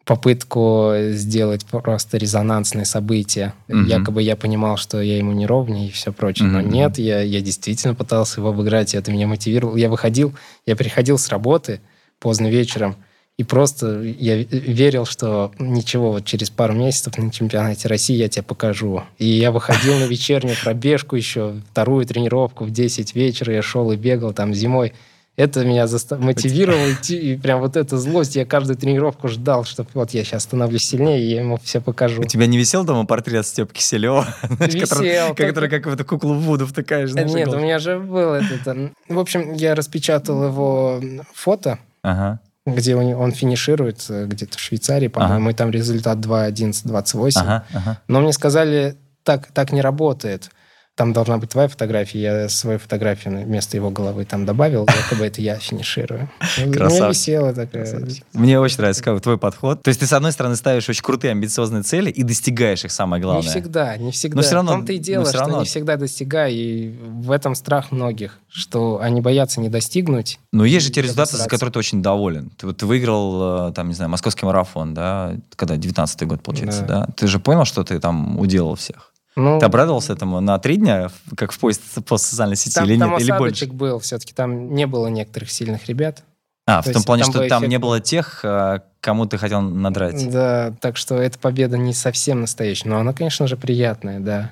попытку 0.05 0.93
сделать 1.11 1.65
просто 1.67 2.19
резонансное 2.19 2.85
событие. 2.85 3.55
Mm-hmm. 3.69 3.87
Якобы 3.87 4.23
я 4.23 4.37
понимал, 4.37 4.77
что 4.77 5.01
я 5.01 5.17
ему 5.17 5.33
не 5.33 5.47
ровнее 5.47 5.89
и 5.89 5.93
все 5.93 6.13
прочее. 6.13 6.49
Mm-hmm. 6.49 6.53
Но 6.53 6.61
нет, 6.61 6.99
я, 6.99 7.21
я 7.21 7.41
действительно 7.41 7.95
пытался 7.95 8.41
его 8.41 8.51
обыграть, 8.51 8.95
и 8.95 8.97
это 8.97 9.13
меня 9.13 9.27
мотивировало. 9.27 9.77
Я 9.77 9.89
выходил, 9.89 10.35
я 10.67 10.75
приходил 10.77 11.19
с 11.19 11.29
работы 11.29 11.81
поздно 12.19 12.49
вечером 12.49 12.97
и 13.39 13.43
И 13.43 13.45
просто 13.45 14.03
я 14.03 14.37
верил, 14.37 15.07
что 15.07 15.53
ничего, 15.59 16.13
вот 16.13 16.25
через 16.25 16.51
пару 16.51 16.75
месяцев 16.75 17.17
на 17.17 17.31
чемпионате 17.31 17.89
России 17.89 18.15
я 18.15 18.29
тебе 18.29 18.43
покажу. 18.43 19.05
И 19.19 19.27
я 19.27 19.51
выходил 19.51 19.99
на 19.99 20.05
вечернюю 20.09 20.57
пробежку 20.63 21.17
еще, 21.17 21.61
вторую 21.71 22.05
тренировку 22.07 22.65
в 22.65 22.71
10 22.71 23.15
вечера, 23.15 23.55
я 23.55 23.63
шел 23.63 23.91
и 23.91 23.97
бегал 23.97 24.33
там 24.33 24.53
зимой. 24.53 24.93
Это 25.37 25.65
меня 25.65 25.87
застав... 25.87 26.21
мотивировало 26.21 26.93
идти, 26.93 27.17
и 27.17 27.37
прям 27.37 27.61
вот 27.61 27.77
эта 27.77 27.97
злость, 27.97 28.37
я 28.37 28.45
каждую 28.45 28.77
тренировку 28.77 29.29
ждал, 29.29 29.65
что 29.65 29.87
вот 29.95 30.11
я 30.11 30.25
сейчас 30.25 30.43
становлюсь 30.43 30.85
сильнее, 30.85 31.23
и 31.23 31.31
я 31.31 31.41
ему 31.41 31.59
все 31.63 31.81
покажу. 31.81 32.21
У 32.21 32.25
тебя 32.25 32.47
не 32.47 32.59
висел 32.59 32.85
дома 32.85 33.07
портрет 33.07 33.47
Степки 33.47 33.79
Киселева? 33.79 34.27
Висел. 34.61 35.35
Который 35.35 35.71
как 35.71 35.87
в 35.87 35.93
эту 35.93 36.05
куклу 36.05 36.35
Вуду 36.35 36.67
втыкаешь? 36.67 37.13
Нет, 37.15 37.49
у 37.49 37.59
меня 37.59 37.79
же 37.79 37.99
был 37.99 38.35
этот... 38.35 38.93
В 39.09 39.19
общем, 39.19 39.55
я 39.55 39.75
распечатал 39.75 40.45
его 40.45 41.01
фото, 41.33 41.79
где 42.67 42.95
он 42.95 43.33
финиширует 43.33 44.07
э, 44.09 44.27
где-то 44.27 44.57
в 44.57 44.61
Швейцарии, 44.61 45.09
по-моему, 45.09 45.51
и 45.51 45.53
там 45.53 45.73
результат 45.73 46.19
2.11.28. 46.19 47.33
Ага, 47.35 47.65
ага. 47.75 48.01
Но 48.07 48.21
мне 48.21 48.33
сказали, 48.33 48.95
так, 49.25 49.49
так 49.49 49.73
не 49.73 49.81
работает 49.81 50.49
там 50.95 51.15
должна 51.15 51.39
быть 51.39 51.51
твоя 51.51 51.69
фотография, 51.69 52.21
я 52.21 52.49
свою 52.49 52.79
фотографию 52.79 53.45
вместо 53.45 53.77
его 53.77 53.91
головы 53.91 54.27
там 54.27 54.45
добавил, 54.45 54.87
якобы 54.87 55.25
это 55.25 55.41
я 55.41 55.59
финиширую. 55.59 56.29
Висело 56.59 57.55
такая. 57.55 58.07
Мне 58.35 58.61
очень 58.61 58.77
нравится 58.79 59.03
как 59.03 59.21
твой 59.23 59.39
подход. 59.39 59.83
То 59.83 59.89
есть 59.89 60.01
ты, 60.01 60.07
с 60.07 60.13
одной 60.13 60.33
стороны, 60.33 60.55
ставишь 60.55 60.89
очень 60.89 61.03
крутые 61.03 61.31
амбициозные 61.31 61.83
цели 61.83 62.11
и 62.11 62.23
достигаешь 62.23 62.85
их, 62.85 62.93
самое 62.93 63.23
главное. 63.23 63.43
Не 63.43 63.49
всегда, 63.49 63.97
не 63.97 64.13
всегда. 64.13 64.37
Но 64.37 64.43
все 64.43 64.55
равно, 64.55 64.73
в 64.73 64.75
том-то 64.77 64.93
и 64.93 64.99
дело, 64.99 65.27
что 65.27 65.39
равно... 65.39 65.61
не 65.61 65.65
всегда 65.65 65.97
достигаю, 65.97 66.53
и 66.53 66.91
в 66.91 67.31
этом 67.31 67.55
страх 67.55 67.91
многих, 67.91 68.39
что 68.49 69.01
они 69.01 69.23
боятся 69.23 69.61
не 69.61 69.71
достигнуть. 69.71 70.39
Но 70.53 70.67
есть 70.67 70.87
же 70.87 70.93
те 70.93 71.01
результаты, 71.01 71.39
за 71.39 71.49
которые 71.49 71.73
ты 71.73 71.79
очень 71.79 72.03
доволен. 72.03 72.51
Ты 72.59 72.67
вот 72.67 72.83
выиграл, 72.83 73.69
э, 73.69 73.73
там, 73.73 73.89
не 73.89 73.95
знаю, 73.95 74.11
московский 74.11 74.45
марафон, 74.45 74.93
да, 74.93 75.37
когда, 75.57 75.77
19-й 75.77 76.27
год, 76.27 76.43
получается, 76.43 76.83
да. 76.83 77.07
да? 77.07 77.13
Ты 77.17 77.27
же 77.29 77.39
понял, 77.39 77.65
что 77.65 77.83
ты 77.83 77.99
там 77.99 78.39
уделал 78.39 78.75
всех? 78.75 79.12
Ну, 79.35 79.59
Ты 79.59 79.67
обрадовался 79.67 80.13
этому 80.13 80.41
на 80.41 80.59
три 80.59 80.77
дня, 80.77 81.11
как 81.37 81.53
в 81.53 81.59
поиск 81.59 81.81
по 82.07 82.19
социальной 82.19 82.57
сети, 82.57 82.75
там, 82.75 82.85
или 82.85 82.99
там 82.99 83.11
нет? 83.13 83.21
Или 83.21 83.33
больше? 83.33 83.67
был, 83.67 83.99
все-таки 83.99 84.35
там 84.35 84.75
не 84.75 84.87
было 84.87 85.07
некоторых 85.07 85.51
сильных 85.51 85.87
ребят. 85.89 86.23
А, 86.67 86.83
То 86.83 86.91
в 86.91 86.93
том 86.93 87.03
плане, 87.03 87.25
там 87.25 87.33
что 87.33 87.49
там 87.49 87.65
не 87.65 87.79
было 87.79 88.01
тех, 88.01 88.45
а, 88.45 88.83
кому 89.01 89.27
ты 89.27 89.39
хотел 89.39 89.63
надрать. 89.63 90.31
Да, 90.31 90.75
так 90.81 90.97
что 90.97 91.17
эта 91.17 91.39
победа 91.39 91.77
не 91.79 91.95
совсем 91.95 92.43
настоящая, 92.43 92.91
но 92.91 92.99
она, 92.99 93.13
конечно 93.13 93.47
же, 93.47 93.57
приятная, 93.57 94.21
да. 94.21 94.51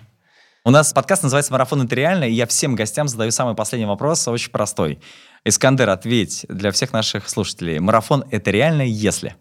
У 0.64 0.70
нас 0.70 0.92
подкаст 0.92 1.22
называется 1.22 1.52
«Марафон– 1.52 1.82
это 1.86 1.94
реально», 1.94 2.24
и 2.24 2.32
я 2.32 2.46
всем 2.46 2.74
гостям 2.74 3.08
задаю 3.08 3.30
самый 3.30 3.54
последний 3.54 3.86
вопрос, 3.86 4.26
очень 4.28 4.50
простой. 4.50 5.00
Искандер, 5.44 5.88
ответь 5.88 6.44
для 6.48 6.70
всех 6.70 6.92
наших 6.92 7.28
слушателей. 7.28 7.78
Марафон– 7.78 8.24
это 8.30 8.50
реально, 8.50 8.82
если? 8.82 9.36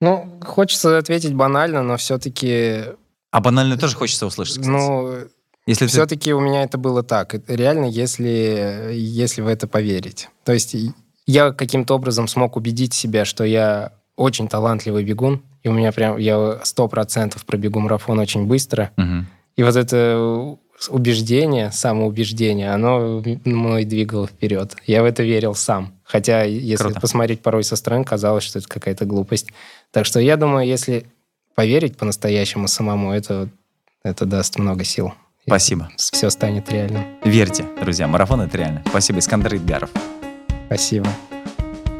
Ну, 0.00 0.38
хочется 0.42 0.98
ответить 0.98 1.34
банально, 1.34 1.82
но 1.82 1.96
все-таки 1.96 2.84
а 3.34 3.40
банально 3.40 3.76
тоже 3.76 3.96
хочется 3.96 4.26
услышать, 4.26 4.60
кстати. 4.60 4.68
Ну, 4.68 5.12
если 5.66 5.88
все-таки 5.88 6.30
ты... 6.30 6.34
у 6.34 6.40
меня 6.40 6.62
это 6.62 6.78
было 6.78 7.02
так. 7.02 7.34
Реально, 7.48 7.86
если, 7.86 8.90
если 8.92 9.40
в 9.40 9.48
это 9.48 9.66
поверить. 9.66 10.28
То 10.44 10.52
есть 10.52 10.76
я 11.26 11.50
каким-то 11.50 11.96
образом 11.96 12.28
смог 12.28 12.54
убедить 12.54 12.94
себя, 12.94 13.24
что 13.24 13.42
я 13.42 13.94
очень 14.14 14.46
талантливый 14.46 15.02
бегун, 15.02 15.42
и 15.64 15.68
у 15.68 15.72
меня 15.72 15.90
прям, 15.90 16.16
я 16.16 16.60
сто 16.62 16.86
процентов 16.86 17.44
пробегу 17.44 17.80
марафон 17.80 18.20
очень 18.20 18.46
быстро. 18.46 18.92
Угу. 18.96 19.26
И 19.56 19.62
вот 19.64 19.74
это 19.74 20.56
убеждение, 20.88 21.72
самоубеждение, 21.72 22.70
оно 22.70 23.20
мной 23.44 23.84
двигало 23.84 24.28
вперед. 24.28 24.76
Я 24.86 25.02
в 25.02 25.06
это 25.06 25.24
верил 25.24 25.56
сам. 25.56 25.98
Хотя, 26.04 26.44
если 26.44 26.84
Круто. 26.84 27.00
посмотреть 27.00 27.42
порой 27.42 27.64
со 27.64 27.74
стороны, 27.74 28.04
казалось, 28.04 28.44
что 28.44 28.60
это 28.60 28.68
какая-то 28.68 29.06
глупость. 29.06 29.48
Так 29.90 30.06
что 30.06 30.20
я 30.20 30.36
думаю, 30.36 30.68
если 30.68 31.08
поверить 31.54 31.96
по-настоящему 31.96 32.68
самому, 32.68 33.12
это, 33.12 33.48
это 34.02 34.26
даст 34.26 34.58
много 34.58 34.84
сил. 34.84 35.14
Спасибо. 35.46 35.90
Все 35.96 36.30
станет 36.30 36.70
реальным. 36.70 37.04
Верьте, 37.24 37.64
друзья, 37.80 38.06
марафон 38.06 38.40
это 38.40 38.56
реально. 38.56 38.82
Спасибо, 38.88 39.18
Искандер 39.18 39.56
Идгаров. 39.56 39.90
Спасибо. 40.66 41.08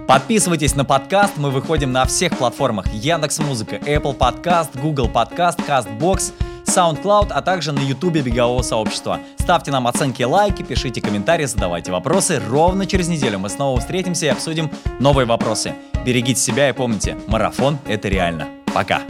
Подписывайтесь 0.06 0.74
на 0.74 0.84
подкаст, 0.84 1.34
мы 1.38 1.50
выходим 1.50 1.92
на 1.92 2.04
всех 2.04 2.36
платформах 2.36 2.92
Яндекс 2.92 3.38
Музыка, 3.38 3.76
Apple 3.76 4.16
Podcast, 4.16 4.78
Google 4.78 5.08
Podcast, 5.08 5.66
CastBox, 5.66 6.32
SoundCloud, 6.66 7.28
а 7.30 7.40
также 7.40 7.72
на 7.72 7.80
YouTube 7.80 8.16
бегового 8.16 8.62
сообщества. 8.62 9.20
Ставьте 9.38 9.70
нам 9.70 9.86
оценки, 9.86 10.22
лайки, 10.22 10.62
пишите 10.62 11.00
комментарии, 11.00 11.44
задавайте 11.46 11.90
вопросы. 11.90 12.40
Ровно 12.48 12.86
через 12.86 13.08
неделю 13.08 13.38
мы 13.38 13.48
снова 13.48 13.80
встретимся 13.80 14.26
и 14.26 14.28
обсудим 14.28 14.70
новые 15.00 15.26
вопросы. 15.26 15.74
Берегите 16.04 16.40
себя 16.40 16.68
и 16.68 16.72
помните, 16.72 17.16
марафон— 17.26 17.78
это 17.86 18.08
реально. 18.08 18.48
Пока! 18.74 19.02